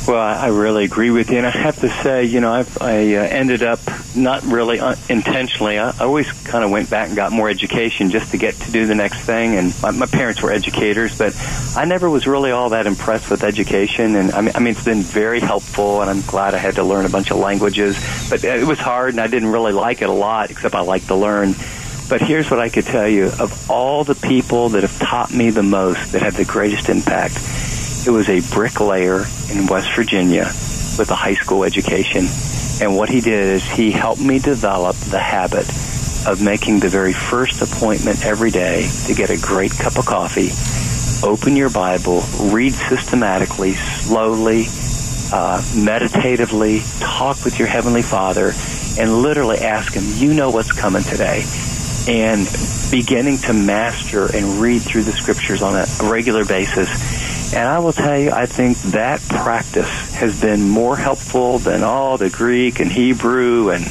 Well, 0.09 0.17
I 0.17 0.47
really 0.47 0.87
agree 0.87 1.11
with 1.11 1.31
you, 1.31 1.37
and 1.37 1.47
I 1.47 1.51
have 1.51 1.81
to 1.81 1.91
say, 1.91 2.25
you 2.25 2.41
know, 2.41 2.51
I've, 2.51 2.81
I 2.81 3.15
uh, 3.15 3.25
ended 3.25 3.63
up 3.63 3.79
not 4.17 4.43
really 4.43 4.81
un- 4.81 4.97
intentionally. 5.11 5.79
I, 5.79 5.91
I 5.91 6.05
always 6.05 6.33
kind 6.45 6.65
of 6.65 6.71
went 6.71 6.89
back 6.89 7.09
and 7.09 7.17
got 7.17 7.31
more 7.31 7.51
education 7.51 8.09
just 8.09 8.31
to 8.31 8.39
get 8.39 8.55
to 8.55 8.73
do 8.73 8.87
the 8.87 8.95
next 8.95 9.21
thing. 9.21 9.57
And 9.57 9.75
my, 9.83 9.91
my 9.91 10.07
parents 10.07 10.41
were 10.41 10.51
educators, 10.51 11.19
but 11.19 11.37
I 11.77 11.85
never 11.85 12.09
was 12.09 12.27
really 12.27 12.53
all 12.53 12.71
that 12.71 12.87
impressed 12.87 13.29
with 13.29 13.45
education. 13.45 14.17
And 14.17 14.33
I 14.33 14.41
mean, 14.41 14.53
I 14.55 14.61
mean, 14.61 14.69
it's 14.69 14.83
been 14.83 15.03
very 15.03 15.41
helpful, 15.41 16.01
and 16.01 16.09
I'm 16.09 16.23
glad 16.23 16.55
I 16.55 16.59
had 16.59 16.77
to 16.77 16.85
learn 16.85 17.05
a 17.05 17.11
bunch 17.11 17.31
of 17.31 17.37
languages. 17.37 18.03
But 18.31 18.43
it 18.45 18.67
was 18.67 18.79
hard, 18.79 19.11
and 19.11 19.21
I 19.21 19.27
didn't 19.27 19.51
really 19.51 19.73
like 19.73 20.01
it 20.01 20.09
a 20.09 20.13
lot, 20.13 20.51
except 20.51 20.75
I 20.75 20.81
like 20.81 21.07
to 21.09 21.17
learn. 21.17 21.55
But 22.09 22.23
here's 22.23 22.51
what 22.51 22.61
I 22.61 22.71
could 22.71 22.87
tell 22.87 23.07
you: 23.07 23.27
of 23.27 23.71
all 23.71 24.05
the 24.05 24.15
people 24.15 24.71
that 24.71 24.85
have 24.85 24.99
taught 24.99 25.35
me 25.35 25.51
the 25.51 25.63
most, 25.63 26.13
that 26.13 26.23
had 26.23 26.33
the 26.33 26.47
greatest 26.47 26.89
impact 26.89 27.37
it 28.09 28.11
was 28.11 28.31
a 28.31 28.41
bricklayer 28.55 29.27
in 29.51 29.67
West 29.67 29.95
Virginia 29.95 30.47
with 30.99 31.11
a 31.11 31.15
high 31.15 31.35
school 31.35 31.63
education. 31.63 32.27
And 32.81 32.97
what 32.97 33.11
he 33.11 33.21
did 33.21 33.57
is 33.57 33.63
he 33.63 33.91
helped 33.91 34.23
me 34.23 34.39
develop 34.39 34.97
the 34.97 35.19
habit 35.19 35.69
of 36.27 36.41
making 36.43 36.81
the 36.81 36.89
very 36.89 37.13
first 37.13 37.61
appointment 37.61 38.25
every 38.25 38.51
day 38.51 38.89
to 39.05 39.15
get 39.15 39.29
a 39.29 39.37
great 39.37 39.73
cup 39.73 39.99
of 39.99 40.07
coffee, 40.07 40.49
open 41.23 41.55
your 41.55 41.69
Bible, 41.69 42.23
read 42.51 42.73
systematically, 42.73 43.75
slowly, 43.75 44.69
uh, 45.31 45.63
meditatively, 45.77 46.81
talk 47.01 47.45
with 47.45 47.59
your 47.59 47.69
Heavenly 47.69 48.03
Father, 48.03 48.55
and 48.99 49.21
literally 49.21 49.59
ask 49.59 49.93
Him, 49.93 50.05
You 50.17 50.33
know 50.33 50.49
what's 50.49 50.73
coming 50.73 51.03
today. 51.03 51.45
And 52.09 52.49
beginning 52.91 53.37
to 53.37 53.53
master 53.53 54.35
and 54.35 54.63
read 54.63 54.81
through 54.81 55.03
the 55.03 55.13
scriptures 55.13 55.61
on 55.61 55.77
a 55.77 55.87
regular 56.11 56.47
basis 56.47 56.89
and 57.55 57.67
I 57.67 57.79
will 57.79 57.93
tell 57.93 58.19
you, 58.19 58.31
I 58.31 58.47
think 58.47 58.79
that 58.93 59.21
practice 59.23 59.89
has 60.15 60.41
been 60.41 60.69
more 60.69 60.97
helpful 60.97 61.59
than 61.59 61.83
all 61.83 62.19
the 62.19 62.31
Greek 62.31 62.81
and 62.81 62.91
Hebrew 62.91 63.71
and 63.71 63.85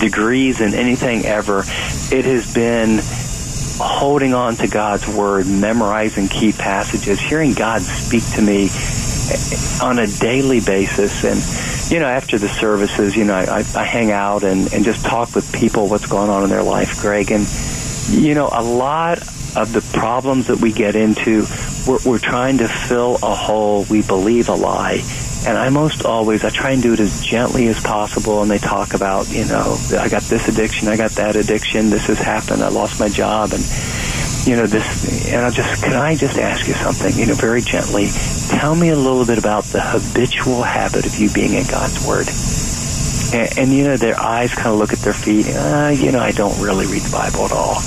degrees 0.00 0.60
and 0.60 0.74
anything 0.74 1.24
ever. 1.24 1.60
It 1.60 2.24
has 2.24 2.52
been 2.52 3.00
holding 3.78 4.34
on 4.34 4.56
to 4.56 4.68
God's 4.68 5.06
Word, 5.08 5.46
memorizing 5.46 6.28
key 6.28 6.52
passages, 6.52 7.20
hearing 7.20 7.54
God 7.54 7.82
speak 7.82 8.24
to 8.34 8.42
me 8.42 8.68
on 9.82 9.98
a 9.98 10.06
daily 10.06 10.60
basis. 10.60 11.24
And, 11.24 11.92
you 11.92 12.00
know, 12.00 12.06
after 12.06 12.38
the 12.38 12.48
services, 12.48 13.16
you 13.16 13.24
know, 13.24 13.34
I, 13.34 13.64
I 13.74 13.84
hang 13.84 14.10
out 14.10 14.44
and, 14.44 14.72
and 14.72 14.84
just 14.84 15.04
talk 15.04 15.34
with 15.34 15.52
people 15.52 15.88
what's 15.88 16.06
going 16.06 16.30
on 16.30 16.44
in 16.44 16.50
their 16.50 16.62
life, 16.62 17.00
Greg. 17.00 17.30
And, 17.30 17.46
you 18.10 18.34
know, 18.34 18.48
a 18.52 18.62
lot 18.62 19.18
of 19.56 19.72
the 19.72 19.80
problems 19.98 20.48
that 20.48 20.60
we 20.60 20.70
get 20.70 20.94
into, 20.94 21.46
we're, 21.86 21.98
we're 22.04 22.18
trying 22.18 22.58
to 22.58 22.68
fill 22.68 23.16
a 23.22 23.34
hole. 23.34 23.86
We 23.88 24.02
believe 24.02 24.48
a 24.48 24.54
lie. 24.54 25.02
And 25.46 25.56
I 25.56 25.70
most 25.70 26.04
always, 26.04 26.44
I 26.44 26.50
try 26.50 26.72
and 26.72 26.82
do 26.82 26.92
it 26.92 27.00
as 27.00 27.24
gently 27.24 27.68
as 27.68 27.80
possible. 27.80 28.42
And 28.42 28.50
they 28.50 28.58
talk 28.58 28.94
about, 28.94 29.30
you 29.30 29.44
know, 29.44 29.78
I 29.98 30.08
got 30.08 30.22
this 30.22 30.48
addiction, 30.48 30.88
I 30.88 30.96
got 30.96 31.12
that 31.12 31.36
addiction, 31.36 31.88
this 31.88 32.06
has 32.08 32.18
happened, 32.18 32.62
I 32.62 32.68
lost 32.68 33.00
my 33.00 33.08
job. 33.08 33.52
And, 33.52 33.62
you 34.46 34.56
know, 34.56 34.66
this, 34.66 35.28
and 35.32 35.44
I 35.44 35.50
just, 35.50 35.82
can 35.82 35.94
I 35.94 36.16
just 36.16 36.38
ask 36.38 36.66
you 36.68 36.74
something, 36.74 37.16
you 37.18 37.26
know, 37.26 37.34
very 37.34 37.62
gently? 37.62 38.08
Tell 38.48 38.74
me 38.74 38.90
a 38.90 38.96
little 38.96 39.24
bit 39.24 39.38
about 39.38 39.64
the 39.64 39.80
habitual 39.80 40.62
habit 40.62 41.06
of 41.06 41.16
you 41.16 41.32
being 41.32 41.54
in 41.54 41.64
God's 41.66 42.06
Word. 42.06 42.28
And, 43.34 43.58
and 43.58 43.72
you 43.72 43.84
know, 43.84 43.96
their 43.96 44.18
eyes 44.20 44.54
kind 44.54 44.68
of 44.68 44.78
look 44.78 44.92
at 44.92 44.98
their 45.00 45.12
feet. 45.12 45.46
Uh, 45.48 45.94
you 45.94 46.12
know, 46.12 46.20
I 46.20 46.32
don't 46.32 46.60
really 46.60 46.86
read 46.86 47.02
the 47.02 47.12
Bible 47.12 47.44
at 47.46 47.52
all. 47.52 47.80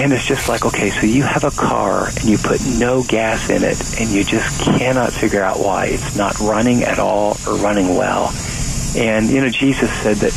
And 0.00 0.14
it's 0.14 0.24
just 0.24 0.48
like, 0.48 0.64
okay, 0.64 0.88
so 0.88 1.04
you 1.04 1.24
have 1.24 1.44
a 1.44 1.50
car 1.50 2.08
and 2.08 2.24
you 2.24 2.38
put 2.38 2.64
no 2.78 3.02
gas 3.02 3.50
in 3.50 3.62
it 3.62 4.00
and 4.00 4.08
you 4.08 4.24
just 4.24 4.62
cannot 4.62 5.12
figure 5.12 5.42
out 5.42 5.58
why. 5.58 5.88
It's 5.88 6.16
not 6.16 6.40
running 6.40 6.84
at 6.84 6.98
all 6.98 7.36
or 7.46 7.56
running 7.56 7.94
well. 7.96 8.32
And, 8.96 9.28
you 9.28 9.42
know, 9.42 9.50
Jesus 9.50 9.92
said 10.00 10.16
that 10.16 10.32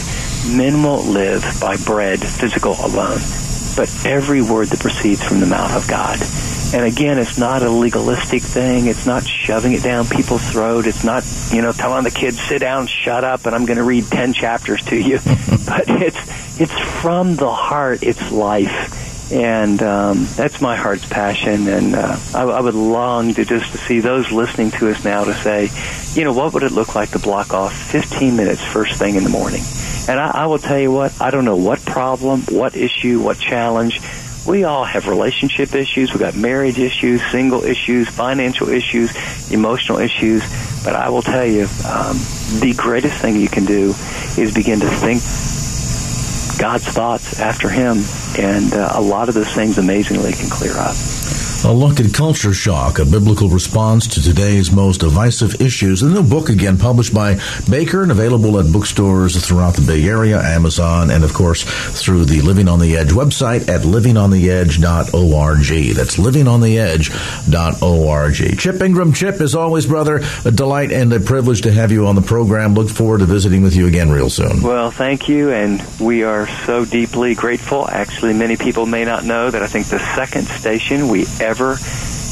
men 0.54 0.84
won't 0.84 1.08
live 1.08 1.46
by 1.62 1.78
bread, 1.78 2.20
physical 2.20 2.74
alone, 2.74 3.20
but 3.78 3.90
every 4.06 4.42
word 4.42 4.68
that 4.68 4.82
proceeds 4.82 5.24
from 5.24 5.40
the 5.40 5.46
mouth 5.46 5.74
of 5.74 5.88
God. 5.88 6.20
And 6.76 6.86
again, 6.86 7.18
it's 7.18 7.38
not 7.38 7.64
a 7.64 7.70
legalistic 7.70 8.42
thing. 8.42 8.88
It's 8.88 9.06
not 9.06 9.26
shoving 9.26 9.72
it 9.72 9.82
down 9.82 10.08
people's 10.08 10.44
throat. 10.52 10.88
It's 10.88 11.06
not, 11.06 11.24
you 11.54 11.62
know, 11.62 11.72
telling 11.72 12.04
the 12.04 12.12
kids, 12.12 12.38
sit 12.42 12.60
down, 12.60 12.88
shut 12.88 13.24
up, 13.24 13.46
and 13.46 13.56
I'm 13.56 13.66
going 13.66 13.78
to 13.78 13.84
read 13.84 14.08
10 14.08 14.34
chapters 14.34 14.84
to 14.88 14.98
you. 14.98 15.20
but 15.66 15.86
it's, 15.88 16.60
it's 16.60 16.78
from 17.02 17.38
the 17.38 17.50
heart. 17.50 18.04
It's 18.04 18.30
life 18.30 19.00
and 19.34 19.82
um, 19.82 20.28
that's 20.36 20.62
my 20.62 20.76
heart's 20.76 21.08
passion. 21.08 21.68
And 21.68 21.96
uh, 21.96 22.20
I, 22.36 22.44
I 22.44 22.62
would 22.62 22.76
long 22.76 23.34
to 23.34 23.44
just 23.44 23.72
to 23.72 23.80
see 23.80 24.00
those 24.00 24.32
listening 24.32 24.70
to 24.72 24.92
us 24.92 25.04
now 25.04 25.24
to 25.24 25.34
say, 25.34 25.72
you 26.14 26.24
know, 26.24 26.34
what 26.34 26.54
would 26.54 26.62
it 26.62 26.72
look 26.72 26.94
like 26.94 27.10
to 27.12 27.20
block 27.20 27.52
off 27.52 27.74
15 27.74 28.36
minutes 28.36 28.64
first 28.64 29.00
thing 29.00 29.16
in 29.16 29.24
the 29.24 29.32
morning? 29.32 29.64
And 30.08 30.20
I, 30.20 30.44
I 30.44 30.46
will 30.46 30.60
tell 30.60 30.78
you 30.78 30.92
what, 30.92 31.20
I 31.20 31.32
don't 31.32 31.46
know 31.46 31.56
what 31.56 31.84
problem, 31.84 32.42
what 32.42 32.78
issue, 32.78 33.22
what 33.22 33.40
challenge. 33.40 34.00
We 34.46 34.66
all 34.66 34.84
have 34.86 35.08
relationship 35.08 35.74
issues. 35.74 36.12
We've 36.12 36.20
got 36.20 36.36
marriage 36.36 36.78
issues, 36.78 37.26
single 37.32 37.64
issues, 37.64 38.10
financial 38.10 38.70
issues, 38.70 39.12
emotional 39.52 39.98
issues. 39.98 40.44
But 40.84 40.96
I 40.96 41.10
will 41.10 41.22
tell 41.24 41.46
you, 41.46 41.64
um, 41.88 42.20
the 42.60 42.76
greatest 42.78 43.20
thing 43.20 43.38
you 43.38 43.48
can 43.48 43.66
do 43.66 43.96
is 44.38 44.54
begin 44.54 44.82
to 44.82 44.90
think 44.90 45.22
God's 46.64 46.88
thoughts 46.88 47.42
after 47.42 47.68
Him, 47.68 48.06
and 48.40 48.74
uh, 48.74 48.94
a 48.94 49.02
lot 49.02 49.28
of 49.28 49.36
those 49.36 49.54
things 49.54 49.78
amazingly 49.78 50.32
can 50.32 50.50
clear 50.50 50.72
up. 50.78 50.96
A 51.66 51.72
look 51.72 52.02
at 52.02 52.14
culture 52.14 52.54
shock, 52.54 53.00
a 53.00 53.06
biblical 53.06 53.48
response 53.48 54.06
to 54.08 54.22
today's 54.22 54.70
most 54.70 55.00
divisive 55.00 55.62
issues. 55.62 56.02
The 56.02 56.10
new 56.10 56.22
book, 56.22 56.50
again, 56.50 56.78
published 56.78 57.14
by 57.14 57.40
Baker 57.70 58.04
and 58.04 58.12
available 58.12 58.60
at 58.60 58.70
bookstores 58.70 59.42
throughout 59.46 59.76
the 59.76 59.82
Bay 59.82 60.04
Area, 60.04 60.42
Amazon, 60.42 61.10
and 61.10 61.24
of 61.24 61.34
course 61.34 61.64
through 61.64 62.26
the 62.26 62.42
Living 62.42 62.68
on 62.68 62.82
the 62.82 62.98
Edge 62.98 63.12
website 63.12 63.70
at 63.70 63.84
livingontheedge.org. 63.84 65.96
That's 65.96 66.18
livingontheedge.org. 66.18 68.60
Chip 68.60 68.82
Ingram, 68.82 69.14
Chip, 69.14 69.40
as 69.40 69.56
always, 69.56 69.86
brother, 69.86 70.20
a 70.44 70.52
delight 70.52 70.92
and 70.92 71.14
a 71.14 71.22
privilege 71.22 71.62
to 71.62 71.72
have 71.72 71.94
you 71.94 72.08
on 72.08 72.16
the 72.16 72.22
program. 72.22 72.74
Look 72.74 72.90
forward 72.90 73.20
to 73.20 73.26
visiting 73.26 73.64
with 73.64 73.74
you 73.74 73.88
again 73.88 74.12
real 74.12 74.30
soon. 74.30 74.62
Well, 74.62 74.92
thank 74.92 75.30
you, 75.30 75.52
and 75.52 75.82
we 75.98 76.24
are 76.24 76.46
so 76.66 76.84
deeply 76.84 77.36
grateful. 77.36 77.90
Actually, 77.90 78.34
many 78.34 78.58
people 78.58 78.86
may 78.86 79.06
not 79.06 79.24
know 79.24 79.50
that 79.50 79.64
I 79.64 79.68
think 79.68 79.88
the 79.88 80.00
second 80.14 80.48
station 80.48 81.08
we 81.08 81.26
ever 81.40 81.53
ever 81.54 81.78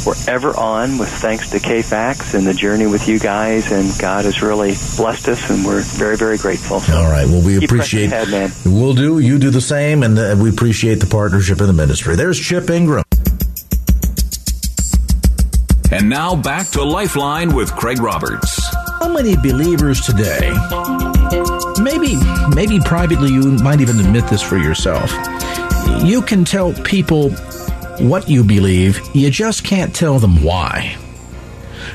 we're 0.04 0.16
ever 0.28 0.58
on 0.58 0.98
with 0.98 1.10
thanks 1.10 1.52
to 1.52 1.60
KFAX 1.60 2.34
and 2.34 2.48
the 2.48 2.56
journey 2.56 2.88
with 2.88 3.08
you 3.08 3.20
guys, 3.20 3.72
and 3.72 3.88
God 4.00 4.26
has 4.26 4.42
really 4.42 4.74
blessed 4.98 5.28
us, 5.28 5.50
and 5.52 5.64
we're 5.64 5.82
very, 5.82 6.18
very 6.18 6.40
grateful. 6.40 6.80
So 6.80 6.98
All 6.98 7.12
right. 7.12 7.28
Well, 7.28 7.46
we 7.46 7.64
appreciate. 7.64 8.08
Ahead, 8.08 8.30
man. 8.30 8.52
We'll 8.66 8.96
do. 8.96 9.20
You 9.20 9.38
do 9.38 9.52
the 9.52 9.62
same, 9.62 10.02
and 10.02 10.18
uh, 10.18 10.36
we 10.40 10.50
appreciate 10.50 10.96
the 10.96 11.06
partnership 11.06 11.62
in 11.62 11.68
the 11.68 11.74
ministry. 11.74 12.16
There's 12.16 12.40
Chip 12.40 12.70
Ingram. 12.72 13.04
And 15.92 16.10
now 16.10 16.36
back 16.36 16.70
to 16.70 16.84
Lifeline 16.84 17.54
with 17.54 17.72
Craig 17.76 18.02
Roberts. 18.02 18.74
How 19.00 19.14
many 19.14 19.36
believers 19.36 20.02
today? 20.02 20.50
Maybe, 21.80 22.16
maybe 22.56 22.80
privately, 22.80 23.30
you 23.30 23.52
might 23.62 23.82
even 23.82 24.00
admit 24.00 24.28
this 24.28 24.42
for 24.42 24.58
yourself. 24.58 25.12
You 26.04 26.24
can 26.24 26.44
tell 26.44 26.74
people 26.74 27.30
what 28.02 28.30
you 28.30 28.44
believe, 28.44 29.00
you 29.14 29.30
just 29.30 29.64
can't 29.64 29.96
tell 29.96 30.20
them 30.20 30.44
why. 30.44 30.98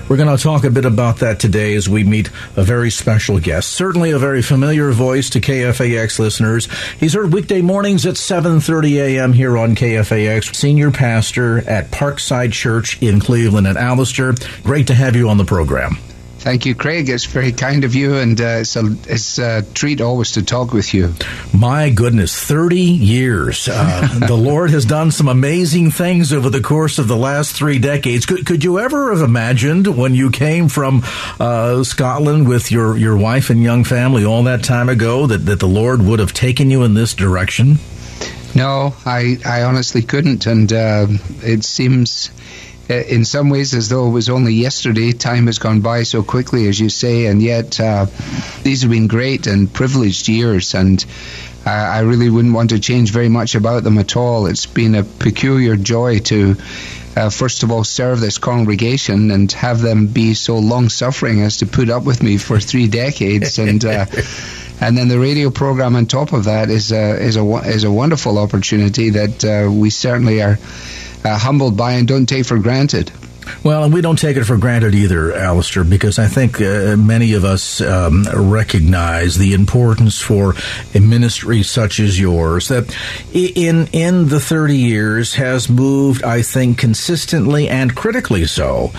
We're 0.08 0.16
going 0.16 0.36
to 0.36 0.42
talk 0.42 0.64
a 0.64 0.70
bit 0.70 0.84
about 0.84 1.18
that 1.18 1.40
today 1.40 1.74
as 1.74 1.88
we 1.88 2.04
meet 2.04 2.28
a 2.56 2.62
very 2.62 2.90
special 2.90 3.40
guest. 3.40 3.70
Certainly 3.70 4.12
a 4.12 4.18
very 4.18 4.42
familiar 4.42 4.90
voice 4.92 5.30
to 5.30 5.40
KFAX 5.40 6.18
listeners. 6.18 6.68
He's 6.98 7.14
heard 7.14 7.32
weekday 7.32 7.60
mornings 7.60 8.06
at 8.06 8.14
7:30 8.14 8.96
a.m. 8.96 9.32
here 9.32 9.58
on 9.58 9.74
KFAX. 9.74 10.54
Senior 10.54 10.90
pastor 10.90 11.58
at 11.68 11.90
Parkside 11.90 12.52
Church 12.52 13.02
in 13.02 13.20
Cleveland 13.20 13.66
and 13.66 13.78
Alistair. 13.78 14.34
Great 14.62 14.86
to 14.88 14.94
have 14.94 15.16
you 15.16 15.28
on 15.28 15.38
the 15.38 15.44
program. 15.44 15.98
Thank 16.46 16.64
you, 16.64 16.76
Craig. 16.76 17.08
It's 17.08 17.24
very 17.24 17.50
kind 17.50 17.82
of 17.82 17.96
you, 17.96 18.18
and 18.18 18.40
uh, 18.40 18.58
it's, 18.60 18.76
a, 18.76 18.84
it's 19.08 19.36
a 19.40 19.62
treat 19.74 20.00
always 20.00 20.30
to 20.30 20.44
talk 20.44 20.72
with 20.72 20.94
you. 20.94 21.12
My 21.52 21.90
goodness, 21.90 22.38
30 22.38 22.78
years. 22.78 23.68
Uh, 23.68 24.20
the 24.28 24.36
Lord 24.36 24.70
has 24.70 24.84
done 24.84 25.10
some 25.10 25.26
amazing 25.26 25.90
things 25.90 26.32
over 26.32 26.48
the 26.48 26.60
course 26.60 27.00
of 27.00 27.08
the 27.08 27.16
last 27.16 27.56
three 27.56 27.80
decades. 27.80 28.26
Could, 28.26 28.46
could 28.46 28.62
you 28.62 28.78
ever 28.78 29.12
have 29.12 29.28
imagined 29.28 29.88
when 29.88 30.14
you 30.14 30.30
came 30.30 30.68
from 30.68 31.02
uh, 31.40 31.82
Scotland 31.82 32.46
with 32.46 32.70
your, 32.70 32.96
your 32.96 33.16
wife 33.16 33.50
and 33.50 33.60
young 33.60 33.82
family 33.82 34.24
all 34.24 34.44
that 34.44 34.62
time 34.62 34.88
ago 34.88 35.26
that, 35.26 35.46
that 35.46 35.58
the 35.58 35.66
Lord 35.66 36.00
would 36.00 36.20
have 36.20 36.32
taken 36.32 36.70
you 36.70 36.84
in 36.84 36.94
this 36.94 37.12
direction? 37.12 37.78
No, 38.54 38.94
I, 39.04 39.38
I 39.44 39.64
honestly 39.64 40.02
couldn't, 40.02 40.46
and 40.46 40.72
uh, 40.72 41.08
it 41.42 41.64
seems 41.64 42.30
in 42.88 43.24
some 43.24 43.50
ways 43.50 43.74
as 43.74 43.88
though 43.88 44.06
it 44.06 44.10
was 44.10 44.28
only 44.28 44.54
yesterday. 44.54 45.12
Time 45.12 45.46
has 45.46 45.58
gone 45.58 45.80
by 45.80 46.02
so 46.04 46.22
quickly, 46.22 46.68
as 46.68 46.78
you 46.78 46.88
say, 46.88 47.26
and 47.26 47.42
yet 47.42 47.80
uh, 47.80 48.06
these 48.62 48.82
have 48.82 48.90
been 48.90 49.08
great 49.08 49.46
and 49.46 49.72
privileged 49.72 50.28
years, 50.28 50.74
and 50.74 51.04
uh, 51.66 51.70
I 51.70 52.00
really 52.00 52.30
wouldn't 52.30 52.54
want 52.54 52.70
to 52.70 52.78
change 52.78 53.10
very 53.10 53.28
much 53.28 53.54
about 53.54 53.82
them 53.82 53.98
at 53.98 54.16
all. 54.16 54.46
It's 54.46 54.66
been 54.66 54.94
a 54.94 55.02
peculiar 55.02 55.76
joy 55.76 56.20
to. 56.20 56.56
Uh, 57.16 57.30
first 57.30 57.62
of 57.62 57.70
all, 57.72 57.82
serve 57.82 58.20
this 58.20 58.36
congregation 58.36 59.30
and 59.30 59.50
have 59.52 59.80
them 59.80 60.06
be 60.06 60.34
so 60.34 60.58
long 60.58 60.90
suffering 60.90 61.40
as 61.40 61.56
to 61.56 61.66
put 61.66 61.88
up 61.88 62.04
with 62.04 62.22
me 62.22 62.36
for 62.36 62.60
three 62.60 62.88
decades, 62.88 63.58
and 63.58 63.82
uh, 63.86 64.04
and 64.82 64.98
then 64.98 65.08
the 65.08 65.18
radio 65.18 65.48
program 65.48 65.96
on 65.96 66.04
top 66.04 66.34
of 66.34 66.44
that 66.44 66.68
is 66.68 66.92
a 66.92 67.16
is 67.18 67.38
a 67.38 67.44
is 67.64 67.84
a 67.84 67.90
wonderful 67.90 68.38
opportunity 68.38 69.10
that 69.10 69.44
uh, 69.44 69.72
we 69.72 69.88
certainly 69.88 70.42
are 70.42 70.58
uh, 71.26 71.36
humbled 71.36 71.76
by 71.76 71.92
and 71.92 72.06
don't 72.06 72.26
take 72.26 72.46
for 72.46 72.58
granted. 72.58 73.10
Well, 73.62 73.84
and 73.84 73.92
we 73.92 74.00
don't 74.00 74.18
take 74.18 74.36
it 74.36 74.44
for 74.44 74.56
granted 74.56 74.94
either, 74.94 75.32
Alistair, 75.32 75.84
because 75.84 76.18
I 76.18 76.26
think 76.26 76.60
uh, 76.60 76.96
many 76.96 77.34
of 77.34 77.44
us 77.44 77.80
um, 77.80 78.24
recognize 78.34 79.36
the 79.36 79.54
importance 79.54 80.20
for 80.20 80.54
a 80.94 81.00
ministry 81.00 81.62
such 81.62 82.00
as 82.00 82.18
yours 82.18 82.68
that 82.68 82.94
in 83.32 83.88
in 83.92 84.28
the 84.28 84.40
30 84.40 84.76
years 84.76 85.34
has 85.34 85.68
moved, 85.68 86.24
I 86.24 86.42
think, 86.42 86.78
consistently 86.78 87.68
and 87.68 87.94
critically 87.94 88.46
so 88.46 88.92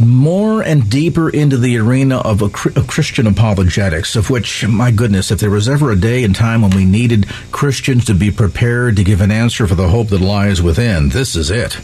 more 0.00 0.62
and 0.62 0.88
deeper 0.88 1.28
into 1.28 1.56
the 1.56 1.78
arena 1.78 2.18
of, 2.18 2.42
a, 2.42 2.46
of, 2.46 2.86
Christian 2.86 3.26
apologetics, 3.26 4.16
of 4.16 4.30
which, 4.30 4.66
my 4.66 4.90
goodness, 4.90 5.30
if 5.30 5.40
there 5.40 5.50
was 5.50 5.68
ever 5.68 5.90
a 5.90 5.96
day 5.96 6.24
and 6.24 6.34
time 6.34 6.62
when 6.62 6.70
we 6.70 6.84
needed 6.84 7.28
Christians 7.52 8.06
to 8.06 8.14
be 8.14 8.30
prepared 8.30 8.96
to 8.96 9.04
give 9.04 9.20
an 9.20 9.30
answer 9.30 9.66
for 9.66 9.74
the 9.74 9.88
hope 9.88 10.08
that 10.08 10.20
lies 10.20 10.62
within, 10.62 11.10
this 11.10 11.36
is 11.36 11.50
it. 11.50 11.78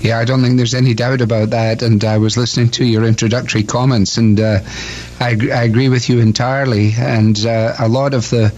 Yeah, 0.00 0.18
I 0.18 0.24
don't 0.24 0.42
think 0.42 0.56
there's 0.56 0.74
any 0.74 0.94
doubt 0.94 1.20
about 1.20 1.50
that. 1.50 1.82
And 1.82 2.04
I 2.04 2.18
was 2.18 2.36
listening 2.36 2.70
to 2.72 2.84
your 2.84 3.04
introductory 3.04 3.64
comments, 3.64 4.16
and 4.16 4.38
uh, 4.38 4.60
I, 5.18 5.30
I, 5.52 5.64
agree 5.64 5.88
with 5.88 6.08
you 6.08 6.20
entirely. 6.20 6.92
And 6.96 7.38
uh, 7.44 7.74
a 7.78 7.88
lot 7.88 8.14
of 8.14 8.30
the 8.30 8.52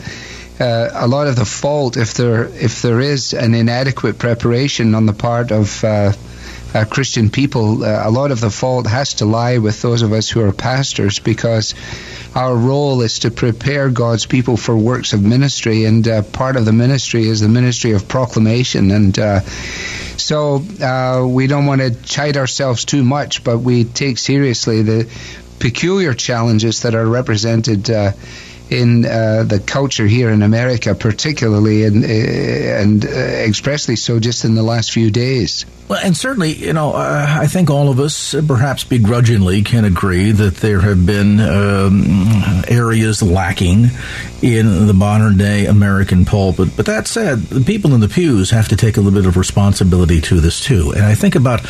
uh, 0.61 0.91
a 0.93 1.09
lot 1.09 1.27
of 1.27 1.37
the 1.37 1.47
fault, 1.47 1.97
if 1.97 2.15
there 2.15 2.45
if 2.45 2.83
there 2.83 3.01
is 3.01 3.33
an 3.33 3.55
inadequate 3.55 4.19
preparation 4.19 4.95
on 4.95 5.07
the 5.07 5.15
part 5.15 5.51
of 5.51 5.83
uh, 6.75 6.85
Christian 6.85 7.31
people, 7.31 7.85
uh, 7.85 8.09
a 8.09 8.11
lot 8.11 8.31
of 8.31 8.41
the 8.41 8.51
fault 8.51 8.87
has 8.87 9.15
to 9.15 9.25
lie 9.25 9.59
with 9.59 9.83
those 9.83 10.03
of 10.03 10.13
us 10.13 10.29
who 10.29 10.41
are 10.43 10.53
pastors 10.53 11.19
because 11.19 11.75
our 12.35 12.55
role 12.55 13.03
is 13.03 13.21
to 13.21 13.31
prepare 13.31 13.91
God's 13.91 14.27
people 14.27 14.57
for 14.57 14.77
works 14.77 15.13
of 15.13 15.23
ministry, 15.23 15.85
and 15.85 16.07
uh, 16.07 16.23
part 16.23 16.57
of 16.57 16.65
the 16.65 16.73
ministry 16.73 17.27
is 17.27 17.41
the 17.41 17.49
ministry 17.49 17.93
of 17.93 18.07
proclamation. 18.07 18.91
And 18.91 19.19
uh, 19.19 19.41
so 19.41 20.63
uh, 20.81 21.27
we 21.27 21.49
don't 21.49 21.67
want 21.67 21.81
to 21.81 21.91
chide 21.91 22.37
ourselves 22.37 22.85
too 22.85 23.03
much, 23.03 23.43
but 23.43 23.59
we 23.59 23.85
take 23.85 24.19
seriously 24.19 24.83
the 24.83 25.11
peculiar 25.59 26.15
challenges 26.15 26.83
that 26.83 26.95
are 26.95 27.07
represented 27.07 27.91
uh, 27.91 28.13
in 28.71 29.05
uh, 29.05 29.45
the 29.47 29.59
culture 29.59 30.07
here 30.07 30.31
in 30.31 30.43
America, 30.43 30.95
particularly 30.95 31.85
and, 31.85 32.05
uh, 32.05 32.09
and 32.09 33.05
uh, 33.05 33.09
expressly 33.09 33.97
so 33.97 34.21
just 34.21 34.45
in 34.45 34.55
the 34.55 34.63
last 34.63 34.93
few 34.93 35.11
days. 35.11 35.67
Well, 35.89 35.99
and 36.05 36.17
certainly, 36.17 36.53
you 36.53 36.73
know, 36.73 36.93
uh, 36.93 37.27
I 37.29 37.49
think 37.49 37.69
all 37.69 37.89
of 37.89 37.99
us, 37.99 38.33
perhaps 38.47 38.85
begrudgingly, 38.85 39.63
can 39.63 39.85
agree 39.85 40.31
that 40.31 40.59
there 40.59 40.81
have 40.81 41.05
been 41.05 41.41
um, 41.41 42.63
areas 42.69 43.25
lacking 43.25 43.89
in 44.41 44.87
the 44.87 44.95
modern 44.95 45.37
day 45.37 45.67
American 45.67 46.25
pulpit. 46.25 46.77
But 46.77 46.87
that 46.87 47.09
said, 47.09 47.41
the 47.41 47.65
people 47.65 47.93
in 47.93 48.01
the 48.01 48.09
pews 48.09 48.51
have 48.51 48.69
to 48.69 48.77
take 48.77 48.99
a 48.99 49.01
little 49.01 49.19
bit 49.19 49.27
of 49.27 49.37
responsibility 49.37 50.21
to 50.23 50.41
this 50.41 50.61
too. 50.61 50.93
And 50.93 51.05
I 51.05 51.17
think 51.17 51.35
about 51.35 51.61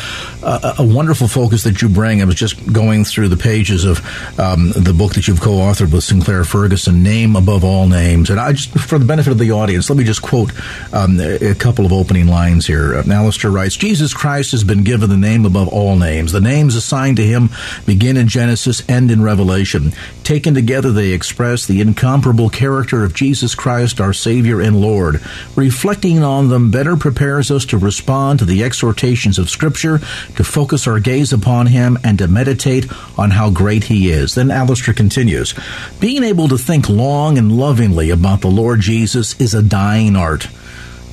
uh, 0.43 0.75
a 0.77 0.85
wonderful 0.85 1.27
focus 1.27 1.63
that 1.63 1.81
you 1.81 1.89
bring. 1.89 2.21
I 2.21 2.25
was 2.25 2.35
just 2.35 2.71
going 2.71 3.05
through 3.05 3.29
the 3.29 3.37
pages 3.37 3.85
of 3.85 3.99
um, 4.39 4.71
the 4.71 4.93
book 4.93 5.15
that 5.15 5.27
you've 5.27 5.41
co-authored 5.41 5.91
with 5.91 6.03
Sinclair 6.03 6.43
Ferguson, 6.43 6.90
"Name 6.91 7.35
Above 7.35 7.63
All 7.63 7.87
Names." 7.87 8.29
And 8.29 8.39
I 8.39 8.51
just, 8.53 8.77
for 8.77 8.99
the 8.99 9.05
benefit 9.05 9.31
of 9.31 9.39
the 9.39 9.51
audience, 9.51 9.89
let 9.89 9.97
me 9.97 10.03
just 10.03 10.21
quote 10.21 10.51
um, 10.93 11.19
a 11.19 11.55
couple 11.55 11.85
of 11.85 11.93
opening 11.93 12.27
lines 12.27 12.67
here. 12.67 12.95
Uh, 12.95 13.03
Alistair 13.09 13.51
writes, 13.51 13.77
"Jesus." 13.77 14.01
Jesus 14.01 14.13
Christ 14.13 14.51
has 14.53 14.63
been 14.63 14.83
given 14.83 15.11
the 15.11 15.15
name 15.15 15.45
above 15.45 15.67
all 15.67 15.95
names. 15.95 16.31
The 16.31 16.41
names 16.41 16.75
assigned 16.75 17.17
to 17.17 17.23
him 17.23 17.51
begin 17.85 18.17
in 18.17 18.27
Genesis, 18.27 18.81
end 18.89 19.11
in 19.11 19.21
Revelation. 19.21 19.93
Taken 20.23 20.55
together, 20.55 20.91
they 20.91 21.11
express 21.11 21.65
the 21.65 21.81
incomparable 21.81 22.49
character 22.49 23.03
of 23.03 23.13
Jesus 23.13 23.53
Christ, 23.53 24.01
our 24.01 24.11
Savior 24.11 24.59
and 24.59 24.81
Lord. 24.81 25.21
Reflecting 25.55 26.23
on 26.23 26.49
them 26.49 26.71
better 26.71 26.95
prepares 26.95 27.51
us 27.51 27.65
to 27.65 27.77
respond 27.77 28.39
to 28.39 28.45
the 28.45 28.63
exhortations 28.63 29.37
of 29.37 29.49
Scripture, 29.49 29.99
to 30.35 30.43
focus 30.43 30.87
our 30.87 30.99
gaze 30.99 31.31
upon 31.31 31.67
him, 31.67 31.99
and 32.03 32.17
to 32.17 32.27
meditate 32.27 32.87
on 33.19 33.29
how 33.29 33.51
great 33.51 33.83
he 33.83 34.09
is. 34.09 34.33
Then 34.33 34.49
Alistair 34.49 34.93
continues 34.93 35.53
Being 35.99 36.23
able 36.23 36.47
to 36.47 36.57
think 36.57 36.80
long 36.89 37.37
and 37.37 37.51
lovingly 37.51 38.09
about 38.09 38.41
the 38.41 38.47
Lord 38.47 38.81
Jesus 38.81 39.39
is 39.39 39.53
a 39.53 39.63
dying 39.63 40.15
art. 40.15 40.47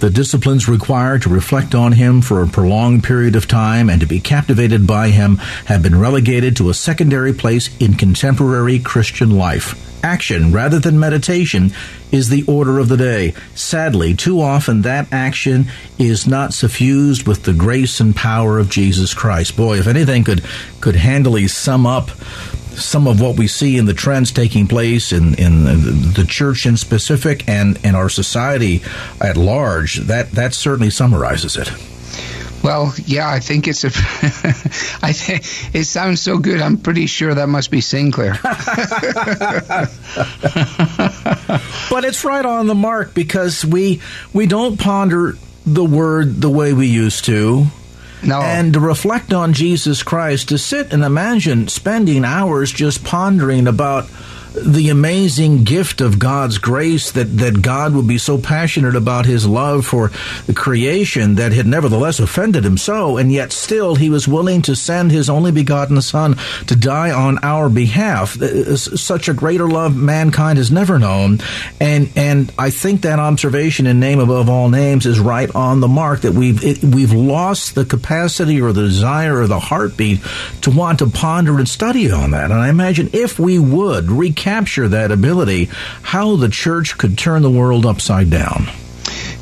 The 0.01 0.11
disciplines 0.11 0.69
required 0.69 1.23
to 1.23 1.29
reflect 1.29 1.75
on 1.75 1.91
him 1.91 2.21
for 2.21 2.41
a 2.41 2.47
prolonged 2.47 3.03
period 3.03 3.35
of 3.35 3.49
time 3.49 3.91
and 3.91 4.01
to 4.01 4.07
be 4.07 4.21
captivated 4.21 4.87
by 4.87 5.09
him 5.09 5.37
have 5.67 5.83
been 5.83 5.99
relegated 5.99 6.57
to 6.57 6.71
a 6.71 6.75
secondary 6.75 7.33
place 7.33 7.77
in 7.79 7.95
contemporary 7.95 8.79
Christian 8.79 9.37
life. 9.37 9.75
Action 10.05 10.53
rather 10.53 10.79
than 10.79 11.01
meditation 11.01 11.73
is 12.13 12.29
the 12.29 12.45
order 12.45 12.79
of 12.79 12.89
the 12.89 12.97
day. 12.97 13.35
Sadly, 13.57 14.15
too 14.15 14.41
often 14.41 14.83
that 14.83 15.13
action 15.13 15.67
is 15.99 16.29
not 16.29 16.55
suffused 16.55 17.27
with 17.27 17.43
the 17.43 17.53
grace 17.53 17.99
and 17.99 18.15
power 18.15 18.61
of 18.61 18.71
Jesus 18.71 19.13
Christ. 19.13 19.57
Boy, 19.57 19.79
if 19.79 19.89
anything 19.89 20.23
could 20.23 20.45
could 20.81 20.95
handily 20.95 21.49
sum 21.49 21.87
up 21.87 22.11
some 22.79 23.07
of 23.07 23.21
what 23.21 23.37
we 23.37 23.47
see 23.47 23.77
in 23.77 23.87
the 23.87 23.95
trends 23.95 24.33
taking 24.33 24.67
place 24.67 25.13
in, 25.13 25.35
in 25.35 25.65
the 25.65 26.25
church 26.29 26.67
in 26.67 26.77
specific 26.77 27.49
and 27.49 27.85
in 27.85 27.95
our 27.95 28.09
society 28.09 28.83
at 29.21 29.37
large, 29.37 29.97
that, 29.97 30.31
that 30.33 30.55
certainly 30.55 30.91
summarizes 30.91 31.57
it. 31.57 31.71
Well, 32.63 32.93
yeah, 33.07 33.31
I 33.31 33.39
think 33.41 33.69
it's 33.69 33.85
a. 33.85 33.87
I 35.03 35.13
think 35.13 35.45
it 35.75 35.85
sounds 35.85 36.21
so 36.21 36.39
good. 36.39 36.61
I'm 36.61 36.77
pretty 36.77 37.07
sure 37.07 37.33
that 37.33 37.49
must 37.49 37.71
be 37.71 37.81
Sinclair. 37.81 38.33
but 41.89 42.05
it's 42.05 42.25
right 42.25 42.45
on 42.45 42.67
the 42.67 42.75
mark 42.75 43.15
because 43.15 43.65
we 43.65 44.01
we 44.33 44.47
don't 44.47 44.79
ponder 44.79 45.37
the 45.65 45.85
word 45.85 46.41
the 46.41 46.51
way 46.51 46.73
we 46.73 46.89
used 46.89 47.27
to. 47.27 47.67
No. 48.23 48.41
And 48.41 48.73
to 48.75 48.81
reflect 48.81 49.33
on 49.33 49.53
Jesus 49.53 50.03
Christ, 50.03 50.49
to 50.49 50.59
sit 50.59 50.93
and 50.93 51.05
imagine 51.05 51.69
spending 51.69 52.25
hours 52.25 52.73
just 52.73 53.05
pondering 53.05 53.67
about 53.67 54.09
the 54.55 54.89
amazing 54.89 55.65
gift 55.65 56.01
of 56.01 56.19
God's 56.19 56.59
grace 56.59 57.13
that, 57.13 57.37
that 57.39 57.63
God 57.63 57.95
would 57.95 58.09
be 58.09 58.19
so 58.19 58.39
passionate 58.39 58.97
about 58.97 59.27
his 59.27 59.47
love 59.47 59.87
for 59.87 60.11
the 60.47 60.55
creation 60.55 61.37
that 61.37 61.53
had 61.53 61.67
nevertheless 61.67 62.19
offended 62.19 62.65
him 62.65 62.77
so, 62.77 63.17
and 63.17 63.31
yet 63.31 63.53
still 63.53 63.95
he 63.95 64.11
was 64.11 64.27
willing 64.27 64.63
to 64.63 64.75
send 64.75 65.11
his 65.11 65.29
only 65.31 65.53
begotten 65.53 66.01
Son 66.01 66.37
to 66.67 66.77
die 66.77 67.11
on 67.11 67.39
our 67.43 67.69
behalf. 67.69 68.41
Uh, 68.41 68.77
such 68.77 69.29
a 69.29 69.35
greater 69.35 69.69
love 69.69 69.97
mankind 69.97 70.59
has 70.59 70.71
never 70.71 70.99
known. 70.99 71.39
And, 71.81 72.11
and 72.17 72.53
I 72.59 72.71
think 72.71 73.03
that 73.03 73.19
observation 73.19 73.87
in 73.87 74.01
name 74.01 74.19
above 74.19 74.49
all 74.49 74.69
names 74.71 75.07
is 75.07 75.21
right 75.21 75.55
on 75.55 75.81
the 75.81 75.89
mark 75.89 76.23
that 76.23 76.33
we've, 76.33 76.65
it, 76.65 76.83
we've 76.83 77.13
lost 77.13 77.75
the 77.75 77.85
capacity 77.85 78.61
or 78.61 78.73
the 78.73 78.83
desire 78.83 79.41
or 79.41 79.47
the 79.47 79.61
heartbeat 79.61 80.21
to 80.63 80.71
want 80.71 81.01
to 81.01 81.07
ponder 81.07 81.59
and 81.59 81.69
study 81.69 82.11
on 82.11 82.31
that. 82.31 82.51
And 82.51 82.55
I 82.61 82.69
imagine 82.69 83.11
if 83.13 83.39
we 83.39 83.59
would 83.59 84.11
recapture 84.11 84.48
capture 84.49 84.89
that 84.89 85.13
ability, 85.13 85.69
how 86.01 86.37
the 86.37 86.49
church 86.49 86.97
could 86.97 87.19
turn 87.19 87.43
the 87.43 87.51
world 87.51 87.85
upside 87.85 88.31
down. 88.31 88.67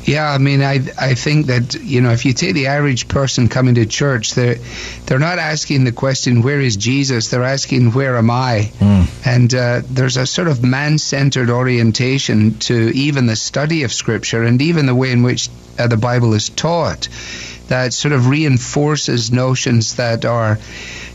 Yeah, 0.03 0.29
I 0.29 0.37
mean, 0.37 0.61
I 0.61 0.75
I 0.97 1.15
think 1.15 1.47
that 1.47 1.75
you 1.75 2.01
know 2.01 2.11
if 2.11 2.25
you 2.25 2.33
take 2.33 2.53
the 2.53 2.67
average 2.67 3.07
person 3.07 3.47
coming 3.47 3.75
to 3.75 3.85
church, 3.85 4.35
they're 4.35 4.57
they're 5.05 5.25
not 5.29 5.39
asking 5.39 5.85
the 5.85 5.91
question 5.91 6.41
where 6.41 6.61
is 6.61 6.75
Jesus, 6.75 7.29
they're 7.29 7.43
asking 7.43 7.91
where 7.91 8.17
am 8.17 8.29
I, 8.29 8.71
mm. 8.79 9.07
and 9.25 9.53
uh, 9.53 9.81
there's 9.89 10.17
a 10.17 10.25
sort 10.25 10.47
of 10.49 10.63
man-centered 10.63 11.49
orientation 11.49 12.59
to 12.67 12.75
even 12.95 13.27
the 13.27 13.35
study 13.35 13.83
of 13.83 13.91
Scripture 13.91 14.43
and 14.43 14.61
even 14.61 14.85
the 14.85 14.95
way 14.95 15.11
in 15.11 15.23
which 15.23 15.49
uh, 15.77 15.87
the 15.87 15.97
Bible 15.97 16.33
is 16.33 16.49
taught, 16.49 17.09
that 17.67 17.93
sort 17.93 18.13
of 18.13 18.27
reinforces 18.27 19.31
notions 19.31 19.95
that 19.95 20.25
are 20.25 20.57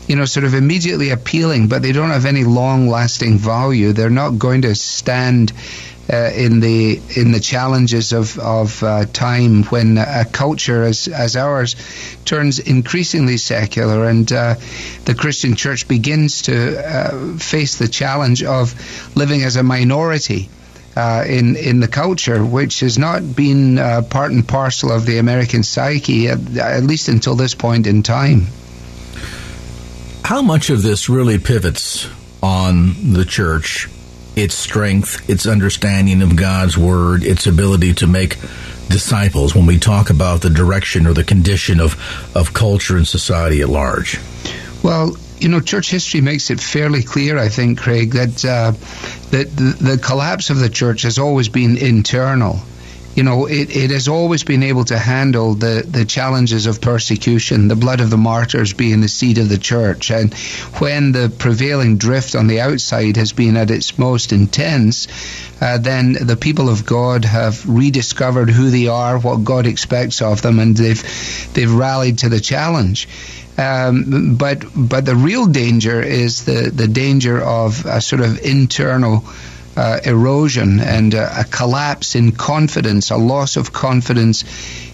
you 0.07 0.17
know, 0.17 0.25
sort 0.25 0.45
of 0.45 0.55
immediately 0.55 1.11
appealing, 1.11 1.69
but 1.69 1.83
they 1.83 1.93
don't 1.93 2.11
have 2.11 2.27
any 2.27 2.45
long-lasting 2.45 3.39
value. 3.39 3.93
They're 3.93 4.11
not 4.11 4.39
going 4.39 4.63
to 4.63 4.75
stand 4.75 5.53
uh, 6.13 6.31
in 6.35 6.61
the 6.61 7.01
in 7.17 7.33
the 7.33 7.41
challenges 7.41 8.13
of 8.13 8.39
of 8.39 8.83
uh, 8.83 9.05
time 9.07 9.63
when 9.65 9.99
a 9.99 10.25
culture 10.25 10.83
as 10.83 11.09
as 11.09 11.37
ours 11.37 11.77
turns 12.25 12.59
increasingly 12.59 13.37
secular 13.37 14.09
and 14.09 14.31
uh, 14.33 14.55
the 15.05 15.15
Christian 15.15 15.55
church 15.55 15.87
begins 15.87 16.43
to 16.43 16.79
uh, 16.79 17.39
face 17.39 17.79
the 17.79 17.89
challenge 17.89 18.43
of 18.43 18.75
living 19.17 19.43
as 19.43 19.57
a 19.57 19.63
minority. 19.63 20.49
Uh, 20.95 21.25
in 21.27 21.57
in 21.57 21.81
the 21.81 21.89
culture, 21.89 22.45
which 22.45 22.81
has 22.81 22.99
not 22.99 23.35
been 23.35 23.79
uh, 23.79 24.03
part 24.03 24.31
and 24.31 24.47
parcel 24.47 24.93
of 24.93 25.07
the 25.07 25.17
American 25.17 25.63
psyche, 25.63 26.29
at, 26.29 26.55
at 26.59 26.83
least 26.83 27.09
until 27.09 27.35
this 27.35 27.55
point 27.55 27.87
in 27.87 28.03
time. 28.03 28.47
How 30.33 30.41
much 30.41 30.71
of 30.71 30.81
this 30.81 31.11
really 31.11 31.37
pivots 31.37 32.09
on 32.43 33.13
the 33.13 33.27
church, 33.27 33.91
its 34.35 34.55
strength, 34.55 35.29
its 35.29 35.47
understanding 35.47 36.23
of 36.23 36.37
God's 36.37 36.79
word, 36.79 37.23
its 37.23 37.47
ability 37.47 37.93
to 37.97 38.07
make 38.07 38.41
disciples 38.89 39.55
when 39.55 39.67
we 39.67 39.79
talk 39.79 40.09
about 40.09 40.41
the 40.41 40.49
direction 40.49 41.07
or 41.07 41.13
the 41.13 41.23
condition 41.23 41.81
of, 41.81 41.99
of 42.35 42.55
culture 42.55 42.97
and 42.97 43.07
society 43.07 43.61
at 43.61 43.69
large? 43.69 44.19
Well, 44.83 45.19
you 45.39 45.51
know, 45.51 45.61
church 45.61 45.91
history 45.91 46.23
makes 46.23 46.51
it 46.51 46.61
fairly 46.61 47.03
clear, 47.03 47.37
I 47.37 47.51
think, 47.51 47.79
Craig, 47.79 48.13
that 48.13 48.43
uh, 48.43 48.71
that 49.33 49.55
the, 49.55 49.77
the 49.79 49.99
collapse 49.99 50.49
of 50.49 50.59
the 50.59 50.71
church 50.71 51.03
has 51.03 51.19
always 51.19 51.51
been 51.51 51.77
internal 51.77 52.63
you 53.15 53.23
know, 53.23 53.47
it, 53.47 53.75
it 53.77 53.91
has 53.91 54.09
always 54.09 54.43
been 54.43 54.63
able 54.63 54.85
to 54.87 54.99
handle 54.99 55.55
the, 55.55 55.85
the 55.87 56.05
challenges 56.05 56.67
of 56.67 56.81
persecution, 56.81 57.69
the 57.69 57.77
blood 57.77 58.01
of 58.01 58.09
the 58.09 58.17
martyrs 58.17 58.73
being 58.73 59.01
the 59.01 59.09
seed 59.09 59.39
of 59.39 59.49
the 59.49 59.59
church. 59.59 60.11
And 60.11 60.33
when 60.79 61.13
the 61.13 61.29
prevailing 61.29 61.99
drift 61.99 62.35
on 62.35 62.47
the 62.47 62.61
outside 62.61 63.17
has 63.17 63.33
been 63.33 63.57
at 63.57 63.71
its 63.71 63.99
most 63.99 64.33
intense, 64.33 65.09
uh, 65.61 65.79
then 65.79 66.15
the 66.15 66.37
people 66.37 66.71
of 66.71 66.87
God 66.87 67.27
have 67.27 67.69
rediscovered 67.69 68.49
who 68.49 68.71
they 68.71 68.89
are, 68.89 69.19
what 69.19 69.45
God 69.45 69.67
expects 69.67 70.23
of 70.23 70.41
them, 70.41 70.59
and 70.59 70.77
they've 70.77 71.53
they've 71.53 71.73
rallied 71.73 72.19
to 72.19 72.29
the 72.31 72.41
challenge. 72.41 73.09
Um, 73.59 74.37
but 74.37 74.65
but 74.75 75.05
the 75.05 75.15
real 75.15 75.47
danger 75.47 76.01
is 76.01 76.47
the 76.47 76.73
the 76.75 76.89
danger 76.89 77.41
of 77.41 77.85
a 77.85 78.01
sort 78.01 78.23
of 78.23 78.41
internal 78.41 79.25
uh, 79.77 80.01
erosion 80.05 80.81
and 80.81 81.15
uh, 81.15 81.29
a 81.39 81.45
collapse 81.45 82.15
in 82.15 82.33
confidence, 82.33 83.11
a 83.11 83.17
loss 83.17 83.57
of 83.57 83.73
confidence 83.73 84.45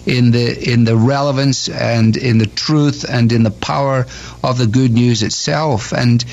in 0.05 0.31
the 0.31 0.71
in 0.71 0.85
the 0.85 0.95
relevance 0.95 1.69
and 1.69 2.15
in 2.15 2.37
the 2.37 2.47
truth 2.47 3.05
and 3.07 3.31
in 3.31 3.43
the 3.43 3.51
power 3.51 4.05
of 4.43 4.57
the 4.57 4.67
good 4.67 4.91
news 4.91 5.23
itself. 5.23 5.91
And 5.91 6.23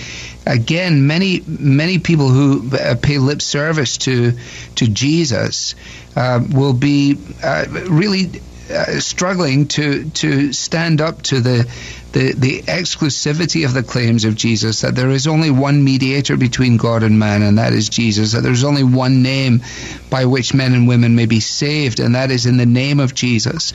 again, 0.47 1.07
many 1.07 1.43
many 1.47 1.99
people 1.99 2.29
who 2.29 2.71
uh, 2.77 2.95
pay 2.95 3.19
lip 3.19 3.43
service 3.43 3.99
to 3.99 4.33
to 4.77 4.89
Jesus 4.89 5.75
uh, 6.15 6.41
will 6.49 6.73
be 6.73 7.19
uh, 7.43 7.67
really 7.69 8.31
uh, 8.71 9.01
struggling 9.01 9.69
to 9.69 10.11
to 10.11 10.53
stand 10.53 11.01
up 11.01 11.23
to 11.23 11.41
the 11.41 11.69
the, 12.17 12.33
the 12.33 12.63
exclusivity 12.63 13.67
of 13.67 13.75
the 13.75 13.83
claims 13.83 14.25
of 14.25 14.35
Jesus 14.35 14.81
that 14.81 14.95
there 14.95 15.11
is 15.11 15.27
only 15.27 15.51
one 15.51 15.85
mediator 15.85 16.39
between 16.39 16.79
God 16.79 17.03
and 17.03 17.19
man, 17.19 17.43
and 17.43 17.59
that 17.59 17.75
is 17.75 17.91
Jesus, 17.91 18.33
that 18.33 18.43
there's 18.43 18.65
only 18.65 18.85
one 18.85 19.23
name 19.23 19.63
by 20.09 20.25
which 20.25 20.55
men 20.55 20.73
and 20.73 20.89
women 20.89 21.15
may 21.15 21.27
be 21.27 21.41
saved, 21.41 22.01
and 22.01 22.15
that 22.15 22.31
is 22.31 22.47
in 22.47 22.57
the 22.57 22.65
name 22.65 23.01
of 23.01 23.15
Jesus. 23.15 23.75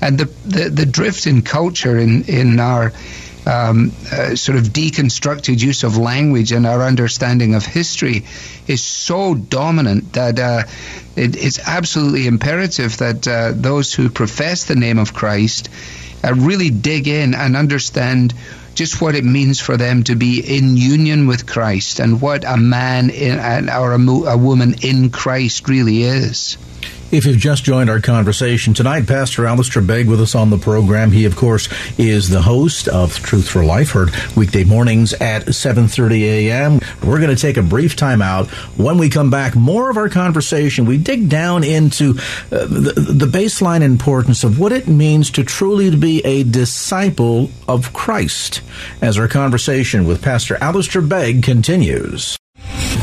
And 0.00 0.16
the, 0.16 0.24
the, 0.48 0.70
the 0.70 0.86
drift 0.86 1.26
in 1.26 1.42
culture 1.42 1.98
in, 1.98 2.24
in 2.24 2.60
our 2.60 2.92
um, 3.46 3.92
uh, 4.10 4.34
sort 4.36 4.58
of 4.58 4.64
deconstructed 4.64 5.60
use 5.60 5.82
of 5.82 5.96
language 5.96 6.52
and 6.52 6.66
our 6.66 6.82
understanding 6.82 7.54
of 7.54 7.64
history 7.64 8.24
is 8.66 8.82
so 8.82 9.34
dominant 9.34 10.12
that 10.12 10.38
uh, 10.38 10.62
it, 11.16 11.36
it's 11.36 11.58
absolutely 11.58 12.26
imperative 12.26 12.96
that 12.98 13.26
uh, 13.26 13.52
those 13.54 13.92
who 13.92 14.08
profess 14.08 14.64
the 14.64 14.76
name 14.76 14.98
of 14.98 15.12
Christ 15.12 15.68
uh, 16.24 16.34
really 16.34 16.70
dig 16.70 17.08
in 17.08 17.34
and 17.34 17.56
understand 17.56 18.34
just 18.74 19.00
what 19.00 19.14
it 19.14 19.24
means 19.24 19.60
for 19.60 19.76
them 19.76 20.02
to 20.04 20.14
be 20.14 20.40
in 20.40 20.76
union 20.76 21.26
with 21.26 21.46
Christ 21.46 22.00
and 22.00 22.20
what 22.20 22.44
a 22.44 22.56
man 22.56 23.10
in, 23.10 23.68
or 23.68 23.92
a, 23.92 23.98
a 23.98 24.36
woman 24.36 24.76
in 24.82 25.10
Christ 25.10 25.68
really 25.68 26.02
is. 26.02 26.56
If 27.12 27.26
you've 27.26 27.36
just 27.36 27.62
joined 27.62 27.90
our 27.90 28.00
conversation 28.00 28.72
tonight, 28.72 29.06
Pastor 29.06 29.46
Alistair 29.46 29.82
Begg 29.82 30.08
with 30.08 30.18
us 30.22 30.34
on 30.34 30.48
the 30.48 30.56
program. 30.56 31.10
He, 31.10 31.26
of 31.26 31.36
course, 31.36 31.68
is 31.98 32.30
the 32.30 32.40
host 32.40 32.88
of 32.88 33.14
Truth 33.18 33.50
for 33.50 33.62
Life, 33.62 33.90
heard 33.90 34.12
weekday 34.34 34.64
mornings 34.64 35.12
at 35.12 35.44
7.30 35.44 36.22
a.m. 36.22 36.80
We're 37.06 37.20
going 37.20 37.28
to 37.28 37.40
take 37.40 37.58
a 37.58 37.62
brief 37.62 37.96
time 37.96 38.22
out. 38.22 38.48
When 38.78 38.96
we 38.96 39.10
come 39.10 39.28
back, 39.28 39.54
more 39.54 39.90
of 39.90 39.98
our 39.98 40.08
conversation. 40.08 40.86
We 40.86 40.96
dig 40.96 41.28
down 41.28 41.64
into 41.64 42.12
uh, 42.50 42.64
the, 42.64 42.94
the 42.96 43.26
baseline 43.26 43.82
importance 43.82 44.42
of 44.42 44.58
what 44.58 44.72
it 44.72 44.88
means 44.88 45.30
to 45.32 45.44
truly 45.44 45.94
be 45.94 46.24
a 46.24 46.44
disciple 46.44 47.50
of 47.68 47.92
Christ 47.92 48.62
as 49.02 49.18
our 49.18 49.28
conversation 49.28 50.06
with 50.06 50.22
Pastor 50.22 50.56
Alistair 50.62 51.02
Begg 51.02 51.42
continues. 51.42 52.38